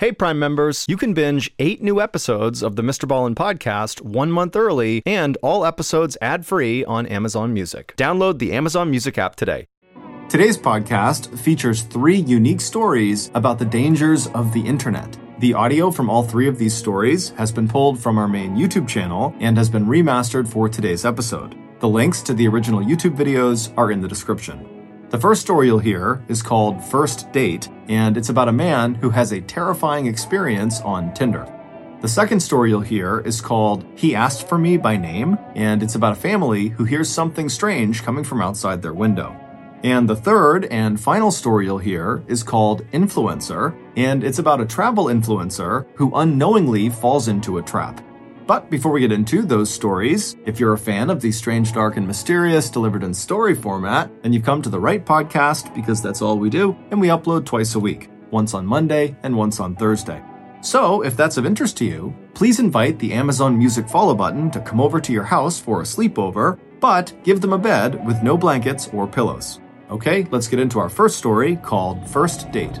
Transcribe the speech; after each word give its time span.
Hey, 0.00 0.12
Prime 0.12 0.38
members, 0.38 0.84
you 0.88 0.96
can 0.96 1.12
binge 1.12 1.50
eight 1.58 1.82
new 1.82 2.00
episodes 2.00 2.62
of 2.62 2.76
the 2.76 2.82
MrBallen 2.82 3.34
podcast 3.34 4.00
one 4.00 4.30
month 4.30 4.54
early 4.54 5.02
and 5.04 5.36
all 5.42 5.66
episodes 5.66 6.16
ad 6.22 6.46
free 6.46 6.84
on 6.84 7.04
Amazon 7.06 7.52
Music. 7.52 7.94
Download 7.96 8.38
the 8.38 8.52
Amazon 8.52 8.90
Music 8.90 9.18
app 9.18 9.34
today. 9.34 9.66
Today's 10.28 10.56
podcast 10.56 11.36
features 11.36 11.82
three 11.82 12.18
unique 12.18 12.60
stories 12.60 13.32
about 13.34 13.58
the 13.58 13.64
dangers 13.64 14.28
of 14.28 14.52
the 14.52 14.60
internet. 14.60 15.18
The 15.40 15.54
audio 15.54 15.90
from 15.90 16.08
all 16.08 16.22
three 16.22 16.46
of 16.46 16.58
these 16.58 16.74
stories 16.74 17.30
has 17.30 17.50
been 17.50 17.66
pulled 17.66 17.98
from 17.98 18.18
our 18.18 18.28
main 18.28 18.54
YouTube 18.54 18.86
channel 18.86 19.34
and 19.40 19.56
has 19.56 19.68
been 19.68 19.86
remastered 19.86 20.46
for 20.46 20.68
today's 20.68 21.04
episode. 21.04 21.56
The 21.80 21.88
links 21.88 22.22
to 22.22 22.34
the 22.34 22.46
original 22.46 22.84
YouTube 22.84 23.16
videos 23.16 23.76
are 23.76 23.90
in 23.90 24.00
the 24.00 24.06
description. 24.06 24.77
The 25.10 25.18
first 25.18 25.40
story 25.40 25.68
you'll 25.68 25.78
hear 25.78 26.22
is 26.28 26.42
called 26.42 26.84
First 26.84 27.32
Date, 27.32 27.66
and 27.88 28.18
it's 28.18 28.28
about 28.28 28.48
a 28.48 28.52
man 28.52 28.94
who 28.94 29.08
has 29.08 29.32
a 29.32 29.40
terrifying 29.40 30.06
experience 30.06 30.82
on 30.82 31.14
Tinder. 31.14 31.50
The 32.02 32.08
second 32.08 32.40
story 32.40 32.68
you'll 32.68 32.82
hear 32.82 33.20
is 33.20 33.40
called 33.40 33.86
He 33.96 34.14
Asked 34.14 34.46
for 34.46 34.58
Me 34.58 34.76
by 34.76 34.98
Name, 34.98 35.38
and 35.54 35.82
it's 35.82 35.94
about 35.94 36.12
a 36.12 36.20
family 36.20 36.68
who 36.68 36.84
hears 36.84 37.08
something 37.08 37.48
strange 37.48 38.02
coming 38.02 38.22
from 38.22 38.42
outside 38.42 38.82
their 38.82 38.92
window. 38.92 39.34
And 39.82 40.06
the 40.06 40.14
third 40.14 40.66
and 40.66 41.00
final 41.00 41.30
story 41.30 41.64
you'll 41.64 41.78
hear 41.78 42.22
is 42.26 42.42
called 42.42 42.84
Influencer, 42.92 43.74
and 43.96 44.22
it's 44.22 44.40
about 44.40 44.60
a 44.60 44.66
travel 44.66 45.06
influencer 45.06 45.86
who 45.94 46.14
unknowingly 46.16 46.90
falls 46.90 47.28
into 47.28 47.56
a 47.56 47.62
trap. 47.62 48.02
But 48.48 48.70
before 48.70 48.92
we 48.92 49.00
get 49.00 49.12
into 49.12 49.42
those 49.42 49.68
stories, 49.68 50.34
if 50.46 50.58
you're 50.58 50.72
a 50.72 50.78
fan 50.78 51.10
of 51.10 51.20
the 51.20 51.30
strange, 51.30 51.74
dark, 51.74 51.98
and 51.98 52.06
mysterious 52.06 52.70
delivered 52.70 53.04
in 53.04 53.12
story 53.12 53.54
format, 53.54 54.10
then 54.22 54.32
you've 54.32 54.42
come 54.42 54.62
to 54.62 54.70
the 54.70 54.80
right 54.80 55.04
podcast 55.04 55.74
because 55.74 56.00
that's 56.00 56.22
all 56.22 56.38
we 56.38 56.48
do, 56.48 56.74
and 56.90 56.98
we 56.98 57.08
upload 57.08 57.44
twice 57.44 57.74
a 57.74 57.78
week, 57.78 58.08
once 58.30 58.54
on 58.54 58.64
Monday 58.64 59.14
and 59.22 59.36
once 59.36 59.60
on 59.60 59.76
Thursday. 59.76 60.22
So, 60.62 61.02
if 61.02 61.14
that's 61.14 61.36
of 61.36 61.44
interest 61.44 61.76
to 61.76 61.84
you, 61.84 62.16
please 62.32 62.58
invite 62.58 62.98
the 62.98 63.12
Amazon 63.12 63.58
Music 63.58 63.86
follow 63.86 64.14
button 64.14 64.50
to 64.52 64.62
come 64.62 64.80
over 64.80 64.98
to 64.98 65.12
your 65.12 65.24
house 65.24 65.60
for 65.60 65.82
a 65.82 65.84
sleepover, 65.84 66.58
but 66.80 67.12
give 67.24 67.42
them 67.42 67.52
a 67.52 67.58
bed 67.58 68.02
with 68.06 68.22
no 68.22 68.38
blankets 68.38 68.88
or 68.94 69.06
pillows. 69.06 69.60
Okay, 69.90 70.26
let's 70.30 70.48
get 70.48 70.58
into 70.58 70.78
our 70.78 70.88
first 70.88 71.18
story 71.18 71.56
called 71.56 72.08
First 72.08 72.50
Date. 72.50 72.80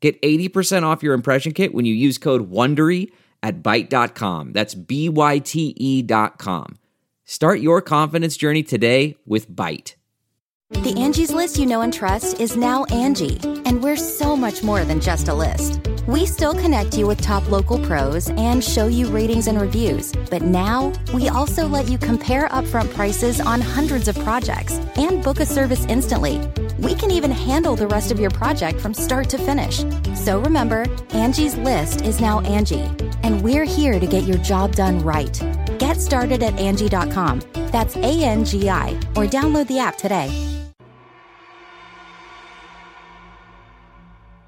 Get 0.00 0.20
80% 0.22 0.82
off 0.82 1.02
your 1.02 1.14
impression 1.14 1.52
kit 1.52 1.74
when 1.74 1.84
you 1.84 1.94
use 1.94 2.18
code 2.18 2.50
WONDERY 2.50 3.10
at 3.42 3.62
Byte.com. 3.62 4.52
That's 4.52 4.74
B-Y-T-E 4.74 6.02
dot 6.02 6.38
com. 6.38 6.78
Start 7.24 7.60
your 7.60 7.80
confidence 7.80 8.36
journey 8.36 8.62
today 8.62 9.16
with 9.24 9.50
Byte. 9.50 9.94
The 10.70 10.94
Angie's 10.96 11.32
list 11.32 11.58
you 11.58 11.66
know 11.66 11.80
and 11.80 11.92
trust 11.92 12.40
is 12.40 12.56
now 12.56 12.84
Angie, 12.86 13.40
and 13.64 13.82
we're 13.82 13.96
so 13.96 14.36
much 14.36 14.62
more 14.62 14.84
than 14.84 15.00
just 15.00 15.26
a 15.26 15.34
list. 15.34 15.80
We 16.06 16.26
still 16.26 16.54
connect 16.54 16.96
you 16.96 17.08
with 17.08 17.20
top 17.20 17.50
local 17.50 17.84
pros 17.84 18.30
and 18.30 18.62
show 18.62 18.86
you 18.86 19.08
ratings 19.08 19.48
and 19.48 19.60
reviews, 19.60 20.12
but 20.30 20.42
now 20.42 20.92
we 21.12 21.28
also 21.28 21.66
let 21.66 21.88
you 21.88 21.98
compare 21.98 22.48
upfront 22.48 22.94
prices 22.94 23.40
on 23.40 23.60
hundreds 23.60 24.06
of 24.06 24.16
projects 24.20 24.74
and 24.96 25.24
book 25.24 25.40
a 25.40 25.46
service 25.46 25.84
instantly. 25.86 26.40
We 26.80 26.94
can 26.94 27.10
even 27.10 27.30
handle 27.30 27.76
the 27.76 27.86
rest 27.86 28.10
of 28.10 28.18
your 28.18 28.30
project 28.30 28.80
from 28.80 28.94
start 28.94 29.28
to 29.30 29.38
finish. 29.38 29.84
So 30.14 30.40
remember, 30.40 30.86
Angie's 31.10 31.54
list 31.56 32.00
is 32.00 32.22
now 32.22 32.40
Angie, 32.40 32.88
and 33.22 33.42
we're 33.42 33.66
here 33.66 34.00
to 34.00 34.06
get 34.06 34.24
your 34.24 34.38
job 34.38 34.76
done 34.76 34.98
right. 35.00 35.38
Get 35.78 36.00
started 36.00 36.42
at 36.42 36.58
Angie.com. 36.58 37.42
That's 37.70 37.96
A 37.96 38.24
N 38.24 38.46
G 38.46 38.70
I, 38.70 38.92
or 39.14 39.26
download 39.26 39.66
the 39.66 39.78
app 39.78 39.98
today. 39.98 40.30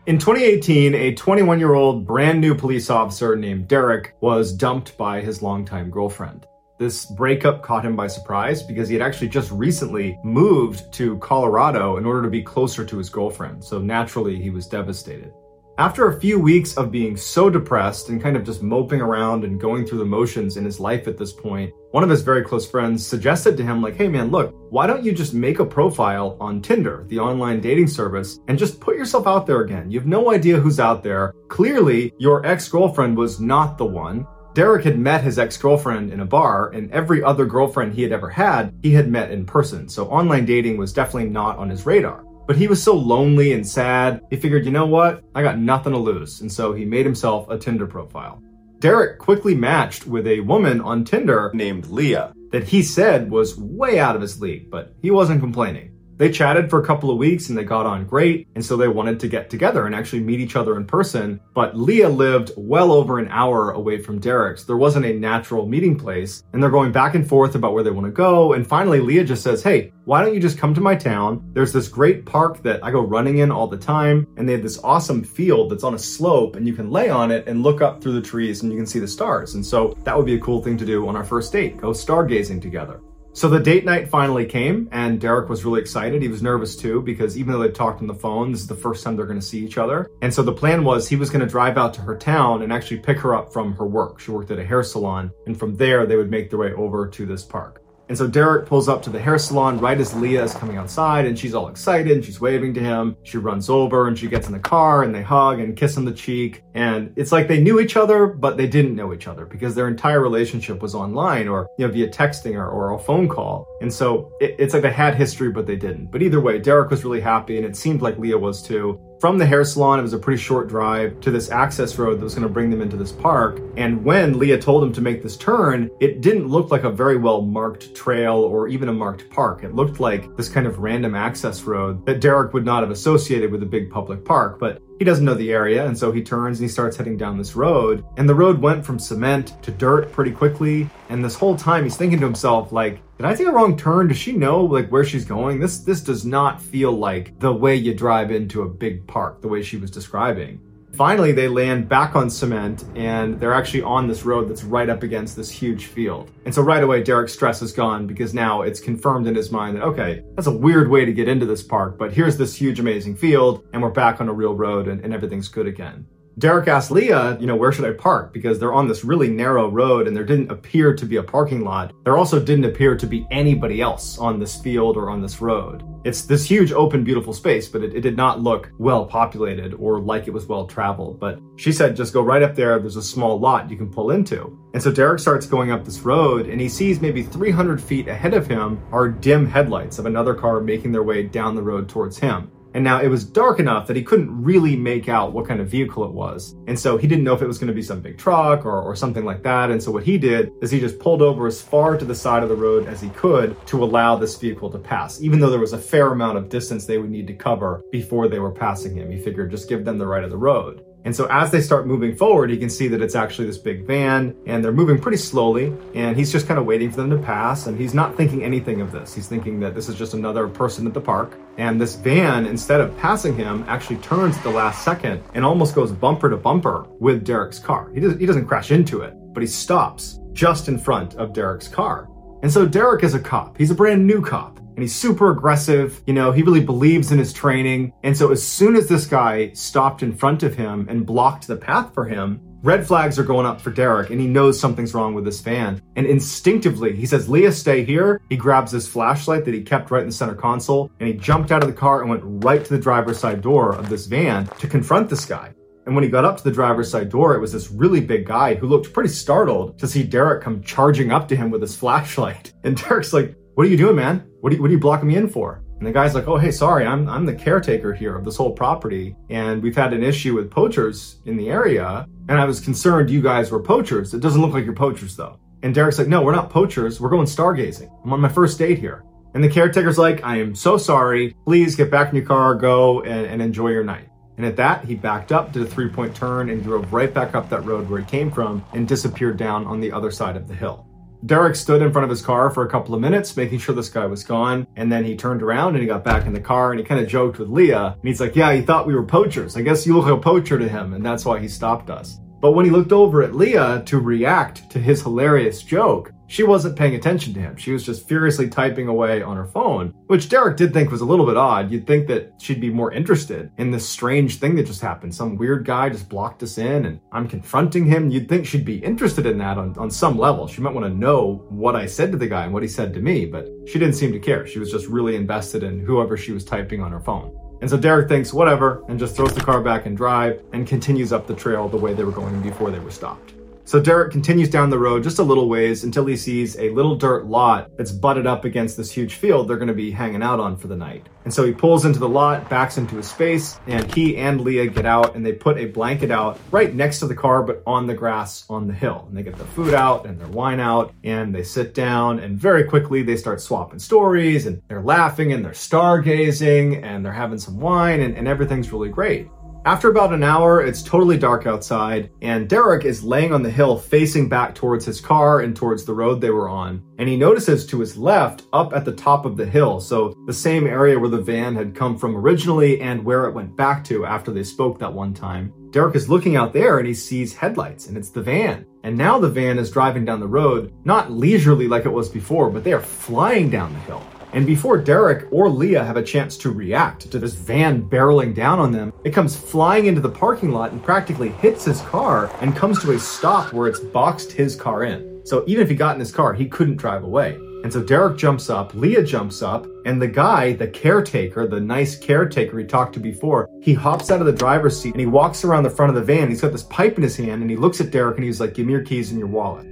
In 0.07 0.19
2018, 0.19 0.95
a 0.95 1.15
21 1.15 1.59
year 1.59 1.75
old 1.75 2.07
brand 2.07 2.41
new 2.41 2.55
police 2.55 2.89
officer 2.89 3.37
named 3.37 3.69
Derek 3.69 4.17
was 4.21 4.53
dumped 4.53 4.97
by 4.97 5.21
his 5.21 5.43
longtime 5.43 5.91
girlfriend. 5.91 6.47
This 6.83 7.07
breakup 7.07 7.63
caught 7.63 7.85
him 7.85 7.95
by 7.95 8.09
surprise 8.09 8.61
because 8.61 8.89
he 8.89 8.97
had 8.97 9.07
actually 9.07 9.29
just 9.29 9.53
recently 9.53 10.19
moved 10.25 10.93
to 10.95 11.17
Colorado 11.19 11.97
in 11.97 12.05
order 12.05 12.23
to 12.23 12.29
be 12.29 12.43
closer 12.43 12.85
to 12.85 12.99
his 12.99 13.09
girlfriend, 13.09 13.63
so 13.63 13.79
naturally 13.79 14.43
he 14.43 14.51
was 14.51 14.67
devastated. 14.67 15.33
After 15.79 16.09
a 16.09 16.21
few 16.21 16.41
weeks 16.41 16.77
of 16.77 16.91
being 16.91 17.17
so 17.17 17.49
depressed 17.49 18.09
and 18.09 18.21
kind 18.21 18.37
of 18.37 18.43
just 18.43 18.65
moping 18.65 19.01
around 19.01 19.45
and 19.45 19.61
going 19.61 19.87
through 19.87 20.01
the 20.01 20.05
motions 20.05 20.57
in 20.57 20.65
his 20.65 20.81
life 20.81 21.07
at 21.07 21.17
this 21.17 21.33
point, 21.33 21.73
one 21.93 22.03
of 22.03 22.11
his 22.11 22.23
very 22.23 22.43
close 22.43 22.69
friends 22.69 23.07
suggested 23.07 23.57
to 23.59 23.63
him, 23.63 23.81
like, 23.81 23.95
hey 23.95 24.09
man, 24.09 24.33
look, 24.33 24.53
why 24.71 24.89
don't 24.89 25.05
you 25.05 25.13
just 25.13 25.35
make 25.35 25.61
a 25.61 25.65
profile 25.65 26.37
on 26.41 26.61
Tinder, 26.61 27.05
the 27.07 27.19
online 27.21 27.61
dating 27.61 27.87
service, 27.87 28.41
and 28.49 28.59
just 28.59 28.81
put 28.81 28.97
yourself 28.97 29.29
out 29.29 29.47
there 29.47 29.61
again? 29.61 29.89
You 29.89 30.01
have 30.01 30.09
no 30.09 30.33
idea 30.33 30.59
who's 30.59 30.81
out 30.81 31.05
there. 31.05 31.33
Clearly, 31.47 32.13
your 32.19 32.45
ex 32.45 32.69
girlfriend 32.69 33.17
was 33.17 33.39
not 33.39 33.79
the 33.79 33.87
one. 33.87 34.27
Derek 34.55 34.85
had 34.85 34.99
met 34.99 35.25
his 35.25 35.39
ex 35.39 35.57
girlfriend 35.57 36.13
in 36.13 36.21
a 36.21 36.27
bar, 36.27 36.69
and 36.71 36.91
every 36.91 37.23
other 37.23 37.47
girlfriend 37.47 37.95
he 37.95 38.03
had 38.03 38.13
ever 38.13 38.29
had, 38.29 38.75
he 38.83 38.93
had 38.93 39.09
met 39.09 39.31
in 39.31 39.47
person. 39.47 39.89
So 39.89 40.07
online 40.09 40.45
dating 40.45 40.77
was 40.77 40.93
definitely 40.93 41.31
not 41.31 41.57
on 41.57 41.71
his 41.71 41.87
radar. 41.87 42.25
But 42.47 42.57
he 42.57 42.67
was 42.67 42.83
so 42.83 42.95
lonely 42.95 43.53
and 43.53 43.67
sad, 43.67 44.21
he 44.29 44.37
figured, 44.37 44.67
you 44.67 44.71
know 44.73 44.85
what? 44.85 45.23
I 45.35 45.43
got 45.43 45.59
nothing 45.59 45.93
to 45.93 45.99
lose. 45.99 46.43
And 46.43 46.53
so 46.53 46.75
he 46.75 46.85
made 46.85 47.07
himself 47.07 47.49
a 47.49 47.57
Tinder 47.57 47.87
profile. 47.87 48.43
Derek 48.81 49.19
quickly 49.19 49.55
matched 49.55 50.07
with 50.07 50.27
a 50.27 50.41
woman 50.41 50.81
on 50.81 51.05
Tinder 51.05 51.51
named 51.55 51.87
Leah 51.87 52.35
that 52.51 52.65
he 52.65 52.83
said 52.83 53.31
was 53.31 53.57
way 53.57 53.99
out 54.01 54.17
of 54.17 54.23
his 54.23 54.41
league, 54.41 54.71
but 54.71 54.93
he 55.01 55.11
wasn't 55.11 55.41
complaining. 55.41 55.92
They 56.23 56.31
chatted 56.31 56.71
for 56.71 56.81
a 56.81 56.87
couple 56.87 57.11
of 57.11 57.19
weeks 57.19 57.49
and 57.49 57.59
they 57.59 57.65
got 57.65 57.85
on 57.85 58.07
great, 58.07 58.47
and 58.55 58.65
so 58.65 58.77
they 58.77 58.87
wanted 58.87 59.19
to 59.19 59.27
get 59.27 59.51
together 59.51 59.87
and 59.87 59.93
actually 59.93 60.23
meet 60.23 60.39
each 60.39 60.55
other 60.55 60.77
in 60.77 60.87
person. 60.87 61.41
But 61.53 61.77
Leah 61.77 62.11
lived 62.11 62.53
well 62.57 62.93
over 62.93 63.19
an 63.19 63.27
hour 63.27 63.73
away 63.73 63.99
from 63.99 64.21
Derek's. 64.21 64.63
There 64.63 64.77
wasn't 64.77 65.07
a 65.07 65.19
natural 65.19 65.67
meeting 65.67 65.99
place, 65.99 66.45
and 66.53 66.63
they're 66.63 66.71
going 66.71 66.93
back 66.93 67.17
and 67.17 67.29
forth 67.29 67.57
about 67.57 67.75
where 67.75 67.83
they 67.83 67.91
want 67.91 68.07
to 68.07 68.13
go. 68.13 68.53
And 68.53 68.65
finally, 68.65 69.01
Leah 69.01 69.25
just 69.25 69.43
says, 69.43 69.65
Hey, 69.65 69.93
why 70.05 70.23
don't 70.23 70.33
you 70.33 70.39
just 70.39 70.59
come 70.59 70.75
to 70.75 70.81
my 70.81 70.95
town? 70.95 71.43
There's 71.55 71.73
this 71.73 71.89
great 71.89 72.25
park 72.25 72.63
that 72.63 72.85
I 72.85 72.93
go 72.93 73.01
running 73.01 73.39
in 73.39 73.51
all 73.51 73.67
the 73.67 73.77
time, 73.77 74.29
and 74.37 74.49
they 74.49 74.53
have 74.53 74.63
this 74.63 74.79
awesome 74.85 75.25
field 75.25 75.73
that's 75.73 75.83
on 75.83 75.95
a 75.95 75.99
slope, 75.99 76.55
and 76.55 76.69
you 76.69 76.73
can 76.73 76.89
lay 76.89 77.09
on 77.09 77.33
it 77.33 77.49
and 77.49 77.65
look 77.65 77.83
up 77.83 78.01
through 78.01 78.15
the 78.15 78.23
trees 78.23 78.63
and 78.63 78.71
you 78.71 78.79
can 78.79 78.87
see 78.87 79.01
the 79.01 79.09
stars. 79.09 79.57
And 79.57 79.67
so 79.67 79.99
that 80.05 80.17
would 80.17 80.27
be 80.27 80.37
a 80.37 80.41
cool 80.41 80.63
thing 80.63 80.77
to 80.77 80.87
do 80.87 81.09
on 81.09 81.17
our 81.17 81.25
first 81.25 81.53
date 81.53 81.79
go 81.79 81.91
stargazing 81.91 82.63
together. 82.63 83.01
So 83.35 83.49
the 83.49 83.59
date 83.59 83.87
night 83.87 84.11
finally 84.11 84.45
came, 84.45 84.91
and 84.93 85.19
Derek 85.19 85.49
was 85.49 85.65
really 85.65 85.81
excited. 85.81 86.21
He 86.21 86.29
was 86.29 86.43
nervous 86.43 86.77
too, 86.77 87.01
because 87.01 87.39
even 87.39 87.53
though 87.53 87.61
they 87.61 87.71
talked 87.71 88.03
on 88.03 88.07
the 88.07 88.15
phone, 88.15 88.53
this 88.53 88.61
is 88.61 88.67
the 88.67 88.75
first 88.75 89.03
time 89.03 89.17
they're 89.17 89.27
going 89.27 89.41
to 89.41 89.45
see 89.45 89.65
each 89.65 89.79
other. 89.79 90.11
And 90.21 90.33
so 90.33 90.43
the 90.43 90.53
plan 90.53 90.85
was 90.85 91.09
he 91.09 91.17
was 91.17 91.31
going 91.31 91.41
to 91.41 91.47
drive 91.47 91.79
out 91.79 91.95
to 91.95 92.03
her 92.03 92.17
town 92.17 92.61
and 92.63 92.71
actually 92.71 93.01
pick 93.01 93.19
her 93.19 93.35
up 93.35 93.51
from 93.51 93.75
her 93.77 93.87
work. 93.87 94.21
She 94.21 94.31
worked 94.31 94.51
at 94.51 94.59
a 94.59 94.65
hair 94.65 94.83
salon, 94.83 95.33
and 95.47 95.59
from 95.59 95.77
there, 95.77 96.05
they 96.05 96.17
would 96.17 96.31
make 96.31 96.51
their 96.51 96.59
way 96.59 96.73
over 96.75 97.09
to 97.09 97.27
this 97.27 97.43
park. 97.43 97.82
And 98.13 98.19
so 98.19 98.27
Derek 98.27 98.67
pulls 98.67 98.91
up 98.91 99.01
to 99.05 99.09
the 99.09 99.19
hair 99.19 99.39
salon 99.39 99.79
right 99.79 99.99
as 99.99 100.13
Leah 100.13 100.45
is 100.45 100.53
coming 100.53 100.77
outside 100.77 101.25
and 101.25 101.39
she's 101.39 101.55
all 101.55 101.69
excited 101.69 102.13
and 102.13 102.23
she's 102.23 102.43
waving 102.43 102.75
to 102.75 102.81
him. 102.81 103.17
She 103.23 103.39
runs 103.39 103.71
over 103.71 104.07
and 104.07 104.19
she 104.19 104.29
gets 104.29 104.49
in 104.49 104.53
the 104.53 104.59
car 104.59 105.03
and 105.03 105.15
they 105.15 105.23
hug 105.23 105.61
and 105.61 105.75
kiss 105.75 105.97
on 105.97 106.05
the 106.05 106.13
cheek. 106.13 106.63
And 106.75 107.15
it's 107.17 107.33
like 107.33 107.49
they 107.49 107.59
knew 107.59 107.81
each 107.81 107.97
other, 107.97 108.27
but 108.27 108.59
they 108.59 108.67
didn't 108.67 108.97
know 108.97 109.15
each 109.15 109.29
other 109.29 109.47
because 109.47 109.75
their 109.75 109.89
entire 109.89 110.21
relationship 110.21 110.83
was 110.83 110.95
online 110.95 111.49
or, 111.49 111.71
you 111.79 111.87
know, 111.87 111.91
via 111.91 112.07
texting 112.11 112.55
or, 112.55 112.69
or 112.69 112.93
a 112.93 112.99
phone 112.99 113.31
call. 113.31 113.67
And 113.81 113.91
so 113.91 114.31
it, 114.43 114.57
it's 114.59 114.75
like 114.75 114.83
they 114.83 114.93
had 114.93 115.15
history, 115.15 115.51
but 115.51 115.67
they 115.67 115.77
didn't. 115.77 116.11
But 116.11 116.21
either 116.21 116.39
way, 116.39 116.59
Derek 116.59 116.91
was 116.91 117.07
really 117.07 117.23
happy 117.23 117.57
and 117.57 117.65
it 117.65 117.77
seemed 117.77 118.03
like 118.03 118.19
Leah 118.19 118.37
was 118.37 118.63
too. 118.63 119.01
From 119.23 119.39
the 119.39 119.47
hair 119.47 119.63
salon, 119.63 120.01
it 120.01 120.03
was 120.03 120.15
a 120.15 120.19
pretty 120.19 120.43
short 120.43 120.67
drive 120.67 121.21
to 121.21 121.31
this 121.31 121.49
access 121.49 121.97
road 121.97 122.19
that 122.19 122.25
was 122.25 122.35
going 122.35 122.43
to 122.43 122.53
bring 122.53 122.71
them 122.71 122.83
into 122.83 122.97
this 122.97 123.13
park. 123.13 123.61
And 123.77 124.05
when 124.05 124.37
Leah 124.37 124.61
told 124.61 124.83
him 124.83 124.93
to 124.95 125.01
make 125.01 125.23
this 125.23 125.37
turn, 125.37 125.89
it 126.01 126.23
didn't 126.23 126.49
look 126.49 126.73
like 126.73 126.83
a 126.83 126.91
very 126.91 127.17
well 127.17 127.41
marked 127.41 127.95
trail 127.95 128.35
or 128.39 128.67
even 128.67 128.89
a 128.89 128.93
marked 128.93 129.31
park. 129.31 129.63
It 129.63 129.77
looked 129.77 130.01
like 130.01 130.37
this 130.37 130.49
kind 130.49 130.67
of 130.67 130.81
random 130.81 131.15
access 131.15 131.63
road 131.63 132.05
that 132.05 132.21
Derek 132.21 132.53
would 132.53 132.65
not 132.65 132.83
have 132.83 132.91
associated 132.91 133.53
with 133.53 133.63
a 133.63 133.67
big 133.67 133.93
public 133.93 134.25
park. 134.25 134.59
But 134.59 134.83
he 134.99 135.05
doesn't 135.05 135.25
know 135.25 135.35
the 135.35 135.53
area, 135.53 135.87
and 135.87 135.97
so 135.97 136.13
he 136.13 136.23
turns 136.23 136.59
and 136.59 136.69
he 136.69 136.73
starts 136.73 136.97
heading 136.97 137.17
down 137.17 137.39
this 137.39 137.55
road. 137.55 138.05
And 138.17 138.29
the 138.29 138.35
road 138.35 138.61
went 138.61 138.85
from 138.85 138.99
cement 138.99 139.63
to 139.63 139.71
dirt 139.71 140.11
pretty 140.11 140.33
quickly. 140.33 140.89
And 141.11 141.25
this 141.25 141.37
whole 141.37 141.57
time 141.57 141.85
he's 141.85 141.97
thinking 141.97 142.19
to 142.21 142.27
himself, 142.27 142.73
like, 142.73 143.01
did 143.23 143.31
I 143.31 143.35
take 143.37 143.47
a 143.47 143.53
wrong 143.53 143.77
turn? 143.77 144.09
Does 144.09 144.19
she 144.19 144.33
know 144.33 144.65
like 144.65 144.89
where 144.89 145.05
she's 145.05 145.25
going? 145.25 145.61
This 145.61 145.79
this 145.79 146.01
does 146.01 146.25
not 146.25 146.61
feel 146.61 146.91
like 146.91 147.39
the 147.39 147.53
way 147.53 147.77
you 147.77 147.95
drive 147.95 148.33
into 148.33 148.63
a 148.63 148.69
big 148.69 149.07
park, 149.07 149.41
the 149.41 149.49
way 149.49 149.63
she 149.63 149.77
was 149.77 149.93
describing. 149.93 150.61
Finally, 150.93 151.31
they 151.31 151.49
land 151.49 151.89
back 151.89 152.17
on 152.17 152.29
cement 152.29 152.85
and 152.97 153.39
they're 153.41 153.55
actually 153.55 153.83
on 153.83 154.09
this 154.09 154.25
road 154.25 154.49
that's 154.49 154.65
right 154.65 154.91
up 154.91 155.05
against 155.05 155.37
this 155.37 155.51
huge 155.51 155.87
field. 155.87 156.31
And 156.45 156.55
so 156.55 156.63
right 156.63 156.83
away, 156.83 157.03
Derek's 157.03 157.33
stress 157.33 157.63
is 157.63 157.73
gone 157.73 158.07
because 158.07 158.35
now 158.35 158.63
it's 158.63 158.81
confirmed 158.81 159.27
in 159.27 159.35
his 159.35 159.51
mind 159.51 159.77
that, 159.77 159.85
okay, 159.85 160.23
that's 160.35 160.49
a 160.49 160.53
weird 160.53 160.91
way 160.91 161.07
to 161.07 161.13
get 161.13 161.29
into 161.29 161.47
this 161.47 161.63
park, 161.63 161.97
but 161.97 162.13
here's 162.13 162.37
this 162.37 162.55
huge, 162.55 162.79
amazing 162.79 163.17
field 163.17 163.65
and 163.73 163.81
we're 163.81 163.91
back 163.91 164.21
on 164.21 164.29
a 164.29 164.33
real 164.35 164.55
road 164.55 164.87
and, 164.89 165.01
and 165.03 165.15
everything's 165.15 165.49
good 165.49 165.67
again. 165.67 166.07
Derek 166.39 166.67
asked 166.67 166.91
Leah, 166.91 167.37
you 167.39 167.47
know, 167.47 167.57
where 167.57 167.73
should 167.73 167.85
I 167.85 167.93
park? 167.93 168.33
Because 168.33 168.59
they're 168.59 168.73
on 168.73 168.89
this 168.89 169.05
really 169.05 169.29
narrow 169.29 169.69
road 169.69 170.07
and 170.07 170.17
there 170.17 170.25
didn't 170.25 170.51
appear 170.51 170.95
to 170.95 171.05
be 171.05 171.17
a 171.17 171.23
parking 171.23 171.63
lot. 171.63 171.93
There 172.05 172.17
also 172.17 172.41
didn't 172.41 172.65
appear 172.65 172.97
to 172.97 173.07
be 173.07 173.27
anybody 173.31 173.83
else 173.83 174.19
on 174.19 174.39
this 174.39 174.57
field 174.57 174.97
or 174.97 175.11
on 175.11 175.21
this 175.21 175.43
road. 175.43 175.85
It's 176.05 176.23
this 176.23 176.45
huge, 176.45 176.73
open, 176.73 177.05
beautiful 177.05 177.33
space, 177.33 177.69
but 177.69 177.83
it, 177.83 177.95
it 177.95 178.01
did 178.01 178.17
not 178.17 178.41
look 178.41 178.71
well 178.79 179.05
populated 179.05 179.75
or 179.75 180.01
like 180.01 180.27
it 180.27 180.33
was 180.33 180.47
well 180.47 180.67
traveled. 180.67 181.21
But 181.21 181.39
she 181.57 181.71
said, 181.71 181.97
just 181.97 182.15
go 182.15 182.23
right 182.23 182.43
up 182.43 182.55
there. 182.55 182.79
There's 182.79 182.97
a 182.97 183.03
small 183.03 183.39
lot 183.39 183.71
you 183.71 183.77
can 183.77 183.91
pull 183.91 184.11
into. 184.11 184.59
And 184.73 184.83
so 184.83 184.91
Derek 184.91 185.21
starts 185.21 185.47
going 185.47 185.71
up 185.71 185.85
this 185.85 186.01
road 186.01 186.47
and 186.49 186.61
he 186.61 186.69
sees 186.69 187.01
maybe 187.01 187.23
300 187.23 187.81
feet 187.81 188.09
ahead 188.09 188.33
of 188.33 188.47
him 188.47 188.81
are 188.91 189.09
dim 189.09 189.47
headlights 189.47 189.99
of 189.99 190.07
another 190.07 190.35
car 190.35 190.61
making 190.61 190.93
their 190.93 191.03
way 191.03 191.23
down 191.23 191.55
the 191.55 191.63
road 191.63 191.89
towards 191.89 192.19
him. 192.19 192.51
And 192.75 192.83
now 192.83 193.01
it 193.01 193.09
was 193.09 193.25
dark 193.25 193.61
enough 193.61 193.87
that 193.87 193.97
he 193.97 194.03
couldn't 194.03 194.43
really 194.43 194.77
make 194.77 195.09
out 195.09 195.33
what 195.33 195.47
kind 195.47 195.61
of 195.61 195.69
vehicle 195.69 196.05
it 196.05 196.13
was. 196.13 196.57
And 196.67 196.79
so 196.79 196.97
he 196.97 197.07
didn't 197.07 197.25
know 197.25 197.35
if 197.35 197.43
it 197.43 197.47
was 197.47 197.59
going 197.59 197.69
to 197.69 197.75
be 197.75 197.83
some 197.83 198.01
big 198.01 198.19
truck 198.19 198.65
or, 198.65 198.81
or 198.81 198.97
something 198.97 199.25
like 199.25 199.43
that. 199.43 199.71
And 199.71 199.83
so 199.83 199.91
what 199.91 200.05
he 200.05 200.19
did 200.19 200.53
is 200.63 200.71
he 200.71 200.81
just 200.81 200.99
pulled 200.99 201.23
over 201.23 201.47
as 201.47 201.61
far 201.61 201.97
to 201.97 202.05
the 202.05 202.15
side 202.15 202.43
of 202.43 202.49
the 202.49 202.57
road 202.57 202.87
as 202.87 203.01
he 203.01 203.11
could 203.11 203.55
to 203.67 203.85
allow 203.85 204.17
this 204.17 204.37
vehicle 204.37 204.71
to 204.71 204.79
pass, 204.79 205.21
even 205.21 205.39
though 205.39 205.51
there 205.51 205.61
was 205.61 205.73
a 205.73 205.79
fair 205.79 206.13
amount 206.13 206.39
of 206.39 206.49
distance 206.49 206.87
they 206.87 206.99
would 206.99 207.11
need 207.11 207.27
to 207.27 207.35
cover 207.35 207.83
before 207.91 208.29
they 208.29 208.39
were 208.39 208.53
passing 208.53 208.97
him. 208.97 209.11
He 209.11 209.19
figured 209.19 209.51
just 209.51 209.69
give 209.69 209.85
them 209.85 209.99
the 209.99 210.07
right 210.07 210.25
of 210.25 210.31
the 210.31 210.37
road. 210.37 210.85
And 211.05 211.15
so 211.15 211.27
as 211.31 211.51
they 211.51 211.61
start 211.61 211.87
moving 211.87 212.15
forward, 212.15 212.51
he 212.51 212.57
can 212.57 212.71
see 212.71 212.89
that 212.89 213.03
it's 213.03 213.15
actually 213.15 213.47
this 213.47 213.59
big 213.59 213.87
van 213.87 214.37
and 214.47 214.65
they're 214.65 214.73
moving 214.73 215.01
pretty 215.01 215.17
slowly. 215.17 215.73
And 215.95 216.17
he's 216.17 216.31
just 216.31 216.47
kind 216.47 216.61
of 216.61 216.67
waiting 216.67 216.91
for 216.91 216.97
them 216.99 217.11
to 217.11 217.19
pass. 217.19 217.67
And 217.67 217.79
he's 217.79 217.95
not 217.95 218.17
thinking 218.17 218.45
anything 218.45 218.81
of 218.81 218.93
this. 218.93 219.15
He's 219.15 219.27
thinking 219.27 219.59
that 219.61 219.75
this 219.75 219.89
is 219.89 219.97
just 219.97 220.15
another 220.15 220.49
person 220.49 220.87
at 220.87 220.95
the 220.95 221.01
park. 221.01 221.39
And 221.59 221.81
this 221.81 221.97
van, 221.97 222.47
instead 222.47 222.81
of 222.81 222.97
passing 222.99 223.37
him, 223.37 223.65
actually 223.67 223.97
turns 223.97 224.37
at 224.37 224.43
the 224.43 224.51
last 224.51 224.85
second 224.85 225.23
and 225.35 225.45
almost 225.45 225.75
goes 225.75 225.91
bumper 225.91 226.31
to 226.31 226.37
bumper 226.37 226.87
with 227.01 227.25
Derek's 227.25 227.59
car. 227.59 227.91
He 227.93 228.01
doesn't, 228.01 228.21
he 228.21 228.27
doesn't 228.27 228.47
crash 228.47 228.71
into 228.71 229.01
it, 229.01 229.15
but 229.35 229.43
he 229.43 229.47
stops 229.47 230.21
just 230.33 230.69
in 230.69 230.79
front 230.79 231.15
of 231.17 231.33
Derek's 231.33 231.69
car. 231.69 232.09
And 232.43 232.53
so 232.53 232.67
Derek 232.67 233.05
is 233.05 233.15
a 233.15 233.21
cop. 233.21 233.57
He's 233.59 233.71
a 233.71 233.75
brand 233.75 234.07
new 234.07 234.23
cop 234.23 234.62
and 234.75 234.83
he's 234.83 234.95
super 234.95 235.31
aggressive. 235.31 236.03
You 236.07 236.15
know, 236.15 236.33
he 236.33 236.43
really 236.43 236.65
believes 236.65 237.13
in 237.13 237.19
his 237.19 237.33
training. 237.33 237.93
And 238.03 238.17
so 238.17 238.31
as 238.31 238.47
soon 238.47 238.77
as 238.77 238.89
this 238.89 239.07
guy 239.07 239.53
stopped 239.53 240.03
in 240.03 240.13
front 240.13 240.43
of 240.43 240.55
him 240.55 240.87
and 240.89 241.07
blocked 241.07 241.47
the 241.47 241.57
path 241.57 241.93
for 241.95 242.05
him, 242.05 242.41
red 242.63 242.87
flags 242.87 243.19
are 243.19 243.25
going 243.25 243.47
up 243.47 243.61
for 243.61 243.71
Derek 243.71 244.11
and 244.11 244.21
he 244.21 244.27
knows 244.27 244.59
something's 244.59 244.95
wrong 244.95 245.15
with 245.15 245.25
this 245.25 245.41
van. 245.41 245.83
And 245.97 246.07
instinctively, 246.07 246.95
he 246.95 247.07
says, 247.07 247.29
Leah, 247.29 247.53
stay 247.53 247.85
here. 247.85 248.21
He 248.29 248.37
grabs 248.37 248.73
his 248.73 248.89
flashlight 248.89 249.45
that 249.45 249.55
he 249.55 249.63
kept 249.63 249.91
right 249.91 250.03
in 250.03 250.09
the 250.09 250.15
center 250.15 250.35
console 250.35 250.91
and 251.01 251.09
he 251.09 251.15
jumped 251.15 251.51
out 251.51 251.63
of 251.63 251.69
the 251.69 251.75
car 251.75 252.01
and 252.01 252.11
went 252.11 252.23
right 252.25 252.65
to 252.65 252.73
the 252.73 252.81
driver's 252.81 253.19
side 253.19 253.43
door 253.43 253.75
of 253.75 253.89
this 253.89 254.07
van 254.07 254.47
to 254.59 254.67
confront 254.67 255.09
this 255.09 255.25
guy. 255.25 255.53
And 255.85 255.97
when 255.97 256.05
he 256.05 256.11
got 256.11 256.25
up 256.25 256.37
to 256.37 256.45
the 256.45 256.53
driver's 256.53 256.91
side 256.91 257.09
door, 257.09 257.35
it 257.35 257.41
was 257.41 257.53
this 257.53 257.71
really 257.71 258.01
big 258.01 258.25
guy 258.25 258.55
who 258.55 258.69
looked 258.69 258.93
pretty 258.93 259.09
startled 259.09 259.79
to 259.81 259.89
see 259.89 260.05
Derek 260.05 260.43
come 260.43 260.63
charging 260.63 261.11
up 261.11 261.27
to 261.29 261.37
him 261.37 261.51
with 261.51 261.61
his 261.61 261.77
flashlight. 261.83 262.53
And 262.63 262.77
Derek's 262.77 263.13
like, 263.13 263.35
what 263.55 263.67
are 263.67 263.71
you 263.71 263.77
doing, 263.77 263.97
man? 263.97 264.27
What 264.41 264.53
are 264.53 264.57
you, 264.57 264.63
what 264.63 264.71
are 264.71 264.73
you 264.73 264.79
blocking 264.79 265.09
me 265.09 265.17
in 265.17 265.29
for? 265.29 265.63
And 265.79 265.87
the 265.87 265.93
guy's 265.93 266.15
like, 266.15 266.29
oh, 266.29 266.39
hey, 266.39 266.53
sorry, 266.53 266.87
I'm, 266.87 267.09
I'm 267.09 267.27
the 267.27 267.35
caretaker 267.35 267.93
here 267.93 268.17
of 268.17 268.25
this 268.25 268.37
whole 268.37 268.53
property. 268.53 269.17
And 269.31 269.63
we've 269.63 269.77
had 269.77 269.93
an 269.93 270.03
issue 270.03 270.35
with 270.35 270.51
poachers 270.51 271.19
in 271.27 271.37
the 271.37 271.51
area. 271.51 272.07
And 272.29 272.41
I 272.41 272.45
was 272.45 272.61
concerned 272.61 273.11
you 273.11 273.21
guys 273.21 273.51
were 273.51 273.61
poachers. 273.61 274.15
It 274.15 274.21
doesn't 274.21 274.41
look 274.41 274.53
like 274.53 274.65
you're 274.65 274.75
poachers, 274.75 275.17
though. 275.17 275.39
And 275.63 275.75
Derek's 275.75 275.99
like, 275.99 276.09
no, 276.09 276.23
we're 276.23 276.35
not 276.35 276.51
poachers. 276.51 277.01
We're 277.01 277.11
going 277.11 277.27
stargazing. 277.27 277.91
I'm 278.05 278.13
on 278.13 278.21
my 278.21 278.29
first 278.29 278.59
date 278.59 278.79
here. 278.79 279.05
And 279.35 279.43
the 279.43 279.49
caretaker's 279.49 279.99
like, 279.99 280.23
I 280.25 280.37
am 280.37 280.55
so 280.55 280.77
sorry. 280.77 281.37
Please 281.45 281.75
get 281.77 281.91
back 281.91 282.11
in 282.11 282.17
your 282.17 282.27
car, 282.27 282.55
go 282.55 283.03
and, 283.03 283.27
and 283.27 283.43
enjoy 283.43 283.71
your 283.71 283.85
night. 283.85 284.09
And 284.37 284.47
at 284.47 284.57
that, 284.57 284.85
he 284.85 284.95
backed 284.95 285.33
up, 285.33 285.53
did 285.53 285.63
a 285.63 285.67
three 285.67 285.89
point 285.89 286.15
turn, 286.15 286.49
and 286.49 286.63
drove 286.63 286.93
right 286.93 287.13
back 287.13 287.35
up 287.35 287.51
that 287.51 287.65
road 287.65 287.91
where 287.91 288.01
he 288.01 288.07
came 288.07 288.31
from 288.31 288.65
and 288.73 288.89
disappeared 288.89 289.37
down 289.37 289.67
on 289.67 289.81
the 289.81 289.93
other 289.93 290.11
side 290.11 290.37
of 290.37 290.49
the 290.49 290.55
hill. 290.55 290.87
Derek 291.25 291.55
stood 291.55 291.83
in 291.83 291.93
front 291.93 292.05
of 292.05 292.11
his 292.11 292.23
car 292.23 292.51
for 292.51 292.67
a 292.67 292.69
couple 292.69 292.95
of 292.95 293.01
minutes, 293.01 293.37
making 293.37 293.61
sure 293.61 293.75
this 293.75 293.89
guy 293.89 294.07
was 294.07 294.25
gone. 294.25 294.67
And 294.77 294.91
then 294.91 295.05
he 295.05 295.17
turned 295.17 295.43
around 295.43 295.75
and 295.75 295.81
he 295.81 295.87
got 295.87 296.03
back 296.03 296.27
in 296.27 296.33
the 296.33 296.41
car 296.41 296.73
and 296.73 296.81
he 296.81 296.85
kind 296.85 297.01
of 297.01 297.09
joked 297.09 297.39
with 297.39 297.49
Leah. 297.49 297.97
And 297.99 298.09
he's 298.09 298.21
like, 298.21 298.35
Yeah, 298.35 298.53
he 298.53 298.63
thought 298.63 298.87
we 298.87 298.95
were 298.95 299.05
poachers. 299.05 299.57
I 299.57 299.63
guess 299.63 299.87
you 299.87 299.95
look 299.97 300.07
like 300.07 300.15
a 300.15 300.21
poacher 300.21 300.59
to 300.59 300.69
him. 300.69 300.95
And 300.95 301.05
that's 301.05 301.25
why 301.25 301.39
he 301.39 301.49
stopped 301.49 301.91
us. 301.91 302.19
But 302.43 302.53
when 302.53 302.65
he 302.65 302.73
looked 302.73 302.91
over 302.91 303.23
at 303.23 303.37
Leah 303.37 303.85
to 303.87 304.01
react 304.01 304.69
to 304.73 304.81
his 304.81 305.01
hilarious 305.01 305.63
joke, 305.63 306.13
she 306.27 306.43
wasn't 306.43 306.77
paying 306.77 306.97
attention 306.97 307.33
to 307.35 307.41
him. 307.41 307.57
She 307.57 307.71
was 307.71 307.87
just 307.87 308.09
furiously 308.09 308.49
typing 308.49 308.89
away 308.89 309.23
on 309.23 309.37
her 309.37 309.45
phone, 309.45 309.95
which 310.09 310.29
Derek 310.29 310.57
did 310.57 310.73
think 310.73 310.91
was 310.91 311.03
a 311.03 311.05
little 311.05 311.25
bit 311.25 311.37
odd. 311.37 311.71
You'd 311.71 311.87
think 311.87 312.09
that 312.09 312.33
she'd 312.41 312.61
be 312.61 312.71
more 312.71 312.93
interested 312.93 313.53
in 313.59 313.71
this 313.71 313.89
strange 313.89 314.39
thing 314.39 314.57
that 314.57 314.67
just 314.67 314.81
happened. 314.81 315.15
Some 315.15 315.37
weird 315.37 315.65
guy 315.65 315.91
just 315.91 316.09
blocked 316.09 316.43
us 316.43 316.59
in 316.59 316.87
and 316.87 316.99
I'm 317.13 317.29
confronting 317.29 317.85
him. 317.85 318.11
You'd 318.11 318.29
think 318.29 318.45
she'd 318.45 318.65
be 318.65 318.79
interested 318.79 319.25
in 319.25 319.39
that 319.39 319.57
on, 319.57 319.79
on 319.79 319.91
some 319.91 320.19
level. 320.19 320.49
She 320.49 320.63
might 320.63 320.75
want 320.75 320.87
to 320.87 320.99
know 320.99 321.47
what 321.49 321.77
I 321.77 321.87
said 321.87 322.11
to 322.11 322.19
the 322.19 322.27
guy 322.27 322.43
and 322.43 322.53
what 322.53 322.65
he 322.65 322.69
said 322.69 322.93
to 322.95 323.01
me, 323.01 323.25
but 323.25 323.47
she 323.69 323.79
didn't 323.79 323.95
seem 323.95 324.11
to 324.11 324.19
care. 324.19 324.49
She 324.49 324.59
was 324.59 324.73
just 324.73 324.89
really 324.89 325.15
invested 325.15 325.63
in 325.63 325.79
whoever 325.79 326.17
she 326.17 326.33
was 326.33 326.45
typing 326.45 326.83
on 326.83 326.91
her 326.91 327.01
phone. 327.01 327.39
And 327.63 327.71
so 327.71 327.77
Derek 327.77 328.09
thinks, 328.09 328.33
whatever, 328.33 328.85
and 328.89 328.99
just 328.99 329.15
throws 329.15 329.33
the 329.35 329.41
car 329.41 329.63
back 329.63 329.87
in 329.87 329.95
drive 329.95 330.43
and 330.53 330.67
continues 330.67 331.13
up 331.13 331.29
the 331.29 331.35
trail 331.35 331.69
the 331.69 331.77
way 331.77 331.95
they 331.95 332.03
were 332.03 332.11
going 332.11 332.43
before 332.43 332.73
they 332.73 332.81
were 332.81 332.91
stopped. 332.91 333.32
So 333.65 333.81
Derek 333.81 334.11
continues 334.11 334.51
down 334.51 334.71
the 334.71 334.79
road 334.79 335.03
just 335.03 335.21
a 335.21 335.23
little 335.23 335.49
ways 335.49 335.85
until 335.85 336.05
he 336.05 336.17
sees 336.17 336.59
a 336.59 336.71
little 336.71 336.97
dirt 336.97 337.27
lot 337.27 337.71
that's 337.77 337.93
butted 337.93 338.27
up 338.27 338.45
against 338.45 338.77
this 338.77 338.91
huge 338.91 339.15
field 339.15 339.49
they're 339.49 339.57
going 339.57 339.69
to 339.69 339.75
be 339.75 339.91
hanging 339.91 340.23
out 340.23 340.41
on 340.41 340.57
for 340.57 340.67
the 340.67 340.77
night. 340.77 341.09
And 341.25 341.33
so 341.33 341.45
he 341.45 341.53
pulls 341.53 341.85
into 341.85 342.01
the 342.01 342.09
lot, 342.09 342.51
backs 342.51 342.77
into 342.77 342.99
a 342.99 343.03
space, 343.03 343.61
and 343.69 343.93
he 343.95 344.17
and 344.17 344.41
Leah 344.41 344.67
get 344.67 344.85
out 344.85 345.15
and 345.15 345.25
they 345.25 345.33
put 345.33 345.59
a 345.59 345.67
blanket 345.67 346.11
out 346.11 346.41
right 346.51 346.75
next 346.75 346.99
to 346.99 347.07
the 347.07 347.15
car, 347.15 347.45
but 347.45 347.63
on 347.65 347.87
the 347.87 347.95
grass 347.95 348.45
on 348.51 348.67
the 348.67 348.75
hill. 348.75 349.05
And 349.09 349.17
they 349.17 349.23
get 349.23 349.37
their 349.37 349.47
food 349.47 349.75
out 349.75 350.07
and 350.07 350.19
their 350.19 350.29
wine 350.29 350.59
out 350.59 350.93
and 351.05 351.33
they 351.33 351.45
sit 351.45 351.73
down 351.73 352.19
and 352.19 352.37
very 352.37 352.65
quickly 352.65 353.03
they 353.03 353.17
start 353.17 353.41
swapping 353.41 353.79
stories 353.79 354.47
and 354.47 354.61
they're 354.67 354.83
laughing 354.83 355.33
and 355.33 355.45
they're 355.45 355.53
stargazing 355.53 356.83
and 356.83 357.05
they're 357.05 357.13
having 357.13 357.39
some 357.39 357.61
wine 357.61 358.01
and, 358.01 358.17
and 358.17 358.27
everything's 358.27 358.73
really 358.73 358.89
great. 358.89 359.29
After 359.65 359.89
about 359.89 360.13
an 360.13 360.25
hour, 360.25 360.61
it's 360.61 360.83
totally 360.83 361.17
dark 361.17 361.47
outside, 361.47 362.11
and 362.21 362.49
Derek 362.49 362.85
is 362.85 363.05
laying 363.05 363.33
on 363.33 363.45
the 363.45 363.51
hill 363.51 363.79
facing 363.79 364.29
back 364.29 364.57
towards 364.57 364.85
his 364.85 365.01
car 365.01 365.39
and 365.39 365.55
towards 365.55 365.85
the 365.85 365.95
road 365.95 366.21
they 366.21 366.31
were 366.31 366.49
on. 366.49 366.83
And 366.99 367.09
he 367.09 367.17
notices 367.17 367.65
to 367.67 367.79
his 367.79 367.97
left, 367.97 368.47
up 368.53 368.73
at 368.75 368.85
the 368.85 368.93
top 368.93 369.25
of 369.25 369.37
the 369.37 369.47
hill, 369.47 369.79
so 369.79 370.17
the 370.27 370.33
same 370.33 370.67
area 370.67 370.99
where 370.99 371.11
the 371.11 371.23
van 371.23 371.55
had 371.55 371.77
come 371.77 371.97
from 371.97 372.17
originally 372.17 372.81
and 372.81 373.05
where 373.05 373.27
it 373.27 373.35
went 373.35 373.57
back 373.57 373.85
to 373.85 374.05
after 374.05 374.33
they 374.33 374.43
spoke 374.43 374.81
that 374.81 374.93
one 374.93 375.15
time. 375.15 375.53
Derek 375.71 375.95
is 375.95 376.09
looking 376.11 376.35
out 376.35 376.53
there 376.53 376.79
and 376.79 376.89
he 376.89 376.95
sees 376.95 377.33
headlights, 377.33 377.87
and 377.87 377.97
it's 377.97 378.11
the 378.11 378.21
van. 378.21 378.67
And 378.83 378.99
now 378.99 379.21
the 379.21 379.31
van 379.31 379.61
is 379.61 379.71
driving 379.71 380.05
down 380.05 380.19
the 380.19 380.27
road, 380.27 380.73
not 380.85 381.13
leisurely 381.13 381.69
like 381.69 381.85
it 381.85 381.93
was 381.93 382.09
before, 382.09 382.51
but 382.51 382.65
they 382.65 382.73
are 382.73 382.81
flying 382.81 383.49
down 383.49 383.73
the 383.73 383.79
hill. 383.81 384.03
And 384.33 384.47
before 384.47 384.79
Derek 384.79 385.31
or 385.31 385.51
Leah 385.51 385.85
have 385.85 385.99
a 385.99 386.03
chance 386.03 386.39
to 386.39 386.51
react 386.51 387.11
to 387.11 387.19
this 387.19 387.35
van 387.35 387.83
barreling 387.83 388.35
down 388.35 388.59
on 388.59 388.73
them, 388.73 388.93
it 389.05 389.11
comes 389.11 389.37
flying 389.37 389.87
into 389.87 390.01
the 390.01 390.09
parking 390.09 390.53
lot 390.53 390.73
and 390.73 390.83
practically 390.83 391.29
hits 391.29 391.67
his 391.67 391.83
car 391.83 392.31
and 392.41 392.57
comes 392.57 392.81
to 392.81 392.93
a 392.93 392.99
stop 392.99 393.53
where 393.53 393.69
it's 393.69 393.81
boxed 393.81 394.33
his 394.33 394.57
car 394.57 394.85
in. 394.85 395.21
So 395.25 395.45
even 395.47 395.63
if 395.63 395.69
he 395.69 395.77
got 395.77 395.95
in 395.95 396.01
his 396.01 396.13
car, 396.13 396.33
he 396.33 396.47
couldn't 396.47 396.77
drive 396.77 397.05
away. 397.05 397.39
And 397.63 397.73
so 397.73 397.83
Derek 397.83 398.17
jumps 398.17 398.51
up, 398.51 398.75
Leah 398.75 399.05
jumps 399.05 399.41
up, 399.41 399.67
and 399.85 400.03
the 400.03 400.09
guy, 400.09 400.55
the 400.55 400.67
caretaker, 400.67 401.47
the 401.47 401.61
nice 401.61 401.97
caretaker 401.97 402.59
he 402.59 402.65
talked 402.65 402.95
to 402.95 403.01
before, 403.01 403.49
he 403.61 403.73
hops 403.73 404.11
out 404.11 404.21
of 404.21 404.27
the 404.27 404.33
driver's 404.33 404.81
seat 404.81 404.95
and 404.95 405.01
he 405.01 405.07
walks 405.07 405.45
around 405.45 405.63
the 405.63 405.71
front 405.71 405.91
of 405.91 405.95
the 405.95 406.03
van. 406.03 406.29
He's 406.29 406.41
got 406.41 406.53
this 406.53 406.65
pipe 406.65 406.97
in 406.97 407.03
his 407.03 407.17
hand 407.17 407.43
and 407.43 407.51
he 407.51 407.57
looks 407.57 407.81
at 407.81 407.93
Derek 407.93 408.17
and 408.17 408.25
he's 408.25 408.41
like, 408.41 408.55
Give 408.55 408.67
me 408.67 408.73
your 408.73 408.83
keys 408.83 409.11
and 409.11 409.19
your 409.19 409.29
wallet. 409.29 409.67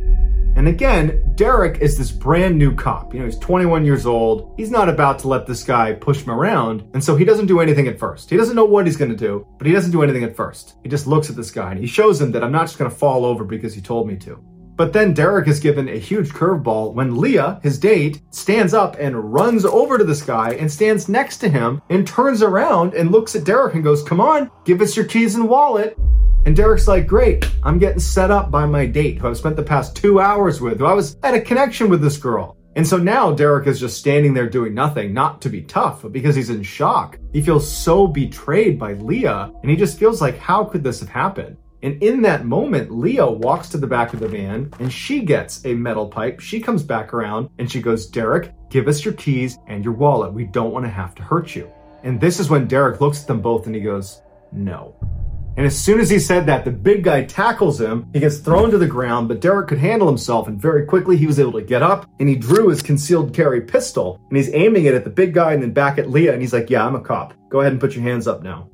And 0.57 0.69
again, 0.69 1.33
Derek 1.37 1.81
is 1.81 1.97
this 1.97 2.11
brand 2.11 2.59
new 2.59 2.75
cop. 2.75 3.15
You 3.15 3.21
know, 3.21 3.27
he's 3.27 3.39
21 3.39 3.85
years 3.85 4.05
old. 4.05 4.55
He's 4.57 4.71
not 4.71 4.89
about 4.89 5.19
to 5.21 5.29
let 5.29 5.47
this 5.47 5.63
guy 5.63 5.93
push 5.93 6.23
him 6.23 6.31
around. 6.31 6.89
And 6.93 7.03
so 7.03 7.17
he 7.17 7.25
doesn't 7.25 7.47
do 7.47 7.61
anything 7.61 7.89
at 7.89 7.99
first. 7.99 8.29
He 8.29 8.37
doesn't 8.37 8.57
know 8.57 8.65
what 8.65 8.87
he's 8.87 8.97
going 8.97 9.11
to 9.11 9.17
do, 9.17 9.47
but 9.59 9.67
he 9.67 9.73
doesn't 9.73 9.93
do 9.93 10.03
anything 10.03 10.25
at 10.25 10.37
first. 10.37 10.75
He 10.83 10.89
just 10.89 11.07
looks 11.07 11.31
at 11.31 11.37
this 11.37 11.51
guy 11.51 11.71
and 11.71 11.81
he 11.81 11.87
shows 11.87 12.21
him 12.21 12.33
that 12.33 12.45
I'm 12.45 12.53
not 12.53 12.67
just 12.67 12.79
going 12.79 12.91
to 12.91 12.97
fall 12.97 13.25
over 13.25 13.45
because 13.45 13.75
he 13.75 13.81
told 13.81 14.07
me 14.07 14.17
to. 14.19 14.39
But 14.81 14.95
then 14.95 15.13
Derek 15.13 15.47
is 15.47 15.61
given 15.61 15.91
a 15.91 15.99
huge 15.99 16.31
curveball 16.31 16.95
when 16.95 17.19
Leah, 17.19 17.61
his 17.63 17.79
date, 17.79 18.23
stands 18.31 18.73
up 18.73 18.97
and 18.99 19.31
runs 19.31 19.67
over 19.67 19.99
to 19.99 20.05
this 20.05 20.23
guy 20.23 20.53
and 20.53 20.73
stands 20.73 21.07
next 21.07 21.37
to 21.39 21.51
him 21.51 21.83
and 21.91 22.07
turns 22.07 22.43
around 22.43 22.95
and 22.95 23.13
looks 23.13 23.37
at 23.37 23.45
Derek 23.45 23.75
and 23.75 23.85
goes, 23.85 24.03
Come 24.03 24.23
on, 24.23 24.51
give 24.65 24.81
us 24.81 24.97
your 24.97 25.05
keys 25.05 25.35
and 25.35 25.47
wallet. 25.47 25.99
And 26.47 26.57
Derek's 26.57 26.89
like, 26.89 27.07
Great, 27.07 27.51
I'm 27.63 27.79
getting 27.79 28.01
set 28.01 28.31
up 28.31 28.51
by 28.51 28.67
my 28.67 28.87
date, 28.87 29.19
who 29.19 29.29
I've 29.29 29.37
spent 29.37 29.57
the 29.57 29.63
past 29.63 29.95
two 29.95 30.21
hours 30.21 30.61
with, 30.61 30.79
who 30.79 30.87
I 30.87 30.95
was 30.95 31.17
at 31.23 31.35
a 31.35 31.41
connection 31.41 31.89
with 31.89 32.01
this 32.01 32.17
girl. 32.17 32.57
And 32.77 32.87
so 32.87 32.97
now 32.97 33.33
Derek 33.33 33.67
is 33.67 33.81
just 33.81 33.99
standing 33.99 34.33
there 34.33 34.49
doing 34.49 34.75
nothing, 34.75 35.13
not 35.13 35.43
to 35.43 35.49
be 35.49 35.63
tough, 35.63 36.03
but 36.03 36.13
because 36.13 36.37
he's 36.37 36.51
in 36.51 36.63
shock. 36.63 37.19
He 37.33 37.43
feels 37.43 37.71
so 37.71 38.07
betrayed 38.07 38.79
by 38.79 38.95
Leah, 38.95 39.53
and 39.61 39.71
he 39.71 39.77
just 39.77 39.99
feels 39.99 40.21
like, 40.21 40.39
How 40.39 40.65
could 40.65 40.83
this 40.83 41.01
have 41.01 41.09
happened? 41.09 41.57
And 41.83 42.03
in 42.03 42.23
that 42.23 42.45
moment, 42.45 42.91
Leah 42.91 43.31
walks 43.31 43.69
to 43.71 43.79
the 43.79 43.87
back 43.87 44.13
of 44.13 44.21
the 44.21 44.29
van 44.29 44.71
and 44.81 44.93
she 44.93 45.21
gets 45.21 45.65
a 45.65 45.75
metal 45.75 46.07
pipe. 46.07 46.41
She 46.41 46.61
comes 46.61 46.83
back 46.83 47.15
around 47.15 47.49
and 47.59 47.71
she 47.71 47.81
goes, 47.81 48.07
Derek, 48.07 48.53
give 48.69 48.87
us 48.87 49.03
your 49.03 49.15
keys 49.15 49.59
and 49.67 49.83
your 49.83 49.95
wallet. 49.95 50.33
We 50.33 50.45
don't 50.45 50.73
want 50.73 50.85
to 50.85 50.91
have 50.91 51.15
to 51.15 51.23
hurt 51.23 51.57
you. 51.57 51.73
And 52.03 52.21
this 52.21 52.39
is 52.39 52.51
when 52.51 52.69
Derek 52.69 53.01
looks 53.01 53.23
at 53.23 53.29
them 53.29 53.41
both 53.41 53.65
and 53.67 53.75
he 53.75 53.81
goes, 53.81 54.21
No. 54.53 54.95
And 55.61 55.67
as 55.67 55.79
soon 55.79 56.01
as 56.01 56.09
he 56.09 56.19
said 56.19 56.47
that, 56.47 56.65
the 56.65 56.71
big 56.71 57.05
guy 57.05 57.23
tackles 57.23 57.79
him. 57.79 58.09
He 58.15 58.21
gets 58.21 58.39
thrown 58.39 58.71
to 58.71 58.79
the 58.79 58.87
ground, 58.87 59.29
but 59.29 59.43
Derek 59.43 59.69
could 59.69 59.77
handle 59.77 60.09
himself, 60.09 60.49
and 60.49 60.59
very 60.59 60.87
quickly 60.87 61.19
he 61.19 61.27
was 61.27 61.39
able 61.39 61.53
to 61.53 61.61
get 61.61 61.83
up 61.83 62.09
and 62.19 62.31
he 62.31 62.35
drew 62.35 62.71
his 62.71 62.81
concealed 62.81 63.35
carry 63.35 63.61
pistol 63.61 64.19
and 64.31 64.39
he's 64.39 64.49
aiming 64.55 64.87
it 64.87 64.95
at 64.95 65.05
the 65.05 65.11
big 65.11 65.35
guy 65.35 65.53
and 65.53 65.63
then 65.63 65.75
back 65.75 65.99
at 65.99 66.09
Leah. 66.09 66.33
And 66.33 66.41
he's 66.41 66.55
like, 66.55 66.71
Yeah, 66.71 66.87
I'm 66.87 66.95
a 66.95 67.01
cop. 67.03 67.35
Go 67.51 67.61
ahead 67.61 67.73
and 67.73 67.81
put 67.81 67.95
your 67.95 68.05
hands 68.05 68.27
up 68.27 68.43
now. 68.43 68.71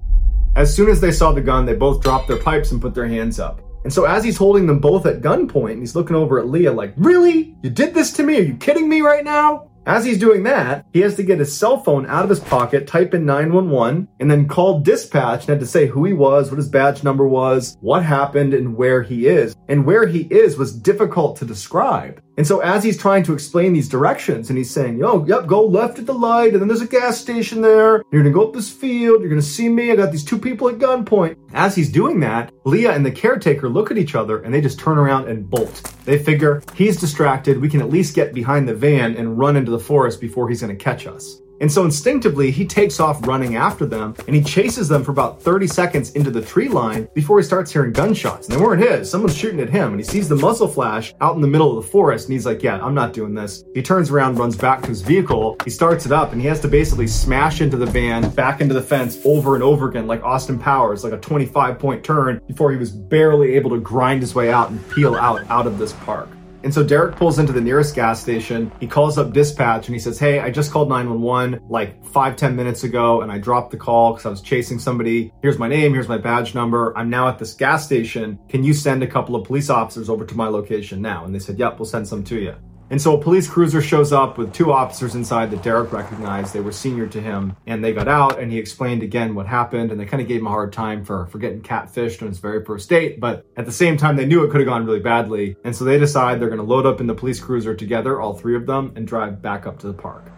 As 0.55 0.73
soon 0.73 0.89
as 0.89 1.01
they 1.01 1.11
saw 1.11 1.33
the 1.33 1.41
gun, 1.41 1.67
they 1.67 1.75
both 1.75 2.05
dropped 2.05 2.29
their 2.29 2.39
pipes 2.39 2.71
and 2.71 2.81
put 2.81 2.95
their 2.95 3.09
hands 3.09 3.41
up. 3.41 3.63
And 3.83 3.93
so 3.93 4.05
as 4.05 4.23
he's 4.23 4.37
holding 4.37 4.69
them 4.69 4.79
both 4.79 5.07
at 5.07 5.23
gunpoint, 5.23 5.73
and 5.73 5.81
he's 5.81 5.97
looking 5.97 6.15
over 6.15 6.39
at 6.39 6.47
Leah 6.47 6.71
like, 6.71 6.95
Really? 6.97 7.57
You 7.65 7.71
did 7.71 7.95
this 7.95 8.13
to 8.13 8.23
me? 8.23 8.39
Are 8.39 8.43
you 8.43 8.55
kidding 8.59 8.89
me 8.89 9.01
right 9.01 9.25
now? 9.25 9.73
As 9.87 10.05
he's 10.05 10.19
doing 10.19 10.43
that, 10.43 10.85
he 10.93 11.01
has 11.03 11.15
to 11.15 11.23
get 11.23 11.39
his 11.39 11.57
cell 11.57 11.81
phone 11.81 12.07
out 12.07 12.25
of 12.25 12.31
his 12.31 12.41
pocket, 12.41 12.89
type 12.89 13.15
in 13.15 13.25
911, 13.25 14.09
and 14.19 14.29
then 14.29 14.49
call 14.49 14.81
dispatch 14.81 15.43
and 15.43 15.51
had 15.51 15.61
to 15.61 15.67
say 15.67 15.87
who 15.87 16.05
he 16.05 16.13
was, 16.13 16.51
what 16.51 16.57
his 16.57 16.69
badge 16.69 17.05
number 17.05 17.25
was, 17.25 17.77
what 17.81 18.03
happened, 18.03 18.53
and 18.53 18.77
where 18.77 19.03
he 19.03 19.29
is. 19.29 19.55
And 19.69 19.87
where 19.87 20.09
he 20.09 20.23
is 20.23 20.59
was 20.59 20.77
difficult 20.77 21.37
to 21.37 21.45
describe. 21.45 22.21
And 22.37 22.47
so 22.47 22.61
as 22.61 22.85
he's 22.85 22.99
trying 22.99 23.23
to 23.25 23.33
explain 23.33 23.73
these 23.73 23.89
directions 23.89 24.51
and 24.51 24.59
he's 24.59 24.71
saying, 24.71 24.99
yo, 24.99 25.25
yep, 25.25 25.47
go 25.47 25.65
left 25.65 25.99
at 25.99 26.07
the 26.07 26.13
light 26.13 26.53
and 26.53 26.61
then 26.61 26.69
there's 26.69 26.83
a 26.83 26.87
gas 26.87 27.19
station 27.19 27.63
there. 27.63 28.05
You're 28.11 28.23
going 28.23 28.33
to 28.33 28.39
go 28.39 28.47
up 28.47 28.53
this 28.53 28.71
field. 28.71 29.21
You're 29.21 29.31
going 29.31 29.41
to 29.41 29.47
see 29.47 29.69
me. 29.69 29.91
I 29.91 29.97
got 29.97 30.13
these 30.13 30.25
two 30.25 30.39
people 30.39 30.69
at 30.69 30.79
gunpoint. 30.79 31.37
As 31.55 31.75
he's 31.75 31.91
doing 31.91 32.21
that, 32.21 32.53
Leah 32.65 32.93
and 32.93 33.07
the 33.07 33.11
caretaker 33.11 33.69
look 33.69 33.91
at 33.91 33.99
each 33.99 34.15
other 34.15 34.43
and 34.43 34.53
they 34.53 34.61
just 34.61 34.79
turn 34.79 34.99
around 34.99 35.29
and 35.29 35.49
bolt. 35.49 35.95
They 36.05 36.19
figure 36.19 36.63
he's 36.75 37.01
distracted. 37.01 37.61
We 37.61 37.71
can 37.71 37.81
at 37.81 37.91
least 37.91 38.15
get 38.15 38.35
behind 38.35 38.69
the 38.69 38.75
van 38.75 39.17
and 39.17 39.39
run 39.39 39.57
into 39.57 39.71
the 39.71 39.79
forest 39.79 40.21
before 40.21 40.49
he's 40.49 40.61
going 40.61 40.77
to 40.77 40.85
catch 40.85 41.07
us. 41.07 41.41
And 41.61 41.71
so 41.71 41.85
instinctively, 41.85 42.51
he 42.51 42.67
takes 42.67 43.01
off 43.01 43.27
running 43.27 43.57
after 43.57 43.87
them 43.87 44.15
and 44.27 44.37
he 44.37 44.43
chases 44.43 44.89
them 44.89 45.05
for 45.05 45.11
about 45.11 45.41
30 45.43 45.67
seconds 45.67 46.11
into 46.13 46.31
the 46.31 46.43
tree 46.43 46.69
line 46.69 47.09
before 47.15 47.39
he 47.39 47.45
starts 47.45 47.73
hearing 47.73 47.93
gunshots. 47.93 48.49
And 48.49 48.57
they 48.57 48.63
weren't 48.63 48.83
his, 48.83 49.11
someone's 49.11 49.37
shooting 49.37 49.61
at 49.61 49.71
him. 49.71 49.93
And 49.93 50.01
he 50.01 50.05
sees 50.05 50.29
the 50.29 50.37
muzzle 50.37 50.69
flash 50.69 51.15
out 51.21 51.35
in 51.35 51.41
the 51.41 51.49
middle 51.49 51.77
of 51.77 51.85
the 51.85 51.91
forest 51.91 52.27
and 52.27 52.33
he's 52.33 52.47
like, 52.47 52.63
Yeah, 52.63 52.85
I'm 52.85 52.95
not 52.95 53.13
doing 53.13 53.35
this. 53.35 53.65
He 53.75 53.83
turns 53.83 54.11
around, 54.11 54.39
runs 54.39 54.57
back 54.57 54.83
to 54.83 54.89
his 54.89 55.03
vehicle, 55.03 55.57
he 55.65 55.71
starts 55.71 56.07
it 56.07 56.13
up, 56.13 56.33
and 56.33 56.41
he 56.41 56.47
has 56.47 56.61
to 56.61 56.69
basically 56.69 57.07
smash 57.07 57.61
into 57.61 57.77
the 57.77 57.87
van, 57.87 58.29
back 58.31 58.61
into 58.61 58.75
the 58.75 58.83
fence 58.83 59.19
over 59.25 59.55
and 59.55 59.63
over 59.63 59.89
again, 59.89 60.07
like 60.07 60.23
Austin 60.23 60.59
Powers, 60.59 61.05
like 61.05 61.13
a 61.13 61.19
25 61.19 61.79
point 61.79 62.05
turn 62.05 62.41
before 62.47 62.71
he 62.71 62.77
was 62.77 62.91
barely 62.91 63.55
able 63.55 63.71
to 63.71 63.81
grind 63.81 64.21
his 64.21 64.35
way 64.35 64.51
out 64.51 64.71
and 64.71 64.91
peel 64.91 65.15
out 65.15 65.49
out 65.51 65.67
of 65.67 65.79
this 65.79 65.93
park. 65.93 66.29
And 66.67 66.75
so 66.75 66.83
Derek 66.83 67.15
pulls 67.15 67.39
into 67.39 67.53
the 67.53 67.61
nearest 67.61 67.95
gas 67.95 68.21
station. 68.21 68.73
He 68.81 68.89
calls 68.89 69.19
up 69.19 69.33
dispatch 69.33 69.87
and 69.87 69.95
he 69.95 70.01
says, 70.01 70.19
Hey, 70.19 70.41
I 70.41 70.51
just 70.51 70.73
called 70.73 70.89
911 70.89 71.65
like 71.69 72.05
five, 72.07 72.35
10 72.35 72.57
minutes 72.57 72.83
ago 72.83 73.21
and 73.21 73.31
I 73.31 73.39
dropped 73.39 73.71
the 73.71 73.77
call 73.77 74.15
because 74.15 74.27
I 74.27 74.31
was 74.31 74.41
chasing 74.41 74.81
somebody. 74.81 75.33
Here's 75.43 75.61
my 75.61 75.69
name. 75.69 75.95
Here's 75.95 76.09
my 76.09 76.19
badge 76.19 76.57
number. 76.57 76.93
I'm 76.99 77.09
now 77.09 77.29
at 77.29 77.39
this 77.39 77.55
gas 77.55 77.85
station. 77.85 78.41
Can 78.49 78.65
you 78.65 78.75
send 78.75 79.05
a 79.05 79.07
couple 79.07 79.37
of 79.37 79.45
police 79.47 79.71
officers 79.71 80.09
over 80.09 80.27
to 80.27 80.35
my 80.35 80.49
location 80.49 81.01
now? 81.01 81.25
And 81.25 81.33
they 81.33 81.39
said, 81.39 81.57
Yep, 81.57 81.79
we'll 81.79 81.87
send 81.87 82.09
some 82.09 82.25
to 82.25 82.41
you. 82.41 82.57
And 82.89 83.03
so 83.03 83.19
a 83.19 83.21
police 83.21 83.49
cruiser 83.49 83.83
shows 83.83 84.13
up 84.13 84.39
with 84.39 84.53
two 84.53 84.71
officers 84.71 85.17
inside 85.17 85.51
that 85.51 85.63
Derek 85.65 85.93
recognized. 85.93 86.53
They 86.53 86.61
were 86.61 86.71
senior 86.71 87.09
to 87.09 87.21
him 87.21 87.57
and 87.67 87.83
they 87.83 87.93
got 87.93 88.07
out 88.07 88.39
and 88.39 88.53
he 88.53 88.59
explained 88.59 89.03
again 89.03 89.35
what 89.35 89.47
happened 89.47 89.91
and 89.91 90.01
they 90.01 90.05
kind 90.05 90.23
of 90.23 90.29
gave 90.29 90.41
him 90.41 90.47
a 90.47 90.51
hard 90.51 90.73
time 90.73 91.05
for, 91.05 91.27
for 91.27 91.39
getting 91.39 91.63
catfished 91.63 92.23
on 92.23 92.29
his 92.29 92.39
very 92.39 92.65
first 92.65 92.89
date. 92.89 93.19
But 93.19 93.45
at 93.57 93.67
the 93.67 93.73
same 93.73 93.97
time, 93.97 94.15
they 94.15 94.25
knew 94.25 94.45
it 94.45 94.51
could 94.51 94.61
have 94.61 94.69
gone 94.69 94.87
really 94.87 95.01
badly. 95.01 95.57
And 95.65 95.75
so 95.75 95.85
they 95.85 95.99
decide 95.99 96.39
they're 96.39 96.49
going 96.49 96.61
to 96.61 96.65
load 96.65 96.87
up 96.87 97.01
in 97.01 97.09
the 97.09 97.15
police 97.15 97.41
cruiser 97.41 97.75
together, 97.75 98.21
all 98.21 98.35
three 98.35 98.55
of 98.55 98.67
them, 98.67 98.93
and 98.95 99.07
drive 99.07 99.43
back 99.43 99.67
up 99.67 99.81
to 99.81 99.89
the 99.89 99.93
park. 99.93 100.31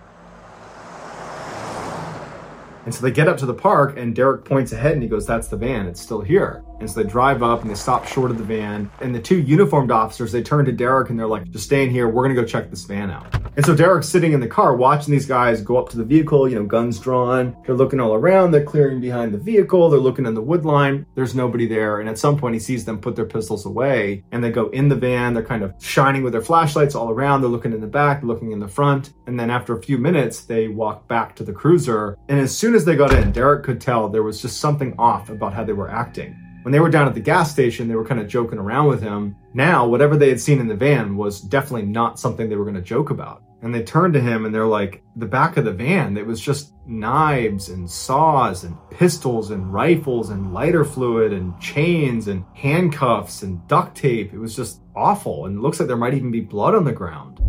And 2.86 2.94
so 2.94 3.02
they 3.02 3.10
get 3.10 3.28
up 3.28 3.36
to 3.38 3.46
the 3.46 3.52
park, 3.52 3.98
and 3.98 4.16
Derek 4.16 4.46
points 4.46 4.72
ahead 4.72 4.92
and 4.92 5.02
he 5.02 5.08
goes, 5.10 5.26
That's 5.26 5.48
the 5.48 5.58
van, 5.58 5.86
it's 5.86 6.00
still 6.00 6.22
here. 6.22 6.64
And 6.80 6.90
so 6.90 7.02
they 7.02 7.08
drive 7.08 7.42
up 7.42 7.62
and 7.62 7.70
they 7.70 7.74
stop 7.74 8.06
short 8.06 8.30
of 8.30 8.38
the 8.38 8.44
van. 8.44 8.90
And 9.00 9.14
the 9.14 9.20
two 9.20 9.40
uniformed 9.40 9.90
officers, 9.90 10.32
they 10.32 10.42
turn 10.42 10.64
to 10.64 10.72
Derek 10.72 11.10
and 11.10 11.18
they're 11.18 11.26
like, 11.26 11.50
Just 11.50 11.64
stay 11.64 11.82
in 11.82 11.90
here, 11.90 12.08
we're 12.08 12.22
gonna 12.22 12.34
go 12.34 12.44
check 12.44 12.70
this 12.70 12.84
van 12.84 13.10
out. 13.10 13.34
And 13.56 13.66
so 13.66 13.74
Derek's 13.74 14.08
sitting 14.08 14.32
in 14.32 14.40
the 14.40 14.46
car 14.46 14.76
watching 14.76 15.12
these 15.12 15.26
guys 15.26 15.60
go 15.62 15.76
up 15.76 15.88
to 15.88 15.96
the 15.96 16.04
vehicle, 16.04 16.48
you 16.48 16.54
know, 16.54 16.64
guns 16.64 17.00
drawn. 17.00 17.56
They're 17.66 17.74
looking 17.74 17.98
all 17.98 18.14
around, 18.14 18.52
they're 18.52 18.64
clearing 18.64 19.00
behind 19.00 19.34
the 19.34 19.38
vehicle, 19.38 19.90
they're 19.90 19.98
looking 19.98 20.26
in 20.26 20.34
the 20.34 20.40
wood 20.40 20.64
line. 20.64 21.06
There's 21.16 21.34
nobody 21.34 21.66
there. 21.66 21.98
And 22.00 22.08
at 22.08 22.18
some 22.18 22.36
point, 22.36 22.54
he 22.54 22.60
sees 22.60 22.84
them 22.84 23.00
put 23.00 23.16
their 23.16 23.24
pistols 23.24 23.66
away 23.66 24.22
and 24.30 24.44
they 24.44 24.50
go 24.50 24.68
in 24.70 24.88
the 24.88 24.94
van. 24.94 25.34
They're 25.34 25.42
kind 25.42 25.64
of 25.64 25.74
shining 25.80 26.22
with 26.22 26.32
their 26.32 26.42
flashlights 26.42 26.94
all 26.94 27.10
around. 27.10 27.40
They're 27.40 27.50
looking 27.50 27.72
in 27.72 27.80
the 27.80 27.86
back, 27.88 28.22
looking 28.22 28.52
in 28.52 28.60
the 28.60 28.68
front. 28.68 29.12
And 29.26 29.38
then 29.38 29.50
after 29.50 29.76
a 29.76 29.82
few 29.82 29.98
minutes, 29.98 30.44
they 30.44 30.68
walk 30.68 31.08
back 31.08 31.34
to 31.36 31.44
the 31.44 31.52
cruiser. 31.52 32.16
And 32.28 32.38
as 32.38 32.56
soon 32.56 32.74
as 32.74 32.84
they 32.84 32.94
got 32.94 33.12
in, 33.12 33.32
Derek 33.32 33.64
could 33.64 33.80
tell 33.80 34.08
there 34.08 34.22
was 34.22 34.40
just 34.40 34.60
something 34.60 34.94
off 34.98 35.30
about 35.30 35.52
how 35.52 35.64
they 35.64 35.72
were 35.72 35.90
acting. 35.90 36.47
When 36.68 36.72
they 36.74 36.80
were 36.80 36.90
down 36.90 37.08
at 37.08 37.14
the 37.14 37.20
gas 37.20 37.50
station, 37.50 37.88
they 37.88 37.94
were 37.94 38.04
kind 38.04 38.20
of 38.20 38.28
joking 38.28 38.58
around 38.58 38.88
with 38.88 39.00
him. 39.00 39.36
Now, 39.54 39.86
whatever 39.86 40.18
they 40.18 40.28
had 40.28 40.38
seen 40.38 40.60
in 40.60 40.68
the 40.68 40.74
van 40.74 41.16
was 41.16 41.40
definitely 41.40 41.86
not 41.86 42.20
something 42.20 42.46
they 42.46 42.56
were 42.56 42.66
going 42.66 42.74
to 42.74 42.82
joke 42.82 43.08
about. 43.08 43.42
And 43.62 43.74
they 43.74 43.82
turned 43.82 44.12
to 44.12 44.20
him 44.20 44.44
and 44.44 44.54
they're 44.54 44.66
like, 44.66 45.02
the 45.16 45.24
back 45.24 45.56
of 45.56 45.64
the 45.64 45.72
van, 45.72 46.18
it 46.18 46.26
was 46.26 46.42
just 46.42 46.74
knives 46.86 47.70
and 47.70 47.90
saws 47.90 48.64
and 48.64 48.76
pistols 48.90 49.50
and 49.50 49.72
rifles 49.72 50.28
and 50.28 50.52
lighter 50.52 50.84
fluid 50.84 51.32
and 51.32 51.58
chains 51.58 52.28
and 52.28 52.44
handcuffs 52.52 53.42
and 53.42 53.66
duct 53.66 53.96
tape. 53.96 54.34
It 54.34 54.38
was 54.38 54.54
just 54.54 54.82
awful. 54.94 55.46
And 55.46 55.56
it 55.56 55.60
looks 55.62 55.80
like 55.80 55.88
there 55.88 55.96
might 55.96 56.12
even 56.12 56.30
be 56.30 56.42
blood 56.42 56.74
on 56.74 56.84
the 56.84 56.92
ground. 56.92 57.40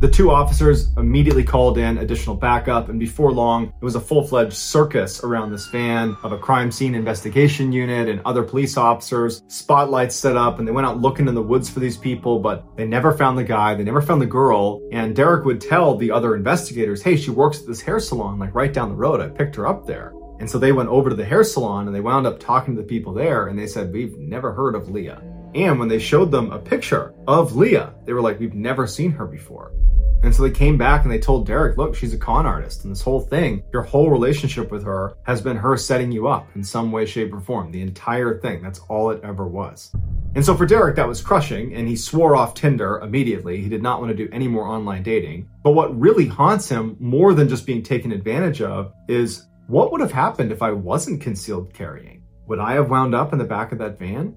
The 0.00 0.08
two 0.08 0.30
officers 0.30 0.96
immediately 0.96 1.42
called 1.42 1.76
in 1.76 1.98
additional 1.98 2.36
backup, 2.36 2.88
and 2.88 3.00
before 3.00 3.32
long, 3.32 3.64
it 3.64 3.84
was 3.84 3.96
a 3.96 4.00
full 4.00 4.24
fledged 4.24 4.52
circus 4.52 5.24
around 5.24 5.50
this 5.50 5.66
van 5.66 6.16
of 6.22 6.30
a 6.30 6.38
crime 6.38 6.70
scene 6.70 6.94
investigation 6.94 7.72
unit 7.72 8.08
and 8.08 8.20
other 8.24 8.44
police 8.44 8.76
officers. 8.76 9.42
Spotlights 9.48 10.14
set 10.14 10.36
up, 10.36 10.60
and 10.60 10.68
they 10.68 10.72
went 10.72 10.86
out 10.86 11.00
looking 11.00 11.26
in 11.26 11.34
the 11.34 11.42
woods 11.42 11.68
for 11.68 11.80
these 11.80 11.96
people, 11.96 12.38
but 12.38 12.64
they 12.76 12.86
never 12.86 13.12
found 13.12 13.36
the 13.36 13.42
guy, 13.42 13.74
they 13.74 13.82
never 13.82 14.00
found 14.00 14.22
the 14.22 14.26
girl. 14.26 14.80
And 14.92 15.16
Derek 15.16 15.44
would 15.44 15.60
tell 15.60 15.96
the 15.96 16.12
other 16.12 16.36
investigators, 16.36 17.02
hey, 17.02 17.16
she 17.16 17.32
works 17.32 17.58
at 17.58 17.66
this 17.66 17.80
hair 17.80 17.98
salon, 17.98 18.38
like 18.38 18.54
right 18.54 18.72
down 18.72 18.90
the 18.90 18.94
road. 18.94 19.20
I 19.20 19.26
picked 19.26 19.56
her 19.56 19.66
up 19.66 19.84
there. 19.84 20.14
And 20.38 20.48
so 20.48 20.60
they 20.60 20.70
went 20.70 20.90
over 20.90 21.10
to 21.10 21.16
the 21.16 21.24
hair 21.24 21.42
salon 21.42 21.88
and 21.88 21.96
they 21.96 22.00
wound 22.00 22.24
up 22.24 22.38
talking 22.38 22.76
to 22.76 22.82
the 22.82 22.86
people 22.86 23.12
there, 23.12 23.48
and 23.48 23.58
they 23.58 23.66
said, 23.66 23.92
We've 23.92 24.16
never 24.16 24.52
heard 24.52 24.76
of 24.76 24.88
Leah. 24.88 25.20
And 25.54 25.78
when 25.78 25.88
they 25.88 25.98
showed 25.98 26.30
them 26.30 26.52
a 26.52 26.58
picture 26.58 27.14
of 27.26 27.56
Leah, 27.56 27.94
they 28.04 28.12
were 28.12 28.20
like, 28.20 28.38
We've 28.38 28.54
never 28.54 28.86
seen 28.86 29.10
her 29.12 29.26
before. 29.26 29.72
And 30.22 30.34
so 30.34 30.42
they 30.42 30.50
came 30.50 30.76
back 30.76 31.04
and 31.04 31.12
they 31.12 31.18
told 31.18 31.46
Derek, 31.46 31.78
look, 31.78 31.94
she's 31.94 32.12
a 32.12 32.18
con 32.18 32.44
artist. 32.44 32.82
And 32.82 32.90
this 32.90 33.02
whole 33.02 33.20
thing, 33.20 33.62
your 33.72 33.82
whole 33.82 34.10
relationship 34.10 34.70
with 34.70 34.84
her 34.84 35.16
has 35.22 35.40
been 35.40 35.56
her 35.56 35.76
setting 35.76 36.10
you 36.10 36.26
up 36.26 36.48
in 36.56 36.64
some 36.64 36.90
way, 36.90 37.06
shape, 37.06 37.32
or 37.32 37.40
form. 37.40 37.70
The 37.70 37.82
entire 37.82 38.40
thing. 38.40 38.60
That's 38.60 38.80
all 38.88 39.10
it 39.10 39.20
ever 39.22 39.46
was. 39.46 39.92
And 40.34 40.44
so 40.44 40.56
for 40.56 40.66
Derek, 40.66 40.96
that 40.96 41.08
was 41.08 41.22
crushing, 41.22 41.74
and 41.74 41.88
he 41.88 41.96
swore 41.96 42.36
off 42.36 42.54
Tinder 42.54 42.98
immediately. 42.98 43.62
He 43.62 43.68
did 43.68 43.82
not 43.82 44.00
want 44.00 44.10
to 44.10 44.16
do 44.16 44.28
any 44.32 44.48
more 44.48 44.66
online 44.66 45.02
dating. 45.02 45.48
But 45.62 45.72
what 45.72 45.98
really 45.98 46.26
haunts 46.26 46.68
him 46.68 46.96
more 46.98 47.32
than 47.32 47.48
just 47.48 47.64
being 47.64 47.82
taken 47.82 48.12
advantage 48.12 48.60
of 48.60 48.92
is 49.08 49.46
what 49.68 49.92
would 49.92 50.00
have 50.00 50.12
happened 50.12 50.50
if 50.50 50.62
I 50.62 50.72
wasn't 50.72 51.20
concealed 51.20 51.72
carrying? 51.72 52.24
Would 52.46 52.58
I 52.58 52.72
have 52.72 52.90
wound 52.90 53.14
up 53.14 53.32
in 53.32 53.38
the 53.38 53.44
back 53.44 53.72
of 53.72 53.78
that 53.78 53.98
van? 53.98 54.36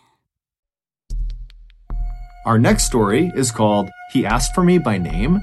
Our 2.43 2.57
next 2.57 2.85
story 2.85 3.31
is 3.35 3.51
called 3.51 3.91
He 4.11 4.25
Asked 4.25 4.55
for 4.55 4.63
Me 4.63 4.79
by 4.79 4.97
Name. 4.97 5.39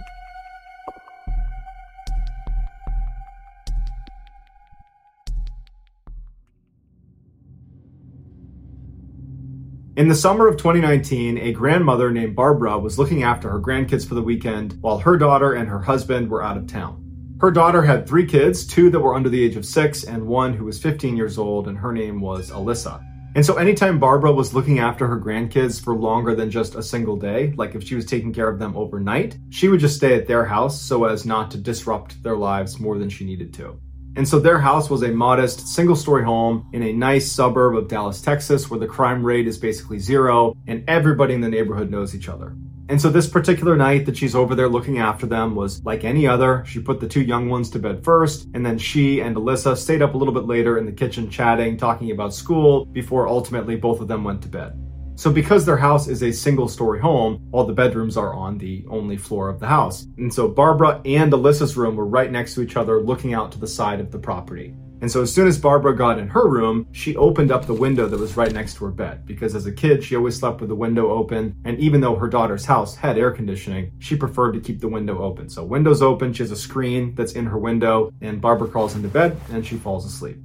In 9.97 10.09
the 10.09 10.15
summer 10.17 10.49
of 10.49 10.57
2019, 10.57 11.39
a 11.39 11.53
grandmother 11.53 12.11
named 12.11 12.35
Barbara 12.35 12.77
was 12.81 12.99
looking 12.99 13.23
after 13.23 13.49
her 13.49 13.61
grandkids 13.61 14.07
for 14.07 14.17
the 14.17 14.23
weekend 14.23 14.77
while 14.81 14.99
her 14.99 15.17
daughter 15.17 15.53
and 15.53 15.69
her 15.69 15.81
husband 15.81 16.29
were 16.29 16.43
out 16.43 16.57
of 16.57 16.67
town. 16.67 17.05
Her 17.41 17.53
daughter 17.53 17.83
had 17.83 18.09
three 18.09 18.27
kids, 18.27 18.67
two 18.67 18.91
that 18.91 18.99
were 18.99 19.15
under 19.15 19.29
the 19.29 19.45
age 19.45 19.55
of 19.55 19.65
six, 19.65 20.03
and 20.03 20.27
one 20.27 20.53
who 20.53 20.65
was 20.65 20.83
15 20.83 21.17
years 21.17 21.39
old, 21.39 21.69
and 21.69 21.79
her 21.79 21.93
name 21.93 22.21
was 22.21 22.51
Alyssa. 22.51 23.05
And 23.35 23.45
so, 23.45 23.57
anytime 23.57 23.99
Barbara 23.99 24.33
was 24.33 24.55
looking 24.55 24.79
after 24.79 25.07
her 25.07 25.21
grandkids 25.21 25.83
for 25.83 25.95
longer 25.95 26.35
than 26.35 26.51
just 26.51 26.75
a 26.75 26.83
single 26.83 27.17
day, 27.17 27.53
like 27.57 27.75
if 27.75 27.85
she 27.85 27.95
was 27.95 28.07
taking 28.07 28.33
care 28.33 28.49
of 28.49 28.59
them 28.59 28.77
overnight, 28.77 29.39
she 29.51 29.69
would 29.69 29.81
just 29.81 29.97
stay 29.97 30.15
at 30.15 30.27
their 30.27 30.45
house 30.45 30.81
so 30.81 31.05
as 31.05 31.27
not 31.27 31.51
to 31.51 31.59
disrupt 31.59 32.23
their 32.23 32.37
lives 32.37 32.81
more 32.81 32.99
than 32.99 33.09
she 33.09 33.25
needed 33.25 33.53
to. 33.55 33.79
And 34.17 34.27
so 34.27 34.41
their 34.41 34.59
house 34.59 34.91
was 34.91 35.03
a 35.03 35.13
modest 35.13 35.69
single 35.69 35.95
story 35.95 36.25
home 36.25 36.69
in 36.73 36.83
a 36.83 36.93
nice 36.93 37.31
suburb 37.31 37.77
of 37.77 37.87
Dallas, 37.87 38.21
Texas, 38.21 38.69
where 38.69 38.81
the 38.81 38.87
crime 38.87 39.23
rate 39.23 39.47
is 39.47 39.59
basically 39.59 40.01
zero 40.01 40.57
and 40.67 40.83
everybody 40.89 41.35
in 41.35 41.41
the 41.41 41.49
neighborhood 41.49 41.91
knows 41.91 42.17
each 42.17 42.29
other. 42.29 42.57
And 42.91 43.01
so 43.01 43.11
this 43.11 43.29
particular 43.29 43.77
night 43.77 44.07
that 44.07 44.17
she's 44.17 44.35
over 44.35 44.55
there 44.55 44.69
looking 44.69 44.99
after 44.99 45.27
them 45.27 45.55
was 45.55 45.85
like 45.85 46.05
any 46.05 46.27
other. 46.27 46.65
She 46.67 46.81
put 46.81 47.01
the 47.01 47.09
two 47.09 47.21
young 47.21 47.51
ones 47.51 47.69
to 47.71 47.79
bed 47.79 48.03
first, 48.03 48.49
and 48.55 48.65
then 48.65 48.79
she 48.79 49.21
and 49.21 49.37
Alyssa 49.37 49.77
stayed 49.77 50.01
up 50.01 50.15
a 50.15 50.17
little 50.17 50.33
bit 50.33 50.47
later 50.47 50.79
in 50.79 50.87
the 50.87 50.93
kitchen 50.93 51.29
chatting, 51.29 51.77
talking 51.77 52.11
about 52.13 52.33
school, 52.33 52.87
before 52.87 53.29
ultimately 53.29 53.77
both 53.77 54.01
of 54.01 54.09
them 54.09 54.25
went 54.25 54.41
to 54.43 54.49
bed. 54.49 54.73
So 55.17 55.33
because 55.33 55.67
their 55.67 55.77
house 55.77 56.07
is 56.07 56.23
a 56.23 56.33
single 56.33 56.69
story 56.69 57.01
home, 57.01 57.49
all 57.53 57.65
the 57.65 57.73
bedrooms 57.73 58.17
are 58.17 58.33
on 58.33 58.57
the 58.57 58.87
only 58.89 59.17
floor 59.17 59.49
of 59.49 59.59
the 59.59 59.67
house. 59.67 60.07
And 60.17 60.33
so 60.33 60.49
Barbara 60.49 61.03
and 61.05 61.33
Alyssa's 61.33 61.77
room 61.77 61.97
were 61.97 62.07
right 62.07 62.31
next 62.31 62.55
to 62.55 62.63
each 62.63 62.77
other 62.77 63.03
looking 63.03 63.35
out 63.35 63.51
to 63.53 63.59
the 63.59 63.67
side 63.67 63.99
of 63.99 64.13
the 64.13 64.19
property. 64.19 64.75
And 65.01 65.11
so 65.11 65.23
as 65.23 65.33
soon 65.33 65.47
as 65.47 65.59
Barbara 65.59 65.97
got 65.97 66.19
in 66.19 66.29
her 66.29 66.49
room, 66.49 66.87
she 66.93 67.17
opened 67.17 67.53
up 67.53 67.67
the 67.67 67.75
window 67.75 68.09
that 68.09 68.19
was 68.19 68.37
right 68.37 68.53
next 68.53 68.75
to 68.75 68.85
her 68.87 68.91
bed 68.91 69.27
because 69.27 69.55
as 69.55 69.67
a 69.67 69.73
kid, 69.73 70.03
she 70.03 70.17
always 70.17 70.39
slept 70.39 70.61
with 70.61 70.69
the 70.69 70.75
window 70.75 71.11
open. 71.11 71.55
And 71.65 71.79
even 71.79 72.01
though 72.01 72.17
her 72.17 72.29
daughter's 72.29 72.65
house 72.65 72.97
had 72.97 73.19
air 73.19 73.31
conditioning, 73.31 73.93
she 73.99 74.17
preferred 74.17 74.53
to 74.53 74.61
keep 74.61 74.81
the 74.81 74.89
window 74.89 75.23
open. 75.23 75.49
So 75.49 75.65
windows 75.65 76.03
open, 76.03 76.33
she 76.33 76.43
has 76.43 76.51
a 76.51 76.57
screen 76.57 77.15
that's 77.15 77.33
in 77.33 77.47
her 77.47 77.59
window 77.59 78.13
and 78.21 78.41
Barbara 78.41 78.69
crawls 78.69 78.95
into 78.95 79.09
bed 79.09 79.41
and 79.51 79.65
she 79.65 79.77
falls 79.77 80.05
asleep. 80.05 80.39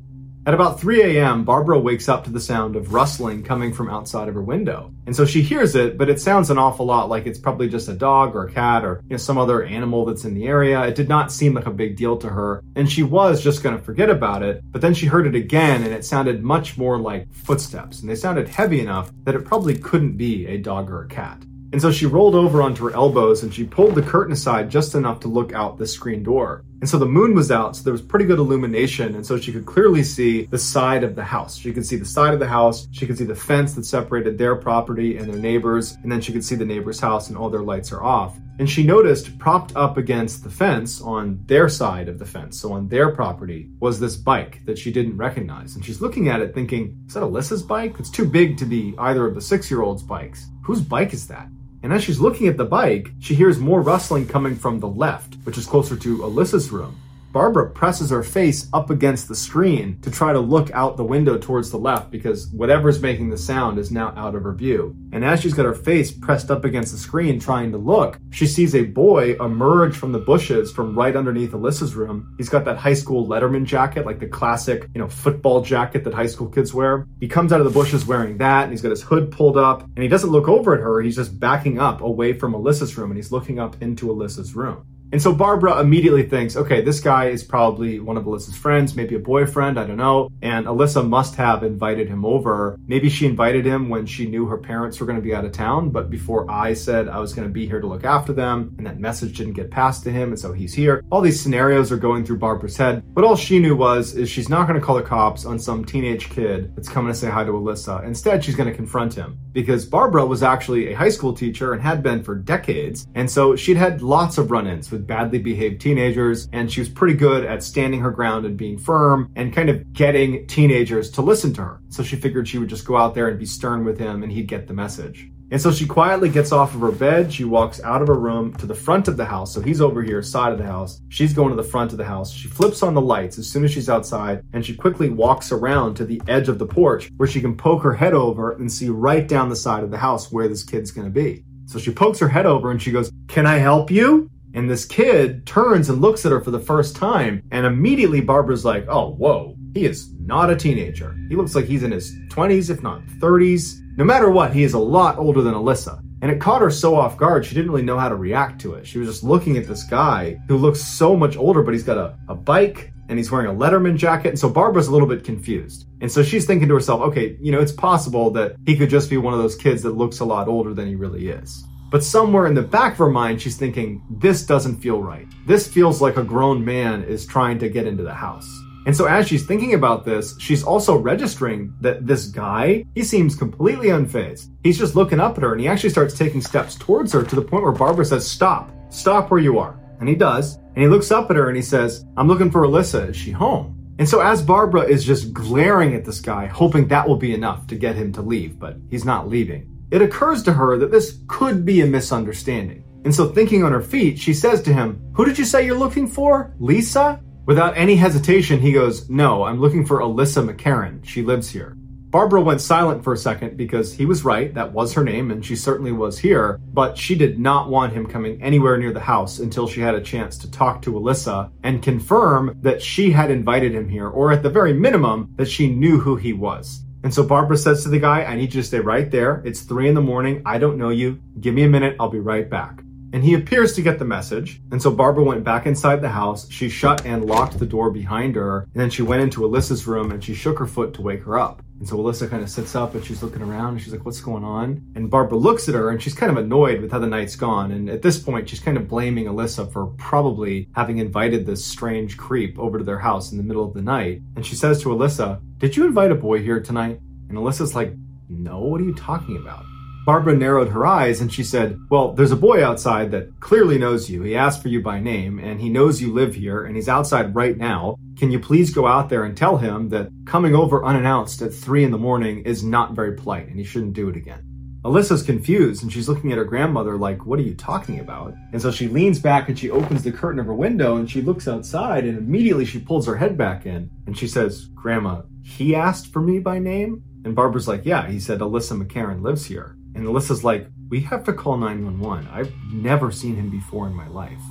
At 0.46 0.54
about 0.54 0.78
3 0.78 1.02
a.m., 1.04 1.46
Barbara 1.46 1.80
wakes 1.80 2.10
up 2.10 2.26
to 2.26 2.30
the 2.30 2.42
sound 2.42 2.76
of 2.76 2.94
rustling 2.94 3.44
coming 3.44 3.72
from 3.72 3.90
outside 3.90 4.28
of 4.28 4.36
her 4.36 4.42
window. 4.42 4.94
And 5.06 5.16
so 5.16 5.26
she 5.26 5.42
hears 5.42 5.74
it, 5.74 5.98
but 5.98 6.10
it 6.10 6.20
sounds 6.20 6.50
an 6.50 6.58
awful 6.58 6.86
lot 6.86 7.08
like 7.08 7.26
it's 7.26 7.40
probably 7.40 7.70
just 7.70 7.88
a 7.88 7.94
dog 7.94 8.36
or 8.36 8.48
a 8.48 8.52
cat 8.52 8.84
or 8.84 9.02
you 9.06 9.12
know, 9.12 9.18
some 9.18 9.38
other 9.38 9.64
animal 9.64 10.04
that's 10.04 10.26
in 10.26 10.34
the 10.34 10.48
area. 10.48 10.82
It 10.82 10.96
did 10.96 11.08
not 11.08 11.32
seem 11.32 11.54
like 11.54 11.66
a 11.66 11.72
big 11.72 11.96
deal 11.96 12.18
to 12.18 12.28
her, 12.28 12.62
and 12.76 12.92
she 12.92 13.04
was 13.04 13.42
just 13.42 13.64
going 13.64 13.78
to 13.78 13.82
forget 13.82 14.10
about 14.10 14.44
it. 14.44 14.62
But 14.70 14.82
then 14.82 14.94
she 14.94 15.06
heard 15.06 15.28
it 15.28 15.36
again, 15.36 15.82
and 15.82 15.94
it 15.94 16.04
sounded 16.04 16.44
much 16.44 16.78
more 16.78 16.98
like 16.98 17.32
footsteps, 17.32 18.02
and 18.02 18.10
they 18.10 18.16
sounded 18.16 18.50
heavy 18.50 18.82
enough 18.82 19.14
that 19.24 19.36
it 19.36 19.46
probably 19.46 19.78
couldn't 19.78 20.18
be 20.18 20.46
a 20.48 20.58
dog 20.58 20.92
or 20.92 21.04
a 21.04 21.08
cat. 21.08 21.42
And 21.74 21.82
so 21.82 21.92
she 21.92 22.06
rolled 22.06 22.36
over 22.36 22.62
onto 22.62 22.84
her 22.86 22.94
elbows 22.94 23.42
and 23.42 23.52
she 23.52 23.64
pulled 23.64 23.96
the 23.96 24.04
curtain 24.04 24.32
aside 24.32 24.70
just 24.70 24.94
enough 24.94 25.20
to 25.22 25.28
look 25.28 25.54
out 25.54 25.80
the 25.80 25.88
screen 25.88 26.22
door. 26.22 26.64
And 26.82 26.90
so 26.90 27.00
the 27.00 27.08
moon 27.08 27.34
was 27.34 27.50
out, 27.50 27.76
so 27.76 27.84
there 27.84 27.94
was 27.94 28.02
pretty 28.02 28.26
good 28.26 28.38
illumination, 28.38 29.16
and 29.16 29.26
so 29.26 29.40
she 29.40 29.54
could 29.54 29.66
clearly 29.66 30.04
see 30.04 30.48
the 30.48 30.58
side 30.58 31.04
of 31.04 31.16
the 31.16 31.24
house. 31.24 31.58
She 31.58 31.72
could 31.72 31.86
see 31.86 31.96
the 31.96 32.06
side 32.06 32.34
of 32.34 32.40
the 32.42 32.48
house, 32.48 32.88
she 32.92 33.08
could 33.08 33.18
see 33.18 33.24
the 33.24 33.34
fence 33.34 33.74
that 33.74 33.86
separated 33.86 34.38
their 34.38 34.56
property 34.56 35.18
and 35.18 35.32
their 35.32 35.40
neighbors, 35.40 35.94
and 36.04 36.12
then 36.12 36.20
she 36.20 36.34
could 36.34 36.44
see 36.44 36.56
the 36.56 36.66
neighbor's 36.66 37.00
house 37.00 37.30
and 37.30 37.38
all 37.38 37.50
their 37.50 37.62
lights 37.62 37.92
are 37.92 38.04
off. 38.04 38.38
And 38.60 38.70
she 38.70 38.84
noticed 38.84 39.40
propped 39.40 39.76
up 39.76 39.98
against 39.98 40.44
the 40.44 40.50
fence 40.50 41.02
on 41.02 41.42
their 41.48 41.70
side 41.70 42.08
of 42.08 42.20
the 42.20 42.26
fence, 42.26 42.60
so 42.60 42.74
on 42.74 42.88
their 42.88 43.16
property, 43.16 43.72
was 43.80 44.00
this 44.00 44.16
bike 44.16 44.64
that 44.66 44.78
she 44.78 44.92
didn't 44.92 45.18
recognize. 45.18 45.76
And 45.76 45.84
she's 45.84 46.02
looking 46.02 46.28
at 46.28 46.42
it 46.42 46.54
thinking, 46.54 47.02
is 47.08 47.14
that 47.14 47.24
Alyssa's 47.24 47.64
bike? 47.64 47.96
It's 47.98 48.12
too 48.12 48.26
big 48.26 48.58
to 48.58 48.66
be 48.66 48.94
either 49.00 49.26
of 49.26 49.34
the 49.34 49.42
six 49.42 49.72
year 49.72 49.82
old's 49.82 50.04
bikes. 50.04 50.46
Whose 50.66 50.82
bike 50.82 51.14
is 51.14 51.28
that? 51.30 51.48
And 51.84 51.92
as 51.92 52.02
she's 52.02 52.22
looking 52.22 52.48
at 52.48 52.56
the 52.56 52.64
bike, 52.64 53.12
she 53.20 53.36
hears 53.36 53.60
more 53.60 53.82
rustling 53.82 54.26
coming 54.26 54.56
from 54.56 54.80
the 54.80 54.88
left, 54.88 55.36
which 55.44 55.58
is 55.58 55.66
closer 55.66 55.98
to 55.98 56.18
Alyssa's 56.20 56.72
room. 56.72 56.96
Barbara 57.34 57.72
presses 57.72 58.12
her 58.12 58.22
face 58.22 58.70
up 58.74 58.92
against 58.92 59.28
the 59.28 59.34
screen 59.34 60.00
to 60.04 60.12
try 60.12 60.32
to 60.34 60.40
look 60.40 60.70
out 60.70 60.98
the 60.98 61.04
window 61.04 61.36
towards 61.36 61.72
the 61.72 61.78
left 61.78 62.12
because 62.12 62.46
whatever's 62.50 63.02
making 63.02 63.32
the 63.32 63.38
sound 63.40 63.80
is 63.80 63.90
now 63.90 64.14
out 64.16 64.36
of 64.36 64.44
her 64.44 64.54
view. 64.54 64.96
And 65.12 65.26
as 65.26 65.42
she's 65.42 65.56
got 65.56 65.66
her 65.66 65.74
face 65.74 66.12
pressed 66.12 66.52
up 66.52 66.64
against 66.64 66.92
the 66.92 67.00
screen 67.00 67.40
trying 67.40 67.72
to 67.72 67.80
look, 67.80 68.20
she 68.30 68.46
sees 68.46 68.76
a 68.76 68.84
boy 68.84 69.34
emerge 69.44 69.98
from 69.98 70.12
the 70.12 70.20
bushes 70.20 70.72
from 70.72 70.96
right 70.96 71.16
underneath 71.16 71.54
Alyssa's 71.54 71.96
room. 71.96 72.36
He's 72.38 72.50
got 72.50 72.66
that 72.66 72.78
high 72.78 72.94
school 72.94 73.28
Letterman 73.28 73.66
jacket, 73.66 74.06
like 74.06 74.20
the 74.20 74.28
classic, 74.28 74.88
you 74.94 75.02
know, 75.02 75.10
football 75.10 75.62
jacket 75.62 76.04
that 76.04 76.14
high 76.14 76.28
school 76.28 76.50
kids 76.50 76.72
wear. 76.72 77.08
He 77.20 77.28
comes 77.28 77.52
out 77.52 77.62
of 77.62 77.66
the 77.66 77.74
bushes 77.74 78.06
wearing 78.06 78.38
that 78.38 78.66
and 78.66 78.72
he's 78.72 78.84
got 78.84 78.92
his 78.92 79.02
hood 79.02 79.32
pulled 79.32 79.58
up 79.58 79.82
and 79.82 80.04
he 80.04 80.08
doesn't 80.08 80.30
look 80.30 80.48
over 80.48 80.76
at 80.76 80.82
her. 80.82 81.02
He's 81.02 81.16
just 81.16 81.40
backing 81.40 81.80
up 81.80 82.02
away 82.02 82.34
from 82.34 82.54
Alyssa's 82.54 82.96
room 82.96 83.10
and 83.10 83.18
he's 83.18 83.32
looking 83.32 83.58
up 83.58 83.82
into 83.82 84.10
Alyssa's 84.10 84.56
room. 84.56 84.86
And 85.14 85.22
so 85.22 85.32
Barbara 85.32 85.80
immediately 85.80 86.24
thinks, 86.24 86.56
okay, 86.56 86.82
this 86.82 87.00
guy 87.00 87.28
is 87.28 87.44
probably 87.44 88.00
one 88.00 88.18
of 88.18 88.24
Alyssa's 88.24 88.58
friends, 88.58 88.96
maybe 88.96 89.14
a 89.14 89.20
boyfriend, 89.20 89.80
I 89.80 89.86
don't 89.86 89.96
know. 89.96 90.32
And 90.42 90.66
Alyssa 90.66 91.08
must 91.08 91.36
have 91.36 91.62
invited 91.62 92.10
him 92.10 92.26
over. 92.26 92.80
Maybe 92.88 93.10
she 93.10 93.28
invited 93.28 93.64
him 93.64 93.90
when 93.90 94.08
she 94.08 94.26
knew 94.26 94.48
her 94.48 94.58
parents 94.58 95.00
were 95.00 95.06
going 95.06 95.20
to 95.20 95.22
be 95.22 95.36
out 95.36 95.46
of 95.46 95.52
town, 95.52 95.92
but 95.92 96.10
before 96.10 96.50
I 96.50 96.74
said 96.74 97.08
I 97.08 97.20
was 97.20 97.32
going 97.32 97.48
to 97.48 97.54
be 97.54 97.68
here 97.68 97.80
to 97.80 97.86
look 97.86 98.04
after 98.04 98.34
them, 98.34 98.74
and 98.80 98.88
that 98.88 99.00
message 99.00 99.38
didn't 99.38 99.54
get 99.54 99.70
passed 99.70 100.04
to 100.06 100.12
him, 100.12 100.30
and 100.30 100.40
so 100.40 100.52
he's 100.52 100.74
here. 100.74 101.04
All 101.12 101.22
these 101.22 101.40
scenarios 101.40 101.92
are 101.92 101.98
going 101.98 102.26
through 102.26 102.40
Barbara's 102.40 102.76
head, 102.76 103.04
but 103.14 103.24
all 103.24 103.36
she 103.36 103.60
knew 103.60 103.76
was 103.76 104.16
is 104.16 104.32
she's 104.32 104.50
not 104.50 104.68
going 104.68 104.80
to 104.80 104.84
call 104.84 104.96
the 104.96 105.04
cops 105.04 105.46
on 105.46 105.60
some 105.60 105.86
teenage 105.86 106.32
kid 106.32 106.76
that's 106.76 106.90
coming 106.90 107.14
to 107.14 107.20
say 107.20 107.30
hi 107.30 107.44
to 107.44 107.52
Alyssa. 107.52 108.04
Instead, 108.04 108.44
she's 108.44 108.56
going 108.56 108.70
to 108.70 108.76
confront 108.76 109.14
him 109.14 109.38
because 109.52 109.86
Barbara 109.86 110.26
was 110.26 110.42
actually 110.42 110.92
a 110.92 110.98
high 110.98 111.10
school 111.10 111.34
teacher 111.34 111.74
and 111.74 111.84
had 111.84 112.02
been 112.02 112.24
for 112.24 112.34
decades, 112.34 113.06
and 113.14 113.30
so 113.30 113.56
she'd 113.56 113.78
had 113.78 114.02
lots 114.02 114.40
of 114.40 114.50
run-ins 114.50 114.90
with 114.90 115.03
badly 115.06 115.40
behaved 115.40 115.82
teenagers, 115.82 116.48
and 116.52 116.72
she 116.72 116.82
was 116.82 116.90
pretty 116.90 117.14
good 117.14 117.46
at 117.46 117.64
standing 117.64 118.00
her 118.02 118.12
ground 118.12 118.46
and 118.46 118.58
being 118.58 118.78
firm 118.78 119.32
and 119.36 119.54
kind 119.54 119.70
of 119.70 119.94
getting 119.94 120.48
teenagers 120.48 121.12
to 121.12 121.22
listen 121.22 121.54
to 121.54 121.62
her. 121.62 121.82
So 121.90 122.04
she 122.04 122.16
figured 122.16 122.48
she 122.48 122.58
would 122.58 122.70
just 122.70 122.86
go 122.86 122.98
out 122.98 123.16
there 123.16 123.28
and 123.28 123.40
be 123.40 123.46
stern 123.46 123.86
with 123.86 124.00
him 124.00 124.24
and 124.24 124.32
he'd 124.32 124.48
get 124.48 124.68
the 124.68 124.74
message. 124.74 125.30
And 125.54 125.62
so 125.62 125.72
she 125.72 125.86
quietly 125.86 126.30
gets 126.30 126.52
off 126.52 126.74
of 126.74 126.82
her 126.82 126.92
bed. 126.92 127.32
She 127.32 127.44
walks 127.44 127.80
out 127.82 128.02
of 128.02 128.08
her 128.08 128.18
room 128.18 128.56
to 128.56 128.66
the 128.66 128.74
front 128.74 129.08
of 129.08 129.18
the 129.18 129.26
house. 129.26 129.54
So 129.54 129.62
he's 129.62 129.82
over 129.82 130.02
here, 130.02 130.24
side 130.24 130.52
of 130.52 130.58
the 130.58 130.66
house. 130.66 131.00
She's 131.10 131.32
going 131.32 131.52
to 131.52 131.56
the 131.56 131.70
front 131.70 131.92
of 131.92 132.00
the 132.00 132.06
house. 132.06 132.34
She 132.34 132.48
flips 132.48 132.82
on 132.82 132.96
the 132.96 133.02
lights 133.02 133.38
as 133.38 133.48
soon 133.52 133.64
as 133.64 133.72
she's 133.72 133.88
outside 133.88 134.44
and 134.54 134.66
she 134.66 134.76
quickly 134.76 135.10
walks 135.10 135.52
around 135.52 135.94
to 135.96 136.06
the 136.06 136.20
edge 136.28 136.50
of 136.50 136.58
the 136.58 136.66
porch 136.66 137.12
where 137.18 137.30
she 137.30 137.40
can 137.40 137.56
poke 137.56 137.84
her 137.84 137.94
head 137.94 138.16
over 138.16 138.54
and 138.54 138.72
see 138.72 138.90
right 138.90 139.28
down 139.28 139.50
the 139.50 139.56
side 139.56 139.84
of 139.84 139.92
the 139.92 139.98
house 139.98 140.32
where 140.32 140.48
this 140.48 140.64
kid's 140.64 140.90
going 140.90 141.06
to 141.06 141.14
be. 141.14 141.44
So 141.66 141.78
she 141.78 141.92
pokes 141.92 142.20
her 142.20 142.28
head 142.28 142.48
over 142.48 142.72
and 142.72 142.82
she 142.82 142.92
goes, 142.92 143.12
Can 143.28 143.46
I 143.46 143.58
help 143.58 143.92
you? 143.92 144.30
And 144.54 144.70
this 144.70 144.86
kid 144.86 145.46
turns 145.46 145.90
and 145.90 146.02
looks 146.02 146.26
at 146.26 146.32
her 146.32 146.42
for 146.42 146.52
the 146.52 146.60
first 146.60 146.96
time. 146.96 147.44
And 147.52 147.66
immediately 147.66 148.22
Barbara's 148.22 148.66
like, 148.66 148.86
Oh, 148.88 149.12
whoa, 149.12 149.56
he 149.74 149.86
is 149.86 150.14
not 150.20 150.50
a 150.50 150.56
teenager. 150.56 151.16
He 151.30 151.36
looks 151.36 151.56
like 151.56 151.66
he's 151.66 151.84
in 151.84 151.92
his 151.92 152.16
20s, 152.30 152.70
if 152.70 152.84
not 152.84 153.06
30s. 153.20 153.80
No 153.98 154.04
matter 154.04 154.30
what, 154.30 154.54
he 154.54 154.64
is 154.64 154.74
a 154.74 154.80
lot 154.80 155.18
older 155.18 155.42
than 155.42 155.54
Alyssa. 155.54 156.00
And 156.22 156.32
it 156.32 156.40
caught 156.40 156.62
her 156.62 156.72
so 156.72 156.96
off 156.96 157.18
guard, 157.18 157.46
she 157.46 157.54
didn't 157.54 157.70
really 157.70 157.84
know 157.84 158.00
how 158.00 158.08
to 158.08 158.16
react 158.16 158.62
to 158.62 158.76
it. 158.76 158.88
She 158.88 158.98
was 158.98 159.10
just 159.10 159.24
looking 159.24 159.58
at 159.58 159.68
this 159.68 159.84
guy 159.84 160.40
who 160.48 160.56
looks 160.56 160.82
so 160.82 161.18
much 161.18 161.36
older, 161.36 161.62
but 161.62 161.74
he's 161.74 161.84
got 161.84 161.98
a, 161.98 162.18
a 162.30 162.36
bike 162.36 162.94
and 163.10 163.20
he's 163.20 163.30
wearing 163.30 163.48
a 163.48 163.54
Letterman 163.54 163.98
jacket. 163.98 164.30
And 164.30 164.40
so 164.40 164.50
Barbara's 164.50 164.88
a 164.88 164.92
little 164.92 165.08
bit 165.08 165.26
confused. 165.26 165.86
And 166.00 166.12
so 166.12 166.24
she's 166.24 166.46
thinking 166.46 166.70
to 166.70 166.76
herself, 166.76 167.02
okay, 167.02 167.38
you 167.42 167.52
know, 167.52 167.60
it's 167.60 167.74
possible 167.74 168.32
that 168.32 168.56
he 168.66 168.78
could 168.78 168.90
just 168.90 169.10
be 169.10 169.18
one 169.18 169.34
of 169.34 169.40
those 169.40 169.56
kids 169.56 169.84
that 169.84 169.98
looks 169.98 170.22
a 170.22 170.26
lot 170.26 170.48
older 170.48 170.74
than 170.74 170.88
he 170.88 170.96
really 170.96 171.28
is. 171.28 171.66
But 171.94 172.04
somewhere 172.04 172.48
in 172.48 172.56
the 172.56 172.64
back 172.64 172.94
of 172.94 172.98
her 172.98 173.10
mind, 173.12 173.40
she's 173.40 173.56
thinking, 173.56 174.02
this 174.10 174.48
doesn't 174.48 174.82
feel 174.82 175.00
right. 175.00 175.28
This 175.46 175.68
feels 175.68 176.02
like 176.02 176.18
a 176.18 176.24
grown 176.24 176.66
man 176.66 177.04
is 177.04 177.24
trying 177.24 177.60
to 177.60 177.70
get 177.70 177.86
into 177.86 178.02
the 178.02 178.16
house. 178.16 178.50
And 178.88 178.98
so 178.98 179.06
as 179.06 179.28
she's 179.28 179.46
thinking 179.46 179.76
about 179.76 180.04
this, 180.04 180.36
she's 180.40 180.64
also 180.64 180.98
registering 180.98 181.72
that 181.82 182.08
this 182.08 182.26
guy, 182.26 182.84
he 182.96 183.04
seems 183.04 183.36
completely 183.36 183.90
unfazed. 183.90 184.50
He's 184.64 184.80
just 184.80 184.96
looking 184.96 185.20
up 185.20 185.38
at 185.38 185.44
her 185.44 185.52
and 185.52 185.62
he 185.62 185.68
actually 185.68 185.92
starts 185.92 186.18
taking 186.18 186.42
steps 186.42 186.74
towards 186.74 187.14
her 187.14 187.24
to 187.24 187.36
the 187.36 187.44
point 187.44 187.62
where 187.62 187.72
Barbara 187.72 188.06
says, 188.06 188.26
stop, 188.26 188.72
stop 188.90 189.30
where 189.30 189.40
you 189.40 189.60
are. 189.60 189.80
And 190.00 190.10
he 190.10 190.16
does. 190.16 190.56
And 190.56 190.80
he 190.80 190.88
looks 190.88 191.12
up 191.12 191.30
at 191.30 191.36
her 191.36 191.48
and 191.48 191.56
he 191.56 191.62
says, 191.62 192.06
I'm 192.18 192.28
looking 192.28 192.50
for 192.50 192.64
Alyssa. 192.64 193.10
Is 193.10 193.16
she 193.16 193.30
home? 193.30 193.96
And 194.00 194.10
so 194.10 194.20
as 194.20 194.42
Barbara 194.42 194.82
is 194.82 195.06
just 195.06 195.32
glaring 195.32 195.94
at 195.94 196.06
this 196.06 196.22
guy, 196.22 196.48
hoping 196.48 196.88
that 196.88 197.08
will 197.08 197.18
be 197.18 197.36
enough 197.36 197.68
to 197.68 197.76
get 197.76 197.96
him 197.96 198.12
to 198.14 198.24
leave, 198.24 198.58
but 198.58 198.78
he's 198.90 199.06
not 199.06 199.30
leaving 199.30 199.70
it 199.94 200.02
occurs 200.02 200.42
to 200.42 200.52
her 200.52 200.76
that 200.80 200.90
this 200.90 201.20
could 201.28 201.64
be 201.64 201.82
a 201.82 201.86
misunderstanding. 201.86 202.84
And 203.06 203.14
so, 203.14 203.30
thinking 203.30 203.64
on 203.64 203.72
her 203.72 203.82
feet, 203.82 204.18
she 204.18 204.34
says 204.34 204.60
to 204.64 204.74
him, 204.74 205.00
Who 205.14 205.24
did 205.24 205.38
you 205.38 205.46
say 205.46 205.66
you're 205.66 205.78
looking 205.78 206.08
for? 206.08 206.56
Lisa? 206.60 207.22
Without 207.46 207.78
any 207.78 207.96
hesitation, 207.96 208.60
he 208.60 208.72
goes, 208.72 209.08
No, 209.08 209.44
I'm 209.44 209.62
looking 209.62 209.86
for 209.86 210.00
Alyssa 210.00 210.50
McCarran. 210.50 211.06
She 211.06 211.22
lives 211.22 211.48
here. 211.48 211.78
Barbara 212.10 212.42
went 212.42 212.62
silent 212.62 213.04
for 213.04 213.14
a 213.14 213.18
second 213.18 213.56
because 213.56 213.94
he 213.94 214.08
was 214.08 214.26
right, 214.26 214.54
that 214.56 214.72
was 214.72 214.94
her 214.94 215.04
name, 215.04 215.30
and 215.30 215.46
she 215.46 215.56
certainly 215.56 215.92
was 215.92 216.18
here, 216.18 216.60
but 216.72 216.98
she 216.98 217.14
did 217.14 217.38
not 217.38 217.70
want 217.70 217.94
him 217.94 218.08
coming 218.08 218.42
anywhere 218.42 218.78
near 218.78 218.94
the 218.94 219.00
house 219.00 219.40
until 219.40 219.68
she 219.68 219.82
had 219.82 219.96
a 219.96 220.02
chance 220.02 220.40
to 220.40 220.50
talk 220.50 220.82
to 220.84 220.94
Alyssa 220.94 221.52
and 221.64 221.84
confirm 221.84 222.58
that 222.62 222.82
she 222.82 223.12
had 223.12 223.30
invited 223.30 223.76
him 223.76 223.90
here, 223.90 224.10
or 224.10 224.32
at 224.32 224.42
the 224.42 224.50
very 224.50 224.74
minimum, 224.74 225.34
that 225.36 225.50
she 225.50 225.70
knew 225.70 226.00
who 226.00 226.16
he 226.16 226.34
was. 226.34 226.84
And 227.04 227.14
so 227.14 227.24
Barbara 227.24 227.58
says 227.58 227.84
to 227.84 227.90
the 227.90 228.00
guy, 228.00 228.24
I 228.24 228.36
need 228.36 228.54
you 228.54 228.62
to 228.62 228.68
stay 228.68 228.80
right 228.80 229.12
there. 229.12 229.42
It's 229.46 229.62
three 229.62 229.90
in 229.90 229.94
the 229.94 230.02
morning. 230.02 230.42
I 230.46 230.58
don't 230.58 230.78
know 230.78 230.90
you. 230.90 231.22
Give 231.40 231.54
me 231.54 231.64
a 231.64 231.70
minute. 231.70 231.98
I'll 232.00 232.10
be 232.10 232.20
right 232.20 232.50
back. 232.50 232.82
And 233.14 233.24
he 233.24 233.36
appears 233.36 233.74
to 233.74 233.84
get 233.84 234.00
the 234.00 234.06
message. 234.06 234.60
And 234.72 234.82
so 234.82 234.90
Barbara 234.90 235.24
went 235.24 235.44
back 235.44 235.68
inside 235.68 236.02
the 236.02 236.10
house. 236.10 236.50
She 236.50 236.68
shut 236.68 237.06
and 237.06 237.26
locked 237.26 237.60
the 237.60 237.66
door 237.66 237.92
behind 237.92 238.36
her. 238.36 238.62
And 238.74 238.82
then 238.82 238.90
she 238.90 239.04
went 239.04 239.22
into 239.22 239.42
Alyssa's 239.42 239.86
room 239.86 240.12
and 240.12 240.24
she 240.24 240.34
shook 240.34 240.58
her 240.58 240.66
foot 240.66 240.96
to 240.96 241.04
wake 241.04 241.24
her 241.24 241.38
up. 241.38 241.62
And 241.78 241.88
so 241.88 241.98
Alyssa 241.98 242.28
kind 242.30 242.42
of 242.42 242.50
sits 242.50 242.76
up 242.76 242.96
and 242.96 243.06
she's 243.06 243.22
looking 243.22 243.44
around 243.44 243.74
and 243.74 243.82
she's 243.82 243.92
like, 243.92 244.04
What's 244.06 244.22
going 244.22 244.44
on? 244.44 244.84
And 244.96 245.12
Barbara 245.12 245.38
looks 245.38 245.70
at 245.70 245.76
her 245.76 245.90
and 245.90 246.02
she's 246.02 246.16
kind 246.16 246.32
of 246.32 246.38
annoyed 246.38 246.82
with 246.82 246.92
how 246.92 247.00
the 247.00 247.08
night's 247.08 247.36
gone. 247.36 247.72
And 247.72 247.88
at 247.88 248.02
this 248.02 248.18
point, 248.18 248.50
she's 248.50 248.60
kind 248.60 248.78
of 248.78 248.88
blaming 248.88 249.26
Alyssa 249.26 249.72
for 249.72 249.88
probably 249.98 250.70
having 250.76 250.98
invited 250.98 251.46
this 251.46 251.64
strange 251.64 252.18
creep 252.18 252.58
over 252.58 252.80
to 252.80 252.84
their 252.84 253.00
house 253.00 253.32
in 253.32 253.38
the 253.38 253.44
middle 253.44 253.66
of 253.66 253.74
the 253.74 253.82
night. 253.82 254.22
And 254.36 254.46
she 254.46 254.56
says 254.56 254.82
to 254.82 254.90
Alyssa, 254.90 255.40
Did 255.60 255.78
you 255.78 255.86
invite 255.86 256.12
a 256.12 256.16
boy 256.16 256.42
here 256.42 256.60
tonight? 256.60 257.00
And 257.30 257.38
Alyssa's 257.38 257.76
like, 257.76 257.94
No, 258.28 258.62
what 258.62 258.82
are 258.82 258.86
you 258.86 258.96
talking 258.96 259.38
about? 259.38 259.66
Barbara 260.06 260.36
narrowed 260.36 260.68
her 260.70 260.86
eyes 260.86 261.22
and 261.22 261.32
she 261.32 261.44
said, 261.44 261.80
Well, 261.90 262.12
there's 262.12 262.34
a 262.34 262.36
boy 262.36 262.64
outside 262.64 263.12
that 263.12 263.40
clearly 263.40 263.78
knows 263.78 264.10
you. 264.10 264.22
He 264.22 264.36
asked 264.36 264.62
for 264.62 264.68
you 264.68 264.82
by 264.82 265.00
name 265.00 265.40
and 265.40 265.62
he 265.62 265.70
knows 265.70 266.02
you 266.02 266.12
live 266.12 266.36
here 266.36 266.66
and 266.66 266.76
he's 266.76 266.90
outside 266.90 267.34
right 267.34 267.58
now. 267.58 267.96
Can 268.18 268.30
you 268.30 268.40
please 268.40 268.74
go 268.74 268.86
out 268.86 269.08
there 269.08 269.24
and 269.24 269.36
tell 269.36 269.58
him 269.58 269.88
that 269.90 270.10
coming 270.26 270.56
over 270.56 270.84
unannounced 270.84 271.42
at 271.42 271.54
three 271.54 271.86
in 271.86 271.92
the 271.92 271.98
morning 271.98 272.42
is 272.42 272.66
not 272.66 272.96
very 272.96 273.16
polite 273.16 273.48
and 273.48 273.58
he 273.58 273.64
shouldn't 273.64 273.94
do 273.94 274.10
it 274.10 274.18
again? 274.18 274.44
Alyssa's 274.84 275.24
confused 275.24 275.84
and 275.84 275.94
she's 275.94 276.10
looking 276.10 276.34
at 276.34 276.38
her 276.38 276.44
grandmother 276.44 276.98
like, 276.98 277.26
What 277.26 277.40
are 277.40 277.44
you 277.44 277.56
talking 277.56 278.02
about? 278.02 278.34
And 278.52 278.62
so 278.62 278.72
she 278.72 278.90
leans 278.90 279.20
back 279.20 279.48
and 279.48 279.58
she 279.58 279.70
opens 279.70 280.04
the 280.04 280.12
curtain 280.12 280.42
of 280.42 280.48
her 280.48 280.54
window 280.54 280.98
and 280.98 281.10
she 281.10 281.22
looks 281.22 281.48
outside 281.48 282.04
and 282.04 282.18
immediately 282.18 282.66
she 282.66 282.80
pulls 282.80 283.08
her 283.08 283.16
head 283.16 283.38
back 283.38 283.66
in 283.66 283.90
and 284.06 284.18
she 284.18 284.28
says, 284.28 284.66
Grandma, 284.76 285.22
he 285.44 285.74
asked 285.74 286.12
for 286.12 286.22
me 286.22 286.40
by 286.40 286.60
name? 286.60 287.04
And 287.24 287.34
Barbara's 287.34 287.70
like, 287.70 287.86
Yeah, 287.86 288.06
he 288.10 288.20
said 288.20 288.42
Alyssa 288.42 288.78
McCarran 288.86 289.22
lives 289.22 289.46
here. 289.46 289.78
And 289.96 290.06
Alyssa's 290.06 290.44
like, 290.44 290.68
We 290.90 291.02
have 291.02 291.24
to 291.26 291.34
call 291.34 291.58
911. 291.58 292.28
I've 292.32 292.54
never 292.72 293.12
seen 293.12 293.36
him 293.36 293.50
before 293.50 293.88
in 293.88 293.94
my 293.94 294.08
life. 294.08 294.42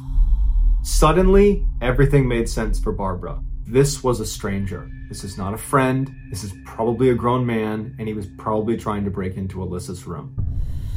Suddenly, 0.83 1.67
everything 1.81 2.27
made 2.27 2.49
sense 2.49 2.81
for 2.81 2.93
Barbara. 2.93 3.41
This 3.67 4.03
was 4.03 4.21
a 4.21 4.27
stranger. 4.27 4.91
This 5.09 5.25
is 5.25 5.39
not 5.39 5.55
a 5.55 5.59
friend. 5.59 6.13
This 6.31 6.43
is 6.43 6.53
probably 6.65 7.11
a 7.11 7.15
grown 7.15 7.47
man, 7.47 7.95
and 7.99 8.09
he 8.09 8.15
was 8.15 8.27
probably 8.39 8.77
trying 8.77 9.05
to 9.05 9.11
break 9.11 9.37
into 9.37 9.59
Alyssa's 9.59 10.07
room. 10.07 10.35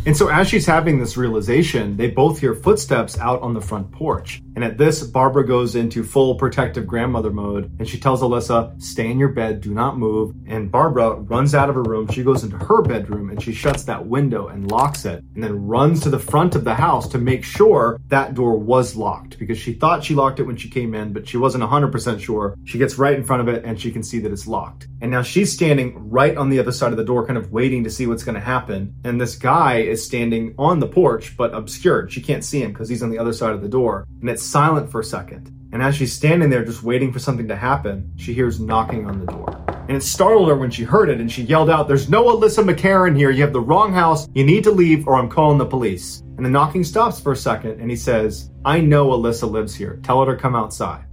And 0.06 0.16
so 0.16 0.28
as 0.28 0.48
she's 0.48 0.68
having 0.68 1.00
this 1.00 1.18
realization, 1.18 1.98
they 1.98 2.12
both 2.12 2.40
hear 2.40 2.54
footsteps 2.54 3.18
out 3.18 3.42
on 3.42 3.56
the 3.56 3.62
front 3.62 3.92
porch. 3.92 4.40
And 4.56 4.64
at 4.64 4.78
this, 4.78 5.02
Barbara 5.02 5.46
goes 5.46 5.76
into 5.76 6.04
full 6.04 6.36
protective 6.36 6.86
grandmother 6.86 7.32
mode 7.32 7.76
and 7.80 7.90
she 7.90 8.00
tells 8.00 8.22
Alyssa, 8.22 8.80
stay 8.82 9.10
in 9.10 9.18
your 9.18 9.30
bed, 9.30 9.62
do 9.62 9.74
not 9.74 9.98
move. 9.98 10.36
And 10.48 10.72
Barbara 10.72 11.16
runs 11.16 11.56
out 11.56 11.70
of 11.70 11.76
her 11.76 11.84
room. 11.84 12.08
She 12.08 12.24
goes 12.24 12.44
into 12.44 12.58
her 12.58 12.84
bedroom 12.84 13.32
and 13.32 13.42
she 13.42 13.52
shuts 13.52 13.84
that 13.86 14.06
window 14.06 14.48
and 14.48 14.70
locks 14.70 15.06
it 15.06 15.24
and 15.34 15.44
then 15.44 15.66
runs 15.66 16.02
to 16.02 16.12
the 16.12 16.20
front 16.20 16.56
of 16.56 16.64
the 16.64 16.76
house 16.76 17.08
to 17.10 17.18
make 17.18 17.44
sure 17.44 18.00
that 18.10 18.36
door 18.36 18.58
was 18.58 18.96
locked 18.96 19.40
because 19.40 19.58
she 19.58 19.74
thought 19.74 20.04
she 20.04 20.14
locked 20.14 20.40
it 20.40 20.44
when 20.44 20.56
she 20.56 20.70
came 20.70 20.94
in, 20.94 21.14
but 21.14 21.28
she 21.28 21.38
wasn't 21.38 21.64
100% 21.64 22.20
sure. 22.20 22.56
She 22.64 22.78
gets 22.78 23.00
right 23.00 23.16
in 23.16 23.24
front 23.24 23.42
of 23.42 23.48
it 23.54 23.66
and 23.66 23.82
she 23.82 23.92
can 23.92 24.04
see 24.04 24.20
that 24.20 24.32
it's 24.32 24.46
locked. 24.46 24.88
And 25.02 25.12
now 25.12 25.24
she's 25.24 25.52
standing 25.52 26.10
right 26.10 26.38
on 26.38 26.50
the 26.50 26.60
other 26.60 26.72
side 26.72 26.92
of 26.92 26.98
the 26.98 27.04
door, 27.04 27.26
kind 27.26 27.38
of 27.38 27.52
waiting 27.52 27.84
to 27.84 27.90
see 27.90 28.08
what's 28.08 28.24
going 28.24 28.36
to 28.36 28.42
happen. 28.42 28.96
And 29.04 29.20
this 29.20 29.36
guy 29.36 29.80
standing 30.04 30.56
on 30.58 30.80
the 30.80 30.88
porch, 30.88 31.38
but 31.38 31.54
obscured. 31.54 32.12
She 32.12 32.22
can't 32.22 32.44
see 32.44 32.62
him 32.62 32.72
because 32.72 32.90
he's 32.90 33.04
on 33.04 33.10
the 33.10 33.20
other 33.20 33.34
side 33.34 33.54
of 33.54 33.62
the 33.62 33.70
door. 33.70 34.08
And 34.22 34.30
it's 34.30 34.44
silent 34.44 34.92
for 34.92 35.00
a 35.00 35.04
second. 35.04 35.52
And 35.72 35.84
as 35.84 35.96
she's 35.96 36.14
standing 36.14 36.50
there 36.50 36.64
just 36.64 36.84
waiting 36.84 37.12
for 37.12 37.20
something 37.20 37.48
to 37.48 37.56
happen, 37.56 38.12
she 38.16 38.34
hears 38.34 38.60
knocking 38.60 39.06
on 39.06 39.20
the 39.20 39.26
door. 39.26 39.66
And 39.88 39.98
it 39.98 40.04
startled 40.04 40.48
her 40.50 40.56
when 40.56 40.72
she 40.72 40.84
heard 40.84 41.10
it 41.10 41.20
and 41.20 41.32
she 41.32 41.44
yelled 41.44 41.70
out, 41.70 41.88
There's 41.88 42.10
no 42.10 42.26
Alyssa 42.26 42.64
McCarran 42.64 43.16
here. 43.16 43.30
You 43.30 43.44
have 43.44 43.54
the 43.54 43.62
wrong 43.62 43.94
house. 43.94 44.28
You 44.34 44.44
need 44.44 44.64
to 44.64 44.72
leave 44.72 45.08
or 45.08 45.16
I'm 45.16 45.30
calling 45.30 45.58
the 45.58 45.66
police. 45.66 46.24
And 46.38 46.46
the 46.46 46.50
knocking 46.50 46.84
stops 46.84 47.20
for 47.20 47.34
a 47.34 47.38
second 47.38 47.80
and 47.80 47.90
he 47.90 47.96
says, 47.96 48.50
I 48.64 48.80
know 48.80 49.10
Alyssa 49.10 49.50
lives 49.50 49.76
here. 49.76 50.00
Tell 50.02 50.24
her 50.24 50.36
to 50.36 50.42
come 50.42 50.56
outside. 50.56 51.06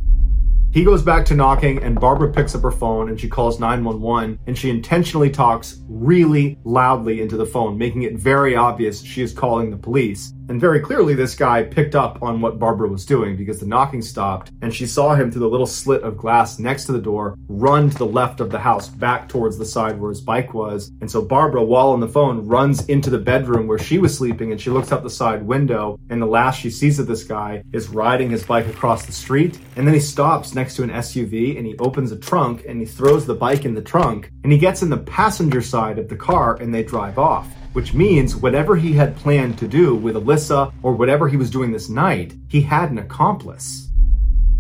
He 0.72 0.84
goes 0.84 1.02
back 1.02 1.26
to 1.26 1.34
knocking, 1.34 1.82
and 1.82 2.00
Barbara 2.00 2.32
picks 2.32 2.54
up 2.54 2.62
her 2.62 2.70
phone 2.70 3.10
and 3.10 3.20
she 3.20 3.28
calls 3.28 3.60
911 3.60 4.38
and 4.46 4.56
she 4.56 4.70
intentionally 4.70 5.28
talks 5.28 5.82
really 5.86 6.58
loudly 6.64 7.20
into 7.20 7.36
the 7.36 7.44
phone, 7.44 7.76
making 7.76 8.04
it 8.04 8.14
very 8.14 8.56
obvious 8.56 9.02
she 9.02 9.20
is 9.20 9.34
calling 9.34 9.70
the 9.70 9.76
police. 9.76 10.32
And 10.48 10.60
very 10.60 10.80
clearly, 10.80 11.14
this 11.14 11.34
guy 11.34 11.62
picked 11.62 11.94
up 11.94 12.22
on 12.22 12.40
what 12.40 12.58
Barbara 12.58 12.88
was 12.88 13.06
doing 13.06 13.36
because 13.36 13.60
the 13.60 13.66
knocking 13.66 14.02
stopped 14.02 14.50
and 14.62 14.74
she 14.74 14.86
saw 14.86 15.14
him 15.14 15.30
through 15.30 15.40
the 15.40 15.48
little 15.48 15.66
slit 15.66 16.02
of 16.02 16.16
glass 16.16 16.58
next 16.58 16.84
to 16.86 16.92
the 16.92 17.00
door 17.00 17.36
run 17.48 17.90
to 17.90 17.98
the 17.98 18.06
left 18.06 18.40
of 18.40 18.50
the 18.50 18.58
house 18.58 18.88
back 18.88 19.28
towards 19.28 19.58
the 19.58 19.64
side 19.64 20.00
where 20.00 20.10
his 20.10 20.20
bike 20.20 20.54
was. 20.54 20.90
And 21.00 21.10
so 21.10 21.22
Barbara, 21.22 21.62
while 21.62 21.90
on 21.90 22.00
the 22.00 22.08
phone, 22.08 22.46
runs 22.46 22.84
into 22.86 23.10
the 23.10 23.18
bedroom 23.18 23.66
where 23.66 23.78
she 23.78 23.98
was 23.98 24.16
sleeping 24.16 24.52
and 24.52 24.60
she 24.60 24.70
looks 24.70 24.92
out 24.92 25.02
the 25.02 25.10
side 25.10 25.42
window. 25.42 25.98
And 26.10 26.20
the 26.20 26.26
last 26.26 26.60
she 26.60 26.70
sees 26.70 26.98
of 26.98 27.06
this 27.06 27.24
guy 27.24 27.62
is 27.72 27.88
riding 27.88 28.30
his 28.30 28.44
bike 28.44 28.66
across 28.66 29.06
the 29.06 29.12
street. 29.12 29.58
And 29.76 29.86
then 29.86 29.94
he 29.94 30.00
stops 30.00 30.54
next 30.54 30.76
to 30.76 30.82
an 30.82 30.90
SUV 30.90 31.56
and 31.56 31.66
he 31.66 31.76
opens 31.78 32.12
a 32.12 32.18
trunk 32.18 32.64
and 32.68 32.80
he 32.80 32.86
throws 32.86 33.26
the 33.26 33.34
bike 33.34 33.64
in 33.64 33.74
the 33.74 33.82
trunk 33.82 34.30
and 34.42 34.52
he 34.52 34.58
gets 34.58 34.82
in 34.82 34.90
the 34.90 34.98
passenger 34.98 35.62
side 35.62 35.98
of 35.98 36.08
the 36.08 36.16
car 36.16 36.56
and 36.56 36.74
they 36.74 36.82
drive 36.82 37.18
off 37.18 37.48
which 37.72 37.94
means 37.94 38.36
whatever 38.36 38.76
he 38.76 38.92
had 38.92 39.16
planned 39.16 39.58
to 39.58 39.68
do 39.68 39.94
with 39.94 40.16
Alyssa 40.16 40.72
or 40.82 40.94
whatever 40.94 41.28
he 41.28 41.36
was 41.36 41.50
doing 41.50 41.72
this 41.72 41.88
night, 41.88 42.34
he 42.48 42.60
had 42.60 42.90
an 42.90 42.98
accomplice. 42.98 43.88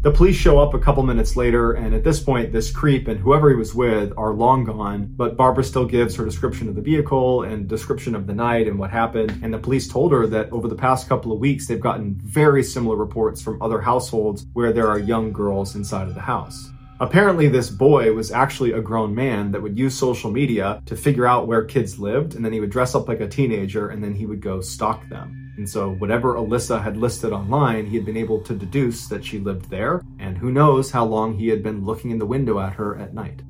The 0.02 0.10
police 0.10 0.34
show 0.34 0.58
up 0.58 0.74
a 0.74 0.80
couple 0.80 1.04
minutes 1.04 1.36
later, 1.36 1.74
and 1.74 1.94
at 1.94 2.02
this 2.02 2.18
point, 2.18 2.50
this 2.50 2.72
creep 2.72 3.06
and 3.06 3.20
whoever 3.20 3.50
he 3.50 3.54
was 3.54 3.72
with 3.72 4.12
are 4.16 4.34
long 4.34 4.64
gone, 4.64 5.14
but 5.16 5.36
Barbara 5.36 5.62
still 5.62 5.84
gives 5.84 6.16
her 6.16 6.24
description 6.24 6.68
of 6.68 6.74
the 6.74 6.80
vehicle 6.80 7.44
and 7.44 7.68
description 7.68 8.16
of 8.16 8.26
the 8.26 8.34
night 8.34 8.66
and 8.66 8.80
what 8.80 8.90
happened. 8.90 9.38
And 9.44 9.54
the 9.54 9.58
police 9.58 9.86
told 9.86 10.10
her 10.10 10.26
that 10.26 10.50
over 10.50 10.66
the 10.66 10.74
past 10.74 11.08
couple 11.08 11.30
of 11.30 11.38
weeks, 11.38 11.68
they've 11.68 11.78
gotten 11.78 12.16
very 12.16 12.64
similar 12.64 12.96
reports 12.96 13.40
from 13.40 13.62
other 13.62 13.80
households 13.80 14.44
where 14.54 14.72
there 14.72 14.88
are 14.88 14.98
young 14.98 15.32
girls 15.32 15.76
inside 15.76 16.08
of 16.08 16.14
the 16.14 16.20
house. 16.20 16.71
Apparently, 17.02 17.48
this 17.48 17.68
boy 17.68 18.12
was 18.12 18.30
actually 18.30 18.70
a 18.70 18.80
grown 18.80 19.12
man 19.12 19.50
that 19.50 19.60
would 19.60 19.76
use 19.76 19.92
social 19.92 20.30
media 20.30 20.80
to 20.86 20.94
figure 20.94 21.26
out 21.26 21.48
where 21.48 21.64
kids 21.64 21.98
lived, 21.98 22.36
and 22.36 22.44
then 22.44 22.52
he 22.52 22.60
would 22.60 22.70
dress 22.70 22.94
up 22.94 23.08
like 23.08 23.18
a 23.18 23.26
teenager 23.26 23.88
and 23.88 24.04
then 24.04 24.14
he 24.14 24.24
would 24.24 24.40
go 24.40 24.60
stalk 24.60 25.08
them. 25.08 25.52
And 25.56 25.68
so, 25.68 25.94
whatever 25.94 26.36
Alyssa 26.36 26.80
had 26.80 26.96
listed 26.96 27.32
online, 27.32 27.86
he 27.86 27.96
had 27.96 28.06
been 28.06 28.16
able 28.16 28.40
to 28.42 28.54
deduce 28.54 29.08
that 29.08 29.24
she 29.24 29.40
lived 29.40 29.68
there, 29.68 30.00
and 30.20 30.38
who 30.38 30.52
knows 30.52 30.92
how 30.92 31.04
long 31.04 31.36
he 31.36 31.48
had 31.48 31.60
been 31.60 31.84
looking 31.84 32.12
in 32.12 32.20
the 32.20 32.24
window 32.24 32.60
at 32.60 32.74
her 32.74 32.96
at 32.96 33.12
night. 33.12 33.42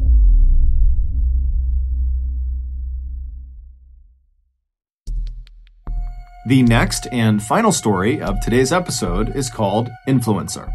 The 6.48 6.62
next 6.62 7.06
and 7.12 7.42
final 7.42 7.70
story 7.70 8.18
of 8.18 8.40
today's 8.40 8.72
episode 8.72 9.36
is 9.36 9.50
called 9.50 9.90
Influencer. 10.08 10.72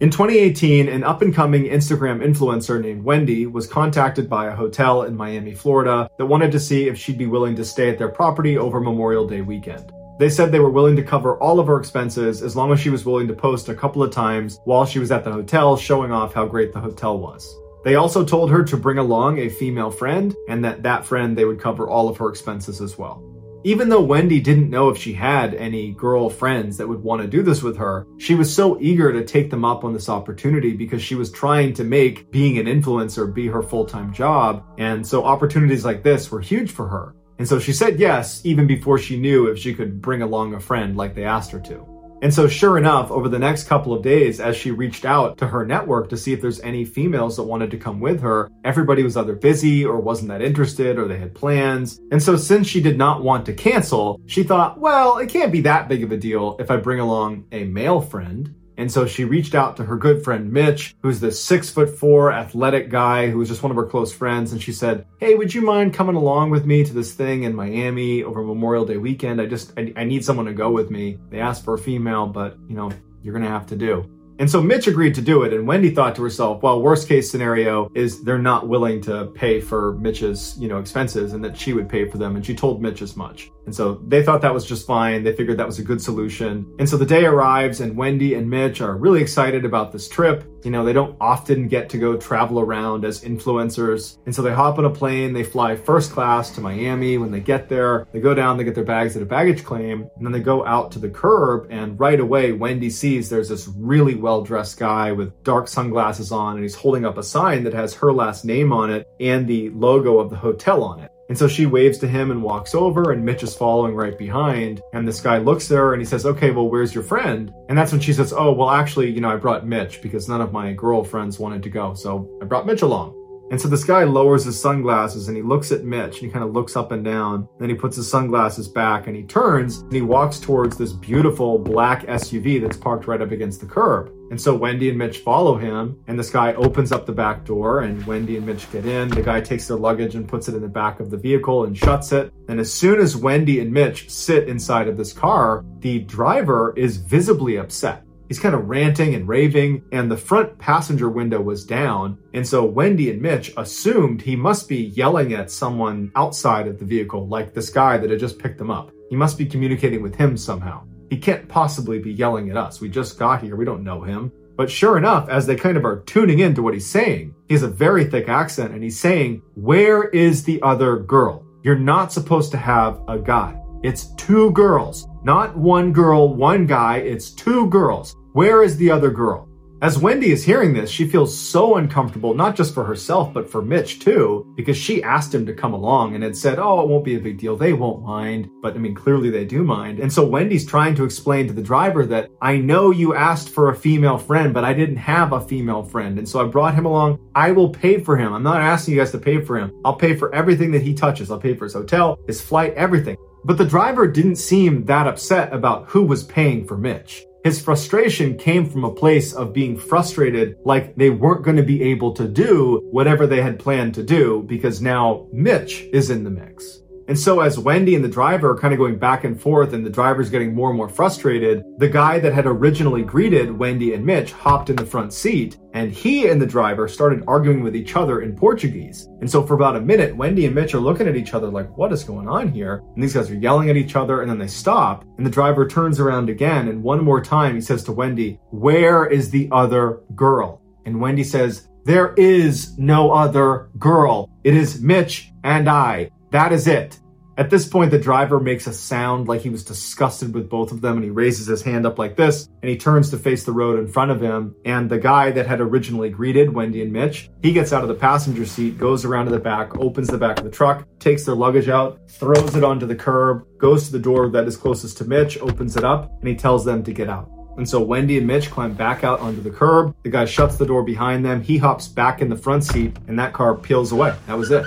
In 0.00 0.10
2018, 0.10 0.88
an 0.88 1.02
up 1.02 1.22
and 1.22 1.34
coming 1.34 1.64
Instagram 1.64 2.24
influencer 2.24 2.80
named 2.80 3.02
Wendy 3.02 3.46
was 3.46 3.66
contacted 3.66 4.30
by 4.30 4.46
a 4.46 4.54
hotel 4.54 5.02
in 5.02 5.16
Miami, 5.16 5.54
Florida 5.54 6.08
that 6.18 6.26
wanted 6.26 6.52
to 6.52 6.60
see 6.60 6.86
if 6.86 6.96
she'd 6.96 7.18
be 7.18 7.26
willing 7.26 7.56
to 7.56 7.64
stay 7.64 7.90
at 7.90 7.98
their 7.98 8.08
property 8.08 8.56
over 8.56 8.80
Memorial 8.80 9.26
Day 9.26 9.40
weekend. 9.40 9.90
They 10.20 10.28
said 10.28 10.52
they 10.52 10.60
were 10.60 10.70
willing 10.70 10.94
to 10.94 11.02
cover 11.02 11.36
all 11.38 11.58
of 11.58 11.66
her 11.66 11.80
expenses 11.80 12.44
as 12.44 12.54
long 12.54 12.70
as 12.72 12.78
she 12.78 12.90
was 12.90 13.04
willing 13.04 13.26
to 13.26 13.34
post 13.34 13.68
a 13.68 13.74
couple 13.74 14.04
of 14.04 14.12
times 14.12 14.60
while 14.66 14.86
she 14.86 15.00
was 15.00 15.10
at 15.10 15.24
the 15.24 15.32
hotel 15.32 15.76
showing 15.76 16.12
off 16.12 16.32
how 16.32 16.46
great 16.46 16.72
the 16.72 16.78
hotel 16.80 17.18
was. 17.18 17.52
They 17.84 17.96
also 17.96 18.24
told 18.24 18.52
her 18.52 18.62
to 18.62 18.76
bring 18.76 18.98
along 18.98 19.38
a 19.38 19.48
female 19.48 19.90
friend 19.90 20.32
and 20.48 20.64
that 20.64 20.84
that 20.84 21.06
friend 21.06 21.36
they 21.36 21.44
would 21.44 21.60
cover 21.60 21.88
all 21.88 22.08
of 22.08 22.18
her 22.18 22.28
expenses 22.28 22.80
as 22.80 22.96
well. 22.96 23.20
Even 23.64 23.88
though 23.88 24.00
Wendy 24.00 24.40
didn't 24.40 24.70
know 24.70 24.88
if 24.88 24.96
she 24.96 25.12
had 25.12 25.54
any 25.54 25.92
girl 25.92 26.30
friends 26.30 26.76
that 26.76 26.86
would 26.86 27.02
want 27.02 27.20
to 27.20 27.28
do 27.28 27.42
this 27.42 27.62
with 27.62 27.76
her, 27.76 28.06
she 28.18 28.36
was 28.36 28.54
so 28.54 28.80
eager 28.80 29.12
to 29.12 29.24
take 29.24 29.50
them 29.50 29.64
up 29.64 29.82
on 29.82 29.92
this 29.92 30.08
opportunity 30.08 30.74
because 30.74 31.02
she 31.02 31.16
was 31.16 31.32
trying 31.32 31.72
to 31.74 31.82
make 31.82 32.30
being 32.30 32.58
an 32.58 32.66
influencer 32.66 33.32
be 33.32 33.48
her 33.48 33.62
full-time 33.62 34.12
job. 34.12 34.64
And 34.78 35.04
so 35.04 35.24
opportunities 35.24 35.84
like 35.84 36.04
this 36.04 36.30
were 36.30 36.40
huge 36.40 36.70
for 36.70 36.86
her. 36.88 37.14
And 37.38 37.48
so 37.48 37.58
she 37.58 37.72
said 37.72 37.98
yes, 37.98 38.40
even 38.44 38.66
before 38.66 38.98
she 38.98 39.18
knew 39.18 39.46
if 39.46 39.58
she 39.58 39.74
could 39.74 40.00
bring 40.00 40.22
along 40.22 40.54
a 40.54 40.60
friend 40.60 40.96
like 40.96 41.14
they 41.14 41.24
asked 41.24 41.50
her 41.50 41.60
to. 41.60 41.97
And 42.20 42.34
so, 42.34 42.48
sure 42.48 42.76
enough, 42.76 43.10
over 43.10 43.28
the 43.28 43.38
next 43.38 43.68
couple 43.68 43.92
of 43.92 44.02
days, 44.02 44.40
as 44.40 44.56
she 44.56 44.70
reached 44.70 45.04
out 45.04 45.38
to 45.38 45.46
her 45.46 45.64
network 45.64 46.08
to 46.10 46.16
see 46.16 46.32
if 46.32 46.40
there's 46.40 46.60
any 46.60 46.84
females 46.84 47.36
that 47.36 47.44
wanted 47.44 47.70
to 47.70 47.78
come 47.78 48.00
with 48.00 48.20
her, 48.20 48.50
everybody 48.64 49.04
was 49.04 49.16
either 49.16 49.34
busy 49.34 49.84
or 49.84 50.00
wasn't 50.00 50.28
that 50.28 50.42
interested 50.42 50.98
or 50.98 51.06
they 51.06 51.18
had 51.18 51.34
plans. 51.34 52.00
And 52.10 52.22
so, 52.22 52.36
since 52.36 52.66
she 52.66 52.80
did 52.80 52.98
not 52.98 53.22
want 53.22 53.46
to 53.46 53.52
cancel, 53.52 54.20
she 54.26 54.42
thought, 54.42 54.80
well, 54.80 55.18
it 55.18 55.28
can't 55.28 55.52
be 55.52 55.60
that 55.62 55.88
big 55.88 56.02
of 56.02 56.10
a 56.10 56.16
deal 56.16 56.56
if 56.58 56.70
I 56.70 56.76
bring 56.76 57.00
along 57.00 57.44
a 57.52 57.64
male 57.64 58.00
friend. 58.00 58.54
And 58.78 58.90
so 58.90 59.06
she 59.06 59.24
reached 59.24 59.56
out 59.56 59.76
to 59.76 59.84
her 59.84 59.96
good 59.96 60.22
friend 60.22 60.52
Mitch, 60.52 60.94
who's 61.02 61.18
this 61.18 61.42
six 61.42 61.68
foot 61.68 61.90
four 61.90 62.32
athletic 62.32 62.88
guy 62.88 63.28
who 63.28 63.38
was 63.38 63.48
just 63.48 63.62
one 63.62 63.72
of 63.72 63.76
her 63.76 63.84
close 63.84 64.12
friends. 64.12 64.52
And 64.52 64.62
she 64.62 64.72
said, 64.72 65.04
Hey, 65.18 65.34
would 65.34 65.52
you 65.52 65.62
mind 65.62 65.94
coming 65.94 66.14
along 66.14 66.50
with 66.50 66.64
me 66.64 66.84
to 66.84 66.94
this 66.94 67.12
thing 67.12 67.42
in 67.42 67.56
Miami 67.56 68.22
over 68.22 68.42
Memorial 68.42 68.86
Day 68.86 68.96
weekend? 68.96 69.40
I 69.40 69.46
just, 69.46 69.72
I, 69.76 69.92
I 69.96 70.04
need 70.04 70.24
someone 70.24 70.46
to 70.46 70.52
go 70.52 70.70
with 70.70 70.90
me. 70.90 71.18
They 71.28 71.40
asked 71.40 71.64
for 71.64 71.74
a 71.74 71.78
female, 71.78 72.26
but 72.26 72.56
you 72.68 72.76
know, 72.76 72.92
you're 73.22 73.34
going 73.34 73.44
to 73.44 73.50
have 73.50 73.66
to 73.66 73.76
do. 73.76 74.08
And 74.38 74.50
so 74.50 74.62
Mitch 74.62 74.86
agreed 74.86 75.14
to 75.16 75.22
do 75.22 75.42
it, 75.42 75.52
and 75.52 75.66
Wendy 75.66 75.90
thought 75.90 76.14
to 76.16 76.22
herself, 76.22 76.62
well, 76.62 76.80
worst 76.80 77.08
case 77.08 77.30
scenario 77.30 77.90
is 77.94 78.22
they're 78.22 78.38
not 78.38 78.68
willing 78.68 79.00
to 79.02 79.26
pay 79.34 79.60
for 79.60 79.94
Mitch's, 79.94 80.56
you 80.58 80.68
know, 80.68 80.78
expenses 80.78 81.32
and 81.32 81.44
that 81.44 81.56
she 81.56 81.72
would 81.72 81.88
pay 81.88 82.08
for 82.08 82.18
them, 82.18 82.36
and 82.36 82.46
she 82.46 82.54
told 82.54 82.80
Mitch 82.80 83.02
as 83.02 83.16
much. 83.16 83.50
And 83.66 83.74
so 83.74 84.00
they 84.06 84.22
thought 84.22 84.40
that 84.42 84.54
was 84.54 84.64
just 84.64 84.86
fine. 84.86 85.24
They 85.24 85.34
figured 85.34 85.58
that 85.58 85.66
was 85.66 85.78
a 85.78 85.82
good 85.82 86.00
solution. 86.00 86.72
And 86.78 86.88
so 86.88 86.96
the 86.96 87.04
day 87.04 87.26
arrives 87.26 87.80
and 87.80 87.96
Wendy 87.96 88.34
and 88.34 88.48
Mitch 88.48 88.80
are 88.80 88.96
really 88.96 89.20
excited 89.20 89.64
about 89.66 89.92
this 89.92 90.08
trip. 90.08 90.57
You 90.64 90.70
know, 90.70 90.84
they 90.84 90.92
don't 90.92 91.16
often 91.20 91.68
get 91.68 91.88
to 91.90 91.98
go 91.98 92.16
travel 92.16 92.60
around 92.60 93.04
as 93.04 93.22
influencers. 93.22 94.18
And 94.26 94.34
so 94.34 94.42
they 94.42 94.52
hop 94.52 94.78
on 94.78 94.84
a 94.84 94.90
plane, 94.90 95.32
they 95.32 95.44
fly 95.44 95.76
first 95.76 96.12
class 96.12 96.50
to 96.50 96.60
Miami. 96.60 97.18
When 97.18 97.30
they 97.30 97.40
get 97.40 97.68
there, 97.68 98.06
they 98.12 98.20
go 98.20 98.34
down, 98.34 98.56
they 98.56 98.64
get 98.64 98.74
their 98.74 98.84
bags 98.84 99.16
at 99.16 99.22
a 99.22 99.26
baggage 99.26 99.64
claim, 99.64 100.08
and 100.16 100.24
then 100.24 100.32
they 100.32 100.40
go 100.40 100.66
out 100.66 100.90
to 100.92 100.98
the 100.98 101.08
curb. 101.08 101.68
And 101.70 101.98
right 101.98 102.20
away, 102.20 102.52
Wendy 102.52 102.90
sees 102.90 103.28
there's 103.28 103.48
this 103.48 103.68
really 103.76 104.14
well 104.14 104.42
dressed 104.42 104.78
guy 104.78 105.12
with 105.12 105.42
dark 105.44 105.68
sunglasses 105.68 106.32
on, 106.32 106.54
and 106.54 106.62
he's 106.62 106.74
holding 106.74 107.04
up 107.04 107.18
a 107.18 107.22
sign 107.22 107.64
that 107.64 107.74
has 107.74 107.94
her 107.94 108.12
last 108.12 108.44
name 108.44 108.72
on 108.72 108.90
it 108.90 109.06
and 109.20 109.46
the 109.46 109.70
logo 109.70 110.18
of 110.18 110.30
the 110.30 110.36
hotel 110.36 110.82
on 110.82 111.00
it. 111.00 111.12
And 111.28 111.36
so 111.36 111.46
she 111.46 111.66
waves 111.66 111.98
to 111.98 112.08
him 112.08 112.30
and 112.30 112.42
walks 112.42 112.74
over, 112.74 113.12
and 113.12 113.24
Mitch 113.24 113.42
is 113.42 113.54
following 113.54 113.94
right 113.94 114.16
behind. 114.16 114.80
And 114.92 115.06
this 115.06 115.20
guy 115.20 115.38
looks 115.38 115.70
at 115.70 115.76
her 115.76 115.92
and 115.92 116.00
he 116.00 116.06
says, 116.06 116.24
Okay, 116.24 116.50
well, 116.50 116.68
where's 116.68 116.94
your 116.94 117.04
friend? 117.04 117.52
And 117.68 117.76
that's 117.76 117.92
when 117.92 118.00
she 118.00 118.12
says, 118.12 118.32
Oh, 118.32 118.52
well, 118.52 118.70
actually, 118.70 119.10
you 119.10 119.20
know, 119.20 119.30
I 119.30 119.36
brought 119.36 119.66
Mitch 119.66 120.00
because 120.00 120.28
none 120.28 120.40
of 120.40 120.52
my 120.52 120.72
girlfriends 120.72 121.38
wanted 121.38 121.62
to 121.64 121.70
go. 121.70 121.94
So 121.94 122.28
I 122.40 122.46
brought 122.46 122.66
Mitch 122.66 122.82
along. 122.82 123.17
And 123.50 123.60
so 123.60 123.68
this 123.68 123.84
guy 123.84 124.04
lowers 124.04 124.44
his 124.44 124.60
sunglasses 124.60 125.28
and 125.28 125.36
he 125.36 125.42
looks 125.42 125.72
at 125.72 125.84
Mitch 125.84 126.16
and 126.16 126.26
he 126.26 126.28
kind 126.28 126.44
of 126.44 126.52
looks 126.52 126.76
up 126.76 126.92
and 126.92 127.04
down. 127.04 127.48
Then 127.58 127.70
he 127.70 127.74
puts 127.74 127.96
his 127.96 128.10
sunglasses 128.10 128.68
back 128.68 129.06
and 129.06 129.16
he 129.16 129.22
turns 129.22 129.78
and 129.78 129.92
he 129.92 130.02
walks 130.02 130.38
towards 130.38 130.76
this 130.76 130.92
beautiful 130.92 131.58
black 131.58 132.06
SUV 132.06 132.60
that's 132.60 132.76
parked 132.76 133.06
right 133.06 133.22
up 133.22 133.30
against 133.30 133.60
the 133.60 133.66
curb. 133.66 134.12
And 134.30 134.38
so 134.38 134.54
Wendy 134.54 134.90
and 134.90 134.98
Mitch 134.98 135.18
follow 135.18 135.56
him, 135.56 135.98
and 136.06 136.18
this 136.18 136.28
guy 136.28 136.52
opens 136.54 136.92
up 136.92 137.06
the 137.06 137.12
back 137.12 137.46
door, 137.46 137.80
and 137.80 138.04
Wendy 138.06 138.36
and 138.36 138.44
Mitch 138.44 138.70
get 138.70 138.84
in. 138.84 139.08
The 139.08 139.22
guy 139.22 139.40
takes 139.40 139.66
their 139.66 139.78
luggage 139.78 140.16
and 140.16 140.28
puts 140.28 140.48
it 140.48 140.54
in 140.54 140.60
the 140.60 140.68
back 140.68 141.00
of 141.00 141.10
the 141.10 141.16
vehicle 141.16 141.64
and 141.64 141.76
shuts 141.76 142.12
it. 142.12 142.30
And 142.48 142.60
as 142.60 142.72
soon 142.72 143.00
as 143.00 143.16
Wendy 143.16 143.60
and 143.60 143.72
Mitch 143.72 144.10
sit 144.10 144.48
inside 144.48 144.86
of 144.86 144.98
this 144.98 145.14
car, 145.14 145.64
the 145.78 146.00
driver 146.00 146.74
is 146.76 146.98
visibly 146.98 147.56
upset. 147.56 148.04
He's 148.28 148.38
kind 148.38 148.54
of 148.54 148.68
ranting 148.68 149.14
and 149.14 149.26
raving, 149.26 149.84
and 149.90 150.10
the 150.10 150.16
front 150.16 150.58
passenger 150.58 151.08
window 151.08 151.40
was 151.40 151.64
down. 151.64 152.18
And 152.34 152.46
so 152.46 152.64
Wendy 152.64 153.10
and 153.10 153.22
Mitch 153.22 153.52
assumed 153.56 154.20
he 154.20 154.36
must 154.36 154.68
be 154.68 154.76
yelling 154.88 155.32
at 155.32 155.50
someone 155.50 156.12
outside 156.14 156.66
of 156.66 156.78
the 156.78 156.84
vehicle, 156.84 157.26
like 157.26 157.54
this 157.54 157.70
guy 157.70 157.96
that 157.96 158.10
had 158.10 158.20
just 158.20 158.38
picked 158.38 158.58
them 158.58 158.70
up. 158.70 158.92
He 159.08 159.16
must 159.16 159.38
be 159.38 159.46
communicating 159.46 160.02
with 160.02 160.14
him 160.14 160.36
somehow. 160.36 160.84
He 161.08 161.16
can't 161.16 161.48
possibly 161.48 161.98
be 161.98 162.12
yelling 162.12 162.50
at 162.50 162.58
us. 162.58 162.80
We 162.80 162.90
just 162.90 163.18
got 163.18 163.42
here. 163.42 163.56
We 163.56 163.64
don't 163.64 163.82
know 163.82 164.02
him. 164.02 164.30
But 164.56 164.70
sure 164.70 164.98
enough, 164.98 165.28
as 165.28 165.46
they 165.46 165.56
kind 165.56 165.76
of 165.76 165.84
are 165.84 166.00
tuning 166.00 166.40
in 166.40 166.54
to 166.56 166.62
what 166.62 166.74
he's 166.74 166.90
saying, 166.90 167.34
he 167.46 167.54
has 167.54 167.62
a 167.62 167.68
very 167.68 168.04
thick 168.04 168.28
accent 168.28 168.74
and 168.74 168.82
he's 168.82 168.98
saying, 168.98 169.40
Where 169.54 170.08
is 170.08 170.44
the 170.44 170.60
other 170.62 170.98
girl? 170.98 171.46
You're 171.62 171.78
not 171.78 172.12
supposed 172.12 172.50
to 172.50 172.58
have 172.58 173.00
a 173.08 173.18
guy. 173.18 173.58
It's 173.82 174.12
two 174.16 174.50
girls. 174.50 175.07
Not 175.28 175.58
one 175.58 175.92
girl, 175.92 176.34
one 176.34 176.64
guy. 176.64 177.00
It's 177.00 177.28
two 177.28 177.68
girls. 177.68 178.16
Where 178.32 178.62
is 178.62 178.78
the 178.78 178.90
other 178.90 179.10
girl? 179.10 179.46
As 179.82 179.98
Wendy 179.98 180.32
is 180.32 180.42
hearing 180.42 180.72
this, 180.72 180.88
she 180.88 181.06
feels 181.06 181.38
so 181.38 181.76
uncomfortable, 181.76 182.32
not 182.32 182.56
just 182.56 182.72
for 182.72 182.82
herself, 182.82 183.34
but 183.34 183.46
for 183.46 183.60
Mitch 183.60 184.00
too, 184.00 184.50
because 184.56 184.78
she 184.78 185.02
asked 185.02 185.34
him 185.34 185.44
to 185.44 185.52
come 185.52 185.74
along 185.74 186.14
and 186.14 186.24
had 186.24 186.34
said, 186.34 186.58
Oh, 186.58 186.80
it 186.80 186.88
won't 186.88 187.04
be 187.04 187.16
a 187.16 187.20
big 187.20 187.36
deal. 187.36 187.58
They 187.58 187.74
won't 187.74 188.02
mind. 188.02 188.48
But 188.62 188.74
I 188.74 188.78
mean, 188.78 188.94
clearly 188.94 189.28
they 189.28 189.44
do 189.44 189.62
mind. 189.62 190.00
And 190.00 190.10
so 190.10 190.26
Wendy's 190.26 190.64
trying 190.64 190.94
to 190.94 191.04
explain 191.04 191.46
to 191.46 191.52
the 191.52 191.60
driver 191.60 192.06
that 192.06 192.30
I 192.40 192.56
know 192.56 192.90
you 192.90 193.14
asked 193.14 193.50
for 193.50 193.68
a 193.68 193.76
female 193.76 194.16
friend, 194.16 194.54
but 194.54 194.64
I 194.64 194.72
didn't 194.72 194.96
have 194.96 195.34
a 195.34 195.46
female 195.46 195.82
friend. 195.82 196.18
And 196.18 196.26
so 196.26 196.40
I 196.40 196.48
brought 196.48 196.74
him 196.74 196.86
along. 196.86 197.18
I 197.34 197.52
will 197.52 197.68
pay 197.68 198.00
for 198.00 198.16
him. 198.16 198.32
I'm 198.32 198.42
not 198.42 198.62
asking 198.62 198.94
you 198.94 199.00
guys 199.00 199.12
to 199.12 199.18
pay 199.18 199.42
for 199.42 199.58
him. 199.58 199.78
I'll 199.84 199.94
pay 199.94 200.16
for 200.16 200.34
everything 200.34 200.70
that 200.70 200.80
he 200.80 200.94
touches. 200.94 201.30
I'll 201.30 201.38
pay 201.38 201.54
for 201.54 201.66
his 201.66 201.74
hotel, 201.74 202.18
his 202.26 202.40
flight, 202.40 202.72
everything. 202.72 203.18
But 203.44 203.58
the 203.58 203.64
driver 203.64 204.06
didn't 204.06 204.36
seem 204.36 204.84
that 204.84 205.06
upset 205.06 205.52
about 205.52 205.88
who 205.88 206.02
was 206.02 206.24
paying 206.24 206.66
for 206.66 206.76
Mitch. 206.76 207.24
His 207.44 207.60
frustration 207.60 208.36
came 208.36 208.68
from 208.68 208.84
a 208.84 208.94
place 208.94 209.32
of 209.32 209.52
being 209.52 209.76
frustrated, 209.76 210.56
like 210.64 210.96
they 210.96 211.10
weren't 211.10 211.44
going 211.44 211.56
to 211.56 211.62
be 211.62 211.82
able 211.82 212.12
to 212.14 212.26
do 212.26 212.80
whatever 212.90 213.26
they 213.26 213.40
had 213.40 213.58
planned 213.58 213.94
to 213.94 214.02
do 214.02 214.42
because 214.46 214.82
now 214.82 215.28
Mitch 215.32 215.84
is 215.92 216.10
in 216.10 216.24
the 216.24 216.30
mix. 216.30 216.82
And 217.08 217.18
so 217.18 217.40
as 217.40 217.58
Wendy 217.58 217.94
and 217.94 218.04
the 218.04 218.08
driver 218.08 218.50
are 218.50 218.58
kind 218.58 218.74
of 218.74 218.78
going 218.78 218.98
back 218.98 219.24
and 219.24 219.40
forth 219.40 219.72
and 219.72 219.84
the 219.84 219.88
driver's 219.88 220.28
getting 220.28 220.54
more 220.54 220.68
and 220.68 220.76
more 220.76 220.90
frustrated, 220.90 221.64
the 221.78 221.88
guy 221.88 222.18
that 222.18 222.34
had 222.34 222.46
originally 222.46 223.02
greeted 223.02 223.50
Wendy 223.50 223.94
and 223.94 224.04
Mitch 224.04 224.32
hopped 224.32 224.68
in 224.68 224.76
the 224.76 224.84
front 224.84 225.14
seat 225.14 225.56
and 225.72 225.90
he 225.90 226.28
and 226.28 226.40
the 226.40 226.46
driver 226.46 226.86
started 226.86 227.24
arguing 227.26 227.62
with 227.62 227.74
each 227.74 227.96
other 227.96 228.20
in 228.20 228.36
Portuguese. 228.36 229.08
And 229.20 229.30
so 229.30 229.42
for 229.42 229.54
about 229.54 229.76
a 229.76 229.80
minute, 229.80 230.14
Wendy 230.14 230.44
and 230.44 230.54
Mitch 230.54 230.74
are 230.74 230.80
looking 230.80 231.08
at 231.08 231.16
each 231.16 231.32
other 231.32 231.48
like, 231.48 231.74
what 231.78 231.94
is 231.94 232.04
going 232.04 232.28
on 232.28 232.52
here? 232.52 232.82
And 232.94 233.02
these 233.02 233.14
guys 233.14 233.30
are 233.30 233.36
yelling 233.36 233.70
at 233.70 233.76
each 233.78 233.96
other 233.96 234.20
and 234.20 234.30
then 234.30 234.38
they 234.38 234.46
stop 234.46 235.06
and 235.16 235.24
the 235.24 235.30
driver 235.30 235.66
turns 235.66 235.98
around 235.98 236.28
again 236.28 236.68
and 236.68 236.82
one 236.82 237.02
more 237.02 237.22
time 237.22 237.54
he 237.54 237.62
says 237.62 237.82
to 237.84 237.92
Wendy, 237.92 238.38
where 238.50 239.06
is 239.06 239.30
the 239.30 239.48
other 239.50 240.00
girl? 240.14 240.60
And 240.84 241.00
Wendy 241.00 241.24
says, 241.24 241.68
there 241.86 242.12
is 242.18 242.78
no 242.78 243.12
other 243.12 243.70
girl. 243.78 244.28
It 244.44 244.54
is 244.54 244.82
Mitch 244.82 245.32
and 245.42 245.70
I. 245.70 246.10
That 246.30 246.52
is 246.52 246.66
it. 246.66 246.98
At 247.38 247.50
this 247.50 247.68
point, 247.68 247.92
the 247.92 248.00
driver 248.00 248.40
makes 248.40 248.66
a 248.66 248.72
sound 248.72 249.28
like 249.28 249.42
he 249.42 249.48
was 249.48 249.62
disgusted 249.62 250.34
with 250.34 250.50
both 250.50 250.72
of 250.72 250.80
them 250.80 250.96
and 250.96 251.04
he 251.04 251.10
raises 251.10 251.46
his 251.46 251.62
hand 251.62 251.86
up 251.86 251.96
like 251.96 252.16
this 252.16 252.48
and 252.62 252.68
he 252.68 252.76
turns 252.76 253.10
to 253.10 253.16
face 253.16 253.44
the 253.44 253.52
road 253.52 253.78
in 253.78 253.86
front 253.86 254.10
of 254.10 254.20
him. 254.20 254.56
And 254.64 254.90
the 254.90 254.98
guy 254.98 255.30
that 255.30 255.46
had 255.46 255.60
originally 255.60 256.10
greeted 256.10 256.52
Wendy 256.52 256.82
and 256.82 256.92
Mitch, 256.92 257.30
he 257.40 257.52
gets 257.52 257.72
out 257.72 257.82
of 257.82 257.88
the 257.88 257.94
passenger 257.94 258.44
seat, 258.44 258.76
goes 258.76 259.04
around 259.04 259.26
to 259.26 259.30
the 259.30 259.38
back, 259.38 259.76
opens 259.76 260.08
the 260.08 260.18
back 260.18 260.38
of 260.38 260.44
the 260.44 260.50
truck, 260.50 260.84
takes 260.98 261.24
their 261.24 261.36
luggage 261.36 261.68
out, 261.68 262.00
throws 262.10 262.56
it 262.56 262.64
onto 262.64 262.86
the 262.86 262.96
curb, 262.96 263.46
goes 263.58 263.86
to 263.86 263.92
the 263.92 264.00
door 264.00 264.28
that 264.30 264.48
is 264.48 264.56
closest 264.56 264.98
to 264.98 265.04
Mitch, 265.04 265.38
opens 265.38 265.76
it 265.76 265.84
up, 265.84 266.10
and 266.18 266.28
he 266.28 266.34
tells 266.34 266.64
them 266.64 266.82
to 266.82 266.92
get 266.92 267.08
out. 267.08 267.30
And 267.56 267.68
so 267.68 267.80
Wendy 267.80 268.18
and 268.18 268.26
Mitch 268.26 268.50
climb 268.50 268.74
back 268.74 269.04
out 269.04 269.20
onto 269.20 269.40
the 269.40 269.50
curb. 269.50 269.94
The 270.02 270.10
guy 270.10 270.24
shuts 270.24 270.56
the 270.56 270.66
door 270.66 270.82
behind 270.82 271.24
them. 271.24 271.40
He 271.40 271.58
hops 271.58 271.86
back 271.86 272.20
in 272.20 272.28
the 272.28 272.36
front 272.36 272.64
seat 272.64 272.96
and 273.06 273.18
that 273.18 273.32
car 273.32 273.54
peels 273.56 273.90
away. 273.92 274.14
That 274.26 274.38
was 274.38 274.50
it. 274.50 274.64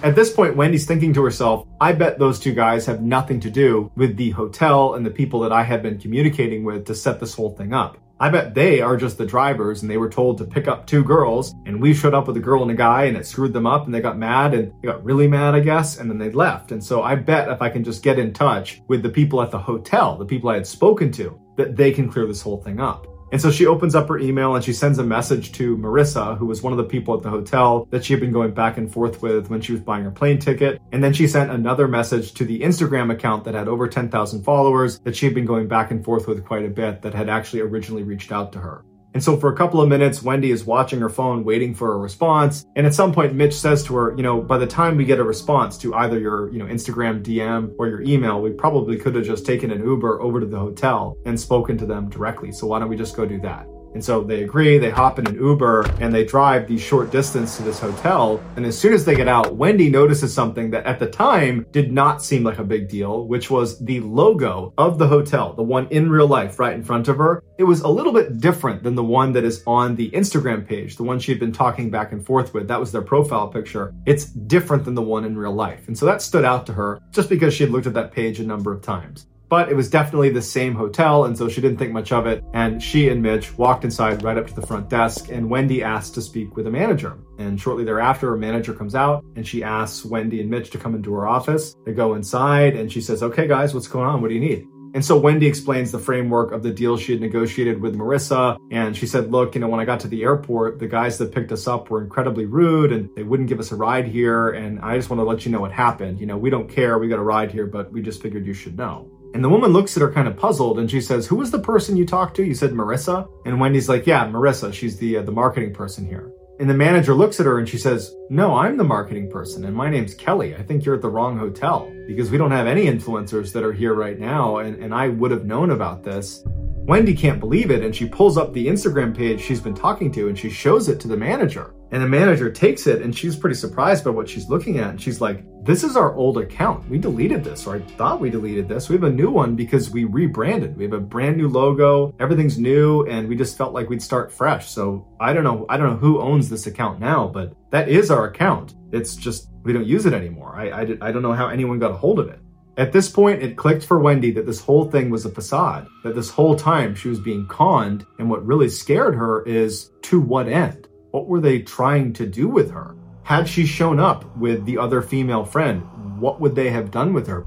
At 0.00 0.14
this 0.14 0.32
point, 0.32 0.54
Wendy's 0.54 0.86
thinking 0.86 1.12
to 1.14 1.24
herself, 1.24 1.66
I 1.80 1.92
bet 1.92 2.20
those 2.20 2.38
two 2.38 2.52
guys 2.52 2.86
have 2.86 3.02
nothing 3.02 3.40
to 3.40 3.50
do 3.50 3.90
with 3.96 4.16
the 4.16 4.30
hotel 4.30 4.94
and 4.94 5.04
the 5.04 5.10
people 5.10 5.40
that 5.40 5.50
I 5.50 5.64
had 5.64 5.82
been 5.82 5.98
communicating 5.98 6.62
with 6.62 6.86
to 6.86 6.94
set 6.94 7.18
this 7.18 7.34
whole 7.34 7.50
thing 7.56 7.74
up. 7.74 7.98
I 8.20 8.30
bet 8.30 8.54
they 8.54 8.80
are 8.80 8.96
just 8.96 9.18
the 9.18 9.26
drivers 9.26 9.82
and 9.82 9.90
they 9.90 9.96
were 9.96 10.08
told 10.08 10.38
to 10.38 10.44
pick 10.44 10.68
up 10.68 10.86
two 10.86 11.02
girls 11.02 11.52
and 11.66 11.82
we 11.82 11.94
showed 11.94 12.14
up 12.14 12.28
with 12.28 12.36
a 12.36 12.40
girl 12.40 12.62
and 12.62 12.70
a 12.70 12.74
guy 12.74 13.04
and 13.04 13.16
it 13.16 13.26
screwed 13.26 13.52
them 13.52 13.66
up 13.66 13.86
and 13.86 13.94
they 13.94 14.00
got 14.00 14.16
mad 14.16 14.54
and 14.54 14.72
they 14.80 14.86
got 14.86 15.04
really 15.04 15.26
mad, 15.26 15.56
I 15.56 15.60
guess, 15.60 15.98
and 15.98 16.08
then 16.08 16.18
they 16.18 16.30
left. 16.30 16.70
And 16.70 16.82
so 16.82 17.02
I 17.02 17.16
bet 17.16 17.48
if 17.48 17.60
I 17.60 17.68
can 17.68 17.82
just 17.82 18.04
get 18.04 18.20
in 18.20 18.32
touch 18.32 18.80
with 18.86 19.02
the 19.02 19.10
people 19.10 19.42
at 19.42 19.50
the 19.50 19.58
hotel, 19.58 20.16
the 20.16 20.24
people 20.24 20.48
I 20.48 20.54
had 20.54 20.66
spoken 20.66 21.10
to, 21.12 21.40
that 21.56 21.74
they 21.74 21.90
can 21.90 22.08
clear 22.08 22.26
this 22.26 22.40
whole 22.40 22.62
thing 22.62 22.78
up. 22.78 23.08
And 23.30 23.40
so 23.40 23.50
she 23.50 23.66
opens 23.66 23.94
up 23.94 24.08
her 24.08 24.18
email 24.18 24.54
and 24.54 24.64
she 24.64 24.72
sends 24.72 24.98
a 24.98 25.04
message 25.04 25.52
to 25.52 25.76
Marissa, 25.76 26.38
who 26.38 26.46
was 26.46 26.62
one 26.62 26.72
of 26.72 26.78
the 26.78 26.84
people 26.84 27.14
at 27.14 27.22
the 27.22 27.30
hotel 27.30 27.86
that 27.90 28.04
she 28.04 28.12
had 28.12 28.20
been 28.20 28.32
going 28.32 28.52
back 28.52 28.78
and 28.78 28.90
forth 28.90 29.22
with 29.22 29.50
when 29.50 29.60
she 29.60 29.72
was 29.72 29.80
buying 29.80 30.04
her 30.04 30.10
plane 30.10 30.38
ticket. 30.38 30.80
And 30.92 31.04
then 31.04 31.12
she 31.12 31.28
sent 31.28 31.50
another 31.50 31.88
message 31.88 32.32
to 32.34 32.44
the 32.44 32.60
Instagram 32.60 33.12
account 33.12 33.44
that 33.44 33.54
had 33.54 33.68
over 33.68 33.86
10,000 33.86 34.42
followers 34.42 34.98
that 35.00 35.14
she 35.14 35.26
had 35.26 35.34
been 35.34 35.46
going 35.46 35.68
back 35.68 35.90
and 35.90 36.04
forth 36.04 36.26
with 36.26 36.44
quite 36.44 36.64
a 36.64 36.70
bit 36.70 37.02
that 37.02 37.14
had 37.14 37.28
actually 37.28 37.60
originally 37.60 38.02
reached 38.02 38.32
out 38.32 38.52
to 38.52 38.58
her. 38.60 38.84
And 39.14 39.24
so 39.24 39.36
for 39.36 39.52
a 39.52 39.56
couple 39.56 39.80
of 39.80 39.88
minutes, 39.88 40.22
Wendy 40.22 40.50
is 40.50 40.64
watching 40.64 41.00
her 41.00 41.08
phone, 41.08 41.44
waiting 41.44 41.74
for 41.74 41.94
a 41.94 41.98
response. 41.98 42.66
And 42.76 42.86
at 42.86 42.94
some 42.94 43.12
point, 43.12 43.34
Mitch 43.34 43.54
says 43.54 43.82
to 43.84 43.96
her, 43.96 44.14
you 44.16 44.22
know, 44.22 44.40
by 44.40 44.58
the 44.58 44.66
time 44.66 44.96
we 44.96 45.04
get 45.04 45.18
a 45.18 45.24
response 45.24 45.78
to 45.78 45.94
either 45.94 46.18
your, 46.18 46.52
you 46.52 46.58
know, 46.58 46.66
Instagram 46.66 47.22
DM 47.22 47.74
or 47.78 47.88
your 47.88 48.02
email, 48.02 48.40
we 48.40 48.50
probably 48.50 48.98
could 48.98 49.14
have 49.14 49.24
just 49.24 49.46
taken 49.46 49.70
an 49.70 49.82
Uber 49.82 50.20
over 50.20 50.40
to 50.40 50.46
the 50.46 50.58
hotel 50.58 51.16
and 51.24 51.40
spoken 51.40 51.78
to 51.78 51.86
them 51.86 52.08
directly. 52.10 52.52
So 52.52 52.66
why 52.66 52.78
don't 52.78 52.88
we 52.88 52.96
just 52.96 53.16
go 53.16 53.24
do 53.24 53.40
that? 53.40 53.66
And 53.94 54.04
so 54.04 54.22
they 54.22 54.42
agree, 54.42 54.78
they 54.78 54.90
hop 54.90 55.18
in 55.18 55.26
an 55.26 55.34
Uber 55.34 55.86
and 56.00 56.14
they 56.14 56.24
drive 56.24 56.68
the 56.68 56.78
short 56.78 57.10
distance 57.10 57.56
to 57.56 57.62
this 57.62 57.78
hotel. 57.78 58.40
And 58.56 58.66
as 58.66 58.78
soon 58.78 58.92
as 58.92 59.04
they 59.04 59.14
get 59.14 59.28
out, 59.28 59.56
Wendy 59.56 59.90
notices 59.90 60.32
something 60.32 60.70
that 60.70 60.86
at 60.86 60.98
the 60.98 61.08
time 61.08 61.66
did 61.72 61.92
not 61.92 62.22
seem 62.22 62.44
like 62.44 62.58
a 62.58 62.64
big 62.64 62.88
deal, 62.88 63.26
which 63.26 63.50
was 63.50 63.78
the 63.84 64.00
logo 64.00 64.72
of 64.78 64.98
the 64.98 65.08
hotel, 65.08 65.52
the 65.54 65.62
one 65.62 65.86
in 65.88 66.10
real 66.10 66.26
life 66.28 66.58
right 66.58 66.74
in 66.74 66.82
front 66.82 67.08
of 67.08 67.16
her. 67.16 67.42
It 67.58 67.64
was 67.64 67.80
a 67.80 67.88
little 67.88 68.12
bit 68.12 68.38
different 68.40 68.82
than 68.82 68.94
the 68.94 69.02
one 69.02 69.32
that 69.32 69.44
is 69.44 69.62
on 69.66 69.96
the 69.96 70.10
Instagram 70.10 70.66
page, 70.66 70.96
the 70.96 71.02
one 71.02 71.18
she 71.18 71.32
had 71.32 71.40
been 71.40 71.52
talking 71.52 71.90
back 71.90 72.12
and 72.12 72.24
forth 72.24 72.54
with. 72.54 72.68
That 72.68 72.80
was 72.80 72.92
their 72.92 73.02
profile 73.02 73.48
picture. 73.48 73.94
It's 74.06 74.26
different 74.26 74.84
than 74.84 74.94
the 74.94 75.02
one 75.02 75.24
in 75.24 75.36
real 75.36 75.52
life. 75.54 75.88
And 75.88 75.98
so 75.98 76.06
that 76.06 76.22
stood 76.22 76.44
out 76.44 76.66
to 76.66 76.72
her 76.74 77.00
just 77.10 77.28
because 77.28 77.54
she 77.54 77.64
had 77.64 77.72
looked 77.72 77.86
at 77.86 77.94
that 77.94 78.12
page 78.12 78.38
a 78.38 78.44
number 78.44 78.72
of 78.72 78.82
times 78.82 79.26
but 79.48 79.70
it 79.70 79.74
was 79.76 79.88
definitely 79.88 80.30
the 80.30 80.42
same 80.42 80.74
hotel, 80.74 81.24
and 81.24 81.36
so 81.36 81.48
she 81.48 81.60
didn't 81.60 81.78
think 81.78 81.92
much 81.92 82.12
of 82.12 82.26
it. 82.26 82.44
And 82.52 82.82
she 82.82 83.08
and 83.08 83.22
Mitch 83.22 83.56
walked 83.56 83.84
inside 83.84 84.22
right 84.22 84.36
up 84.36 84.46
to 84.46 84.54
the 84.54 84.66
front 84.66 84.88
desk, 84.88 85.28
and 85.30 85.48
Wendy 85.48 85.82
asked 85.82 86.14
to 86.14 86.22
speak 86.22 86.56
with 86.56 86.66
a 86.66 86.70
manager. 86.70 87.18
And 87.38 87.60
shortly 87.60 87.84
thereafter, 87.84 88.34
a 88.34 88.38
manager 88.38 88.74
comes 88.74 88.94
out 88.94 89.24
and 89.36 89.46
she 89.46 89.62
asks 89.62 90.04
Wendy 90.04 90.40
and 90.40 90.50
Mitch 90.50 90.70
to 90.70 90.78
come 90.78 90.94
into 90.94 91.12
her 91.14 91.26
office. 91.26 91.74
They 91.86 91.92
go 91.92 92.14
inside, 92.14 92.76
and 92.76 92.90
she 92.90 93.00
says, 93.00 93.22
Okay, 93.22 93.46
guys, 93.46 93.74
what's 93.74 93.88
going 93.88 94.06
on? 94.06 94.20
What 94.20 94.28
do 94.28 94.34
you 94.34 94.40
need? 94.40 94.66
And 94.94 95.04
so 95.04 95.18
Wendy 95.18 95.46
explains 95.46 95.92
the 95.92 95.98
framework 95.98 96.50
of 96.50 96.62
the 96.62 96.70
deal 96.70 96.96
she 96.96 97.12
had 97.12 97.20
negotiated 97.20 97.80
with 97.80 97.94
Marissa. 97.94 98.58
And 98.70 98.96
she 98.96 99.06
said, 99.06 99.30
Look, 99.30 99.54
you 99.54 99.60
know, 99.60 99.68
when 99.68 99.80
I 99.80 99.84
got 99.84 100.00
to 100.00 100.08
the 100.08 100.22
airport, 100.22 100.78
the 100.78 100.86
guys 100.86 101.18
that 101.18 101.32
picked 101.32 101.52
us 101.52 101.66
up 101.66 101.90
were 101.90 102.02
incredibly 102.02 102.46
rude 102.46 102.92
and 102.92 103.10
they 103.14 103.22
wouldn't 103.22 103.48
give 103.48 103.60
us 103.60 103.70
a 103.70 103.76
ride 103.76 104.06
here. 104.06 104.50
And 104.50 104.80
I 104.80 104.96
just 104.96 105.10
want 105.10 105.20
to 105.20 105.24
let 105.24 105.44
you 105.44 105.52
know 105.52 105.60
what 105.60 105.72
happened. 105.72 106.20
You 106.20 106.26
know, 106.26 106.38
we 106.38 106.50
don't 106.50 106.68
care. 106.68 106.98
We 106.98 107.08
got 107.08 107.18
a 107.18 107.22
ride 107.22 107.52
here, 107.52 107.66
but 107.66 107.92
we 107.92 108.00
just 108.00 108.22
figured 108.22 108.46
you 108.46 108.54
should 108.54 108.76
know. 108.76 109.10
And 109.38 109.44
the 109.44 109.48
woman 109.48 109.72
looks 109.72 109.96
at 109.96 110.00
her 110.00 110.10
kind 110.10 110.26
of 110.26 110.36
puzzled 110.36 110.80
and 110.80 110.90
she 110.90 111.00
says, 111.00 111.28
Who 111.28 111.36
was 111.36 111.52
the 111.52 111.60
person 111.60 111.96
you 111.96 112.04
talked 112.04 112.34
to? 112.34 112.44
You 112.44 112.56
said 112.56 112.72
Marissa? 112.72 113.30
And 113.46 113.60
Wendy's 113.60 113.88
like, 113.88 114.04
Yeah, 114.04 114.26
Marissa. 114.26 114.74
She's 114.74 114.96
the, 114.96 115.18
uh, 115.18 115.22
the 115.22 115.30
marketing 115.30 115.72
person 115.72 116.04
here. 116.04 116.32
And 116.58 116.68
the 116.68 116.74
manager 116.74 117.14
looks 117.14 117.38
at 117.38 117.46
her 117.46 117.60
and 117.60 117.68
she 117.68 117.78
says, 117.78 118.12
No, 118.30 118.56
I'm 118.56 118.76
the 118.76 118.82
marketing 118.82 119.30
person 119.30 119.64
and 119.64 119.76
my 119.76 119.90
name's 119.90 120.16
Kelly. 120.16 120.56
I 120.56 120.64
think 120.64 120.84
you're 120.84 120.96
at 120.96 121.02
the 121.02 121.08
wrong 121.08 121.38
hotel 121.38 121.88
because 122.08 122.32
we 122.32 122.36
don't 122.36 122.50
have 122.50 122.66
any 122.66 122.86
influencers 122.86 123.52
that 123.52 123.62
are 123.62 123.72
here 123.72 123.94
right 123.94 124.18
now 124.18 124.56
and, 124.56 124.82
and 124.82 124.92
I 124.92 125.06
would 125.06 125.30
have 125.30 125.44
known 125.44 125.70
about 125.70 126.02
this. 126.02 126.44
Wendy 126.88 127.12
can't 127.12 127.38
believe 127.38 127.70
it 127.70 127.84
and 127.84 127.94
she 127.94 128.08
pulls 128.08 128.38
up 128.38 128.54
the 128.54 128.66
Instagram 128.66 129.14
page 129.14 129.42
she's 129.42 129.60
been 129.60 129.74
talking 129.74 130.10
to 130.10 130.28
and 130.28 130.38
she 130.38 130.48
shows 130.48 130.88
it 130.88 130.98
to 131.00 131.06
the 131.06 131.18
manager. 131.18 131.74
And 131.90 132.02
the 132.02 132.08
manager 132.08 132.50
takes 132.50 132.86
it 132.86 133.02
and 133.02 133.14
she's 133.14 133.36
pretty 133.36 133.56
surprised 133.56 134.04
by 134.04 134.10
what 134.10 134.26
she's 134.26 134.48
looking 134.48 134.78
at. 134.78 134.88
And 134.88 135.00
she's 135.00 135.20
like, 135.20 135.44
This 135.66 135.84
is 135.84 135.98
our 135.98 136.14
old 136.14 136.38
account. 136.38 136.88
We 136.88 136.96
deleted 136.96 137.44
this, 137.44 137.66
or 137.66 137.76
I 137.76 137.80
thought 137.80 138.22
we 138.22 138.30
deleted 138.30 138.70
this. 138.70 138.88
We 138.88 138.94
have 138.94 139.04
a 139.04 139.10
new 139.10 139.30
one 139.30 139.54
because 139.54 139.90
we 139.90 140.04
rebranded. 140.04 140.78
We 140.78 140.84
have 140.84 140.94
a 140.94 141.00
brand 141.00 141.36
new 141.36 141.48
logo. 141.48 142.14
Everything's 142.20 142.58
new. 142.58 143.04
And 143.06 143.28
we 143.28 143.36
just 143.36 143.58
felt 143.58 143.74
like 143.74 143.90
we'd 143.90 144.02
start 144.02 144.32
fresh. 144.32 144.70
So 144.70 145.06
I 145.20 145.34
don't 145.34 145.44
know. 145.44 145.66
I 145.68 145.76
don't 145.76 145.90
know 145.90 145.96
who 145.98 146.22
owns 146.22 146.48
this 146.48 146.68
account 146.68 147.00
now, 147.00 147.28
but 147.28 147.52
that 147.68 147.90
is 147.90 148.10
our 148.10 148.28
account. 148.28 148.76
It's 148.92 149.14
just 149.14 149.50
we 149.62 149.74
don't 149.74 149.86
use 149.86 150.06
it 150.06 150.14
anymore. 150.14 150.54
I, 150.56 150.70
I, 150.70 150.80
I 151.02 151.12
don't 151.12 151.20
know 151.20 151.34
how 151.34 151.48
anyone 151.48 151.78
got 151.78 151.90
a 151.90 151.94
hold 151.94 152.18
of 152.18 152.28
it. 152.30 152.40
At 152.78 152.92
this 152.92 153.10
point, 153.10 153.42
it 153.42 153.56
clicked 153.56 153.84
for 153.84 153.98
Wendy 153.98 154.30
that 154.30 154.46
this 154.46 154.60
whole 154.60 154.88
thing 154.88 155.10
was 155.10 155.24
a 155.24 155.30
facade, 155.30 155.88
that 156.04 156.14
this 156.14 156.30
whole 156.30 156.54
time 156.54 156.94
she 156.94 157.08
was 157.08 157.18
being 157.18 157.44
conned. 157.48 158.06
And 158.20 158.30
what 158.30 158.46
really 158.46 158.68
scared 158.68 159.16
her 159.16 159.42
is 159.42 159.90
to 160.02 160.20
what 160.20 160.46
end? 160.46 160.86
What 161.10 161.26
were 161.26 161.40
they 161.40 161.58
trying 161.58 162.12
to 162.12 162.24
do 162.24 162.46
with 162.46 162.70
her? 162.70 162.94
Had 163.24 163.48
she 163.48 163.66
shown 163.66 163.98
up 163.98 164.24
with 164.36 164.64
the 164.64 164.78
other 164.78 165.02
female 165.02 165.44
friend, 165.44 165.82
what 166.20 166.40
would 166.40 166.54
they 166.54 166.70
have 166.70 166.92
done 166.92 167.12
with 167.12 167.26
her? 167.26 167.44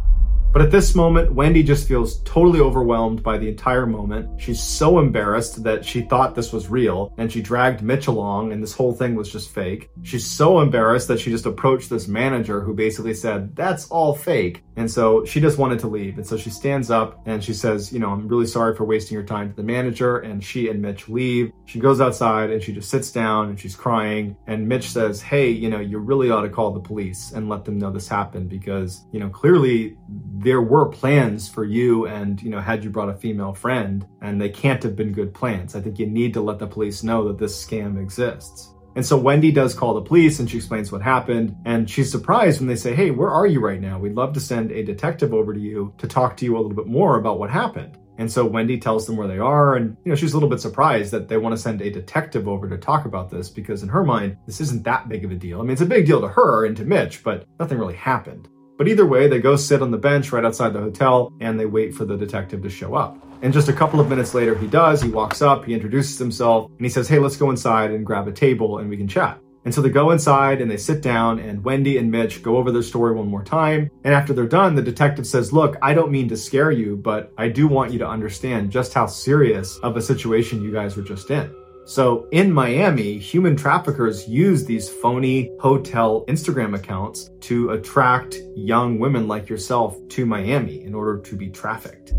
But 0.53 0.61
at 0.61 0.71
this 0.71 0.95
moment, 0.95 1.33
Wendy 1.33 1.63
just 1.63 1.87
feels 1.87 2.21
totally 2.23 2.59
overwhelmed 2.59 3.23
by 3.23 3.37
the 3.37 3.47
entire 3.47 3.85
moment. 3.85 4.41
She's 4.41 4.61
so 4.61 4.99
embarrassed 4.99 5.63
that 5.63 5.85
she 5.85 6.01
thought 6.01 6.35
this 6.35 6.51
was 6.51 6.67
real 6.67 7.13
and 7.17 7.31
she 7.31 7.41
dragged 7.41 7.81
Mitch 7.81 8.07
along 8.07 8.51
and 8.51 8.61
this 8.61 8.73
whole 8.73 8.93
thing 8.93 9.15
was 9.15 9.31
just 9.31 9.51
fake. 9.51 9.89
She's 10.03 10.25
so 10.25 10.59
embarrassed 10.59 11.07
that 11.07 11.21
she 11.21 11.31
just 11.31 11.45
approached 11.45 11.89
this 11.89 12.09
manager 12.09 12.59
who 12.59 12.73
basically 12.73 13.13
said, 13.13 13.55
That's 13.55 13.87
all 13.87 14.13
fake. 14.13 14.63
And 14.75 14.89
so 14.91 15.23
she 15.23 15.39
just 15.39 15.57
wanted 15.57 15.79
to 15.79 15.87
leave. 15.87 16.17
And 16.17 16.27
so 16.27 16.37
she 16.37 16.49
stands 16.49 16.91
up 16.91 17.21
and 17.25 17.41
she 17.41 17.53
says, 17.53 17.93
You 17.93 17.99
know, 17.99 18.09
I'm 18.09 18.27
really 18.27 18.47
sorry 18.47 18.75
for 18.75 18.83
wasting 18.83 19.15
your 19.15 19.25
time 19.25 19.49
to 19.49 19.55
the 19.55 19.63
manager. 19.63 20.17
And 20.17 20.43
she 20.43 20.67
and 20.67 20.81
Mitch 20.81 21.07
leave. 21.07 21.53
She 21.65 21.79
goes 21.79 22.01
outside 22.01 22.49
and 22.49 22.61
she 22.61 22.73
just 22.73 22.89
sits 22.89 23.11
down 23.11 23.49
and 23.49 23.59
she's 23.59 23.75
crying. 23.75 24.35
And 24.47 24.67
Mitch 24.67 24.89
says, 24.89 25.21
Hey, 25.21 25.49
you 25.49 25.69
know, 25.69 25.79
you 25.79 25.97
really 25.97 26.29
ought 26.29 26.41
to 26.41 26.49
call 26.49 26.71
the 26.71 26.79
police 26.81 27.31
and 27.31 27.47
let 27.47 27.63
them 27.63 27.79
know 27.79 27.89
this 27.89 28.09
happened 28.09 28.49
because, 28.49 29.05
you 29.13 29.19
know, 29.21 29.29
clearly 29.29 29.97
there 30.41 30.61
were 30.61 30.89
plans 30.89 31.47
for 31.47 31.63
you 31.63 32.07
and, 32.07 32.41
you 32.41 32.49
know, 32.49 32.59
had 32.59 32.83
you 32.83 32.89
brought 32.89 33.09
a 33.09 33.13
female 33.13 33.53
friend 33.53 34.05
and 34.21 34.41
they 34.41 34.49
can't 34.49 34.81
have 34.83 34.95
been 34.95 35.11
good 35.11 35.33
plans. 35.33 35.75
I 35.75 35.81
think 35.81 35.99
you 35.99 36.07
need 36.07 36.33
to 36.33 36.41
let 36.41 36.59
the 36.59 36.67
police 36.67 37.03
know 37.03 37.27
that 37.27 37.37
this 37.37 37.63
scam 37.63 38.01
exists. 38.01 38.73
And 38.95 39.05
so 39.05 39.17
Wendy 39.17 39.51
does 39.51 39.73
call 39.73 39.93
the 39.93 40.01
police 40.01 40.39
and 40.39 40.49
she 40.49 40.57
explains 40.57 40.91
what 40.91 41.01
happened. 41.01 41.55
And 41.65 41.89
she's 41.89 42.11
surprised 42.11 42.59
when 42.59 42.67
they 42.67 42.75
say, 42.75 42.93
Hey, 42.93 43.11
where 43.11 43.29
are 43.29 43.47
you 43.47 43.61
right 43.61 43.79
now? 43.79 43.99
We'd 43.99 44.15
love 44.15 44.33
to 44.33 44.39
send 44.39 44.71
a 44.71 44.83
detective 44.83 45.33
over 45.33 45.53
to 45.53 45.59
you 45.59 45.93
to 45.97 46.07
talk 46.07 46.35
to 46.37 46.45
you 46.45 46.55
a 46.55 46.59
little 46.59 46.75
bit 46.75 46.87
more 46.87 47.17
about 47.17 47.39
what 47.39 47.49
happened. 47.49 47.97
And 48.17 48.31
so 48.31 48.45
Wendy 48.45 48.77
tells 48.77 49.07
them 49.07 49.15
where 49.15 49.27
they 49.27 49.39
are. 49.39 49.75
And, 49.75 49.95
you 50.03 50.09
know, 50.09 50.15
she's 50.15 50.33
a 50.33 50.35
little 50.35 50.49
bit 50.49 50.59
surprised 50.59 51.11
that 51.11 51.27
they 51.27 51.37
want 51.37 51.55
to 51.55 51.61
send 51.61 51.81
a 51.81 51.89
detective 51.89 52.47
over 52.47 52.67
to 52.69 52.77
talk 52.77 53.05
about 53.05 53.29
this 53.29 53.49
because 53.49 53.81
in 53.81 53.89
her 53.89 54.03
mind, 54.03 54.37
this 54.45 54.61
isn't 54.61 54.83
that 54.83 55.07
big 55.07 55.23
of 55.23 55.31
a 55.31 55.35
deal. 55.35 55.59
I 55.59 55.63
mean, 55.63 55.71
it's 55.71 55.81
a 55.81 55.85
big 55.85 56.05
deal 56.05 56.21
to 56.21 56.27
her 56.27 56.65
and 56.65 56.75
to 56.77 56.85
Mitch, 56.85 57.23
but 57.23 57.45
nothing 57.59 57.79
really 57.79 57.95
happened. 57.95 58.49
But 58.77 58.87
either 58.87 59.05
way, 59.05 59.27
they 59.27 59.39
go 59.39 59.55
sit 59.55 59.81
on 59.81 59.91
the 59.91 59.97
bench 59.97 60.31
right 60.31 60.43
outside 60.45 60.73
the 60.73 60.79
hotel 60.79 61.31
and 61.39 61.59
they 61.59 61.65
wait 61.65 61.93
for 61.93 62.05
the 62.05 62.17
detective 62.17 62.61
to 62.63 62.69
show 62.69 62.95
up. 62.95 63.17
And 63.41 63.53
just 63.53 63.69
a 63.69 63.73
couple 63.73 63.99
of 63.99 64.09
minutes 64.09 64.33
later, 64.33 64.55
he 64.55 64.67
does. 64.67 65.01
He 65.01 65.09
walks 65.09 65.41
up, 65.41 65.65
he 65.65 65.73
introduces 65.73 66.17
himself, 66.17 66.69
and 66.69 66.85
he 66.85 66.89
says, 66.89 67.07
Hey, 67.07 67.19
let's 67.19 67.37
go 67.37 67.49
inside 67.49 67.91
and 67.91 68.05
grab 68.05 68.27
a 68.27 68.31
table 68.31 68.79
and 68.79 68.89
we 68.89 68.97
can 68.97 69.07
chat. 69.07 69.39
And 69.63 69.73
so 69.73 69.81
they 69.81 69.89
go 69.89 70.09
inside 70.09 70.59
and 70.59 70.71
they 70.71 70.77
sit 70.77 71.01
down, 71.01 71.37
and 71.37 71.63
Wendy 71.63 71.97
and 71.97 72.09
Mitch 72.09 72.41
go 72.41 72.57
over 72.57 72.71
their 72.71 72.81
story 72.81 73.13
one 73.13 73.27
more 73.27 73.43
time. 73.43 73.91
And 74.03 74.13
after 74.13 74.33
they're 74.33 74.47
done, 74.47 74.73
the 74.73 74.81
detective 74.81 75.27
says, 75.27 75.53
Look, 75.53 75.77
I 75.81 75.93
don't 75.93 76.11
mean 76.11 76.29
to 76.29 76.37
scare 76.37 76.71
you, 76.71 76.97
but 76.97 77.31
I 77.37 77.49
do 77.49 77.67
want 77.67 77.91
you 77.91 77.99
to 77.99 78.07
understand 78.07 78.71
just 78.71 78.93
how 78.93 79.05
serious 79.05 79.77
of 79.77 79.97
a 79.97 80.01
situation 80.01 80.63
you 80.63 80.71
guys 80.71 80.97
were 80.97 81.03
just 81.03 81.29
in. 81.29 81.53
So 81.91 82.29
in 82.31 82.53
Miami, 82.53 83.17
human 83.17 83.57
traffickers 83.57 84.25
use 84.25 84.63
these 84.63 84.87
phony 84.87 85.51
hotel 85.59 86.23
Instagram 86.29 86.73
accounts 86.73 87.31
to 87.41 87.71
attract 87.71 88.37
young 88.55 88.97
women 88.97 89.27
like 89.27 89.49
yourself 89.49 89.97
to 90.11 90.25
Miami 90.25 90.85
in 90.85 90.95
order 90.95 91.19
to 91.19 91.35
be 91.35 91.49
trafficked. 91.49 92.11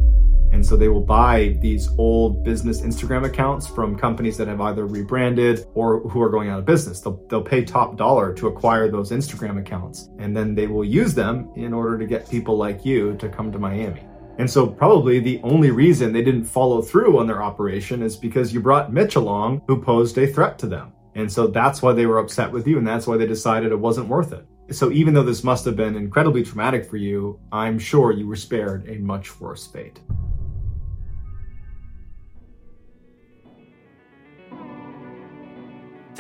And 0.53 0.65
so 0.65 0.77
they 0.77 0.89
will 0.89 1.01
buy 1.01 1.57
these 1.63 1.89
old 1.97 2.45
business 2.45 2.83
Instagram 2.83 3.25
accounts 3.25 3.67
from 3.67 3.97
companies 3.97 4.37
that 4.37 4.47
have 4.47 4.61
either 4.61 4.85
rebranded 4.85 5.65
or 5.73 6.01
who 6.01 6.21
are 6.21 6.29
going 6.29 6.51
out 6.51 6.59
of 6.59 6.67
business. 6.67 7.01
They'll, 7.01 7.25
they'll 7.31 7.41
pay 7.41 7.65
top 7.65 7.97
dollar 7.97 8.35
to 8.35 8.49
acquire 8.49 8.91
those 8.91 9.11
Instagram 9.11 9.59
accounts. 9.59 10.11
And 10.19 10.37
then 10.37 10.55
they 10.55 10.67
will 10.67 10.85
use 10.85 11.15
them 11.15 11.51
in 11.57 11.73
order 11.73 11.97
to 11.97 12.05
get 12.05 12.29
people 12.29 12.59
like 12.59 12.85
you 12.85 13.17
to 13.17 13.27
come 13.27 13.51
to 13.51 13.59
Miami. 13.59 14.03
And 14.39 14.51
so, 14.51 14.67
probably 14.67 15.19
the 15.19 15.41
only 15.43 15.71
reason 15.71 16.13
they 16.13 16.23
didn't 16.23 16.45
follow 16.45 16.81
through 16.81 17.19
on 17.19 17.27
their 17.27 17.43
operation 17.43 18.03
is 18.03 18.17
because 18.17 18.53
you 18.53 18.61
brought 18.61 18.93
Mitch 18.93 19.17
along 19.17 19.63
who 19.67 19.81
posed 19.81 20.17
a 20.19 20.27
threat 20.27 20.59
to 20.61 20.67
them. 20.67 20.93
And 21.15 21.31
so 21.31 21.47
that's 21.47 21.83
why 21.83 21.93
they 21.93 22.07
were 22.07 22.19
upset 22.19 22.51
with 22.51 22.67
you, 22.67 22.79
and 22.79 22.87
that's 22.87 23.07
why 23.07 23.19
they 23.19 23.27
decided 23.27 23.71
it 23.71 23.79
wasn't 23.79 24.09
worth 24.09 24.33
it. 24.33 24.47
So, 24.71 24.91
even 24.91 25.13
though 25.13 25.23
this 25.23 25.45
must 25.45 25.65
have 25.67 25.77
been 25.77 25.97
incredibly 25.97 26.43
traumatic 26.43 26.89
for 26.89 26.97
you, 26.97 27.39
I'm 27.53 27.79
sure 27.79 28.13
you 28.13 28.27
were 28.27 28.37
spared 28.37 28.89
a 28.89 28.99
much 28.99 29.39
worse 29.39 29.67
fate. 29.67 30.01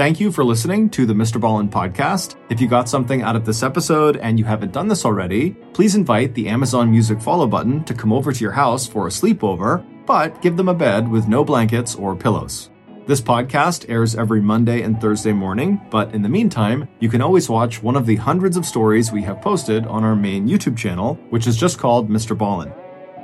Thank 0.02 0.18
you 0.18 0.32
for 0.32 0.42
listening 0.42 0.90
to 0.90 1.06
the 1.06 1.14
Mr. 1.14 1.40
Ballen 1.40 1.70
podcast. 1.70 2.34
If 2.50 2.60
you 2.60 2.66
got 2.66 2.88
something 2.88 3.22
out 3.22 3.36
of 3.36 3.44
this 3.44 3.62
episode 3.62 4.16
and 4.16 4.36
you 4.36 4.44
haven't 4.44 4.72
done 4.72 4.88
this 4.88 5.04
already, 5.04 5.50
please 5.74 5.94
invite 5.94 6.34
the 6.34 6.48
Amazon 6.48 6.90
Music 6.90 7.20
follow 7.20 7.46
button 7.46 7.84
to 7.84 7.94
come 7.94 8.12
over 8.12 8.32
to 8.32 8.40
your 8.40 8.50
house 8.50 8.84
for 8.84 9.06
a 9.06 9.10
sleepover, 9.10 9.86
but 10.04 10.42
give 10.42 10.56
them 10.56 10.68
a 10.68 10.74
bed 10.74 11.08
with 11.08 11.28
no 11.28 11.44
blankets 11.44 11.94
or 11.94 12.16
pillows. 12.16 12.70
This 13.06 13.20
podcast 13.20 13.88
airs 13.88 14.16
every 14.16 14.40
Monday 14.40 14.82
and 14.82 15.00
Thursday 15.00 15.32
morning, 15.32 15.80
but 15.88 16.12
in 16.12 16.22
the 16.22 16.28
meantime, 16.28 16.88
you 16.98 17.08
can 17.08 17.22
always 17.22 17.48
watch 17.48 17.80
one 17.80 17.94
of 17.94 18.04
the 18.04 18.16
hundreds 18.16 18.56
of 18.56 18.66
stories 18.66 19.12
we 19.12 19.22
have 19.22 19.40
posted 19.40 19.86
on 19.86 20.02
our 20.02 20.16
main 20.16 20.48
YouTube 20.48 20.76
channel, 20.76 21.14
which 21.30 21.46
is 21.46 21.56
just 21.56 21.78
called 21.78 22.10
Mr. 22.10 22.36
Ballen. 22.36 22.74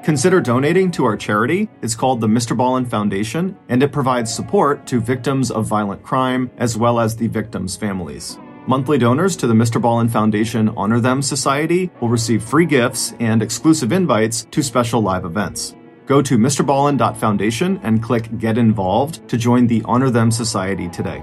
Consider 0.05 0.41
donating 0.41 0.91
to 0.93 1.05
our 1.05 1.17
charity. 1.17 1.69
It's 1.83 1.95
called 1.95 2.21
the 2.21 2.27
Mr. 2.27 2.57
Ballen 2.57 2.89
Foundation, 2.89 3.57
and 3.69 3.83
it 3.83 3.93
provides 3.93 4.33
support 4.33 4.87
to 4.87 5.01
victims 5.01 5.51
of 5.51 5.67
violent 5.67 6.03
crime 6.03 6.51
as 6.57 6.77
well 6.77 6.99
as 6.99 7.17
the 7.17 7.27
victims' 7.27 7.77
families. 7.77 8.39
Monthly 8.67 8.99
donors 8.99 9.37
to 9.37 9.47
the 9.47 9.55
Mr. 9.55 9.81
Ballen 9.81 10.11
Foundation 10.11 10.69
Honor 10.77 11.01
Them 11.01 11.23
Society 11.23 11.91
will 12.01 12.09
receive 12.09 12.43
free 12.43 12.67
gifts 12.67 13.15
and 13.19 13.43
exclusive 13.43 13.93
invites 13.93 14.45
to 14.51 14.63
special 14.63 15.01
live 15.01 15.25
events. 15.25 15.75
Go 16.07 16.23
to 16.23 16.39
MrBallen.foundation 16.39 17.81
and 17.83 18.03
click 18.03 18.39
Get 18.39 18.57
Involved 18.57 19.29
to 19.29 19.37
join 19.37 19.67
the 19.67 19.83
Honor 19.85 20.11
Them 20.11 20.31
Society 20.31 20.89
today. 20.89 21.23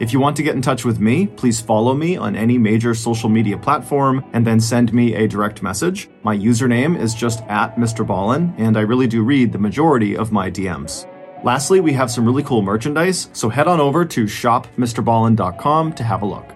If 0.00 0.14
you 0.14 0.18
want 0.18 0.34
to 0.38 0.42
get 0.42 0.56
in 0.56 0.62
touch 0.62 0.86
with 0.86 0.98
me, 0.98 1.26
please 1.26 1.60
follow 1.60 1.92
me 1.92 2.16
on 2.16 2.34
any 2.34 2.56
major 2.56 2.94
social 2.94 3.28
media 3.28 3.58
platform 3.58 4.24
and 4.32 4.46
then 4.46 4.58
send 4.58 4.94
me 4.94 5.14
a 5.14 5.28
direct 5.28 5.62
message. 5.62 6.08
My 6.22 6.34
username 6.34 6.98
is 6.98 7.14
just 7.14 7.42
at 7.42 7.76
Mr. 7.76 8.04
Ballen, 8.06 8.54
and 8.58 8.78
I 8.78 8.80
really 8.80 9.06
do 9.06 9.22
read 9.22 9.52
the 9.52 9.58
majority 9.58 10.16
of 10.16 10.32
my 10.32 10.50
DMs. 10.50 11.06
Lastly, 11.44 11.80
we 11.80 11.92
have 11.92 12.10
some 12.10 12.24
really 12.24 12.42
cool 12.42 12.62
merchandise, 12.62 13.28
so 13.34 13.50
head 13.50 13.68
on 13.68 13.78
over 13.78 14.06
to 14.06 14.24
shopmrballen.com 14.24 15.92
to 15.92 16.02
have 16.02 16.22
a 16.22 16.26
look. 16.26 16.50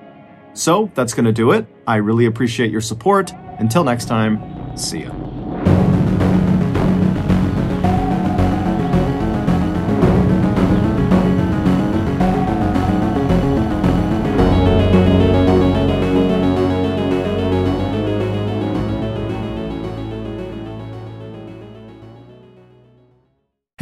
So 0.55 0.91
that's 0.95 1.13
going 1.13 1.27
to 1.27 1.33
do 1.33 1.51
it. 1.51 1.67
I 1.87 1.97
really 1.97 2.25
appreciate 2.25 2.71
your 2.71 2.81
support. 2.81 3.31
Until 3.59 3.85
next 3.85 4.07
time, 4.07 4.75
see 4.75 5.03
ya. 5.03 5.34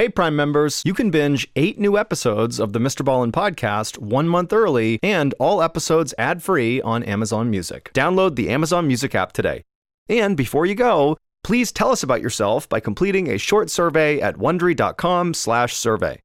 Hey, 0.03 0.09
Prime 0.09 0.34
members, 0.34 0.82
you 0.84 0.94
can 0.94 1.12
binge 1.12 1.46
eight 1.55 1.78
new 1.78 1.96
episodes 1.96 2.59
of 2.59 2.72
the 2.72 2.80
Mr. 2.80 3.05
Ballen 3.05 3.30
podcast 3.30 3.98
one 3.98 4.26
month 4.26 4.53
early 4.53 4.98
and 5.00 5.32
all 5.38 5.62
episodes 5.62 6.12
ad 6.18 6.42
free 6.42 6.82
on 6.82 7.05
Amazon 7.05 7.50
Music. 7.50 7.92
Download 7.94 8.34
the 8.34 8.50
Amazon 8.50 8.88
Music 8.88 9.14
app 9.14 9.32
today. 9.32 9.62
And 10.09 10.36
before 10.36 10.66
you 10.66 10.74
go, 10.74 11.18
please 11.44 11.70
tell 11.70 11.92
us 11.92 12.03
about 12.03 12.20
yourself 12.20 12.68
by 12.68 12.80
completing 12.80 13.30
a 13.30 13.38
short 13.38 13.70
survey 13.70 14.20
at 14.20 14.38
wondery.com/slash 14.38 15.76
survey. 15.76 16.18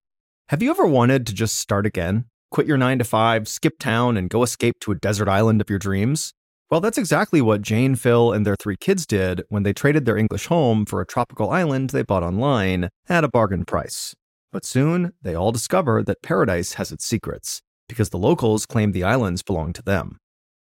Have 0.49 0.63
you 0.63 0.71
ever 0.71 0.87
wanted 0.87 1.27
to 1.27 1.33
just 1.35 1.59
start 1.59 1.85
again? 1.85 2.25
Quit 2.49 2.65
your 2.65 2.77
nine 2.77 2.97
to 2.97 3.05
five, 3.05 3.47
skip 3.47 3.77
town, 3.77 4.17
and 4.17 4.27
go 4.27 4.41
escape 4.41 4.79
to 4.79 4.91
a 4.91 4.95
desert 4.95 5.29
island 5.29 5.61
of 5.61 5.69
your 5.69 5.77
dreams? 5.77 6.33
Well, 6.69 6.81
that's 6.81 6.97
exactly 6.97 7.39
what 7.41 7.61
Jane, 7.61 7.95
Phil, 7.95 8.33
and 8.33 8.45
their 8.45 8.57
three 8.57 8.75
kids 8.75 9.05
did 9.05 9.41
when 9.47 9.63
they 9.63 9.71
traded 9.71 10.03
their 10.05 10.17
English 10.17 10.47
home 10.47 10.85
for 10.85 10.99
a 10.99 11.05
tropical 11.05 11.49
island 11.49 11.91
they 11.91 12.03
bought 12.03 12.23
online 12.23 12.89
at 13.07 13.23
a 13.23 13.29
bargain 13.29 13.63
price. 13.63 14.13
But 14.51 14.65
soon, 14.65 15.13
they 15.21 15.33
all 15.33 15.53
discover 15.53 16.03
that 16.03 16.21
paradise 16.21 16.73
has 16.73 16.91
its 16.91 17.05
secrets, 17.05 17.61
because 17.87 18.09
the 18.09 18.17
locals 18.17 18.65
claim 18.65 18.91
the 18.91 19.05
islands 19.05 19.43
belong 19.43 19.71
to 19.73 19.81
them. 19.81 20.17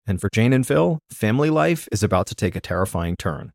And 0.07 0.21
for 0.21 0.29
Jane 0.29 0.53
and 0.53 0.67
Phil, 0.67 0.99
family 1.11 1.49
life 1.49 1.89
is 1.91 2.03
about 2.03 2.27
to 2.27 2.35
take 2.35 2.55
a 2.55 2.61
terrifying 2.61 3.17
turn. 3.17 3.53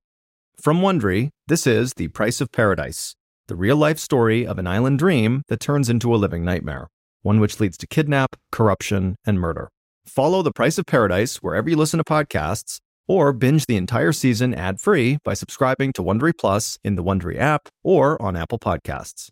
From 0.60 0.82
Wondery, 0.82 1.30
this 1.48 1.68
is 1.68 1.94
The 1.94 2.08
Price 2.08 2.42
of 2.42 2.52
Paradise, 2.52 3.16
the 3.48 3.56
real 3.56 3.78
life 3.78 4.00
story 4.00 4.48
of 4.48 4.58
an 4.58 4.66
island 4.66 4.98
dream 4.98 5.44
that 5.50 5.60
turns 5.60 5.88
into 5.88 6.14
a 6.14 6.18
living 6.18 6.44
nightmare, 6.44 6.88
one 7.22 7.40
which 7.40 7.60
leads 7.60 7.78
to 7.78 7.88
kidnap, 7.88 8.36
corruption, 8.52 9.18
and 9.24 9.40
murder. 9.40 9.70
Follow 10.10 10.42
The 10.42 10.52
Price 10.52 10.78
of 10.80 10.88
Paradise 10.88 11.38
wherever 11.38 11.70
you 11.70 11.76
listen 11.78 12.00
to 12.00 12.04
podcasts, 12.04 12.80
or 13.08 13.32
binge 13.32 13.68
the 13.68 13.78
entire 13.78 14.12
season 14.12 14.54
ad-free 14.56 15.20
by 15.24 15.36
subscribing 15.36 15.94
to 15.94 16.02
Wondery 16.02 16.34
Plus 16.38 16.78
in 16.84 16.96
the 16.96 17.04
Wondery 17.04 17.38
app 17.38 17.70
or 17.84 18.20
on 18.22 18.36
Apple 18.36 18.60
Podcasts. 18.60 19.30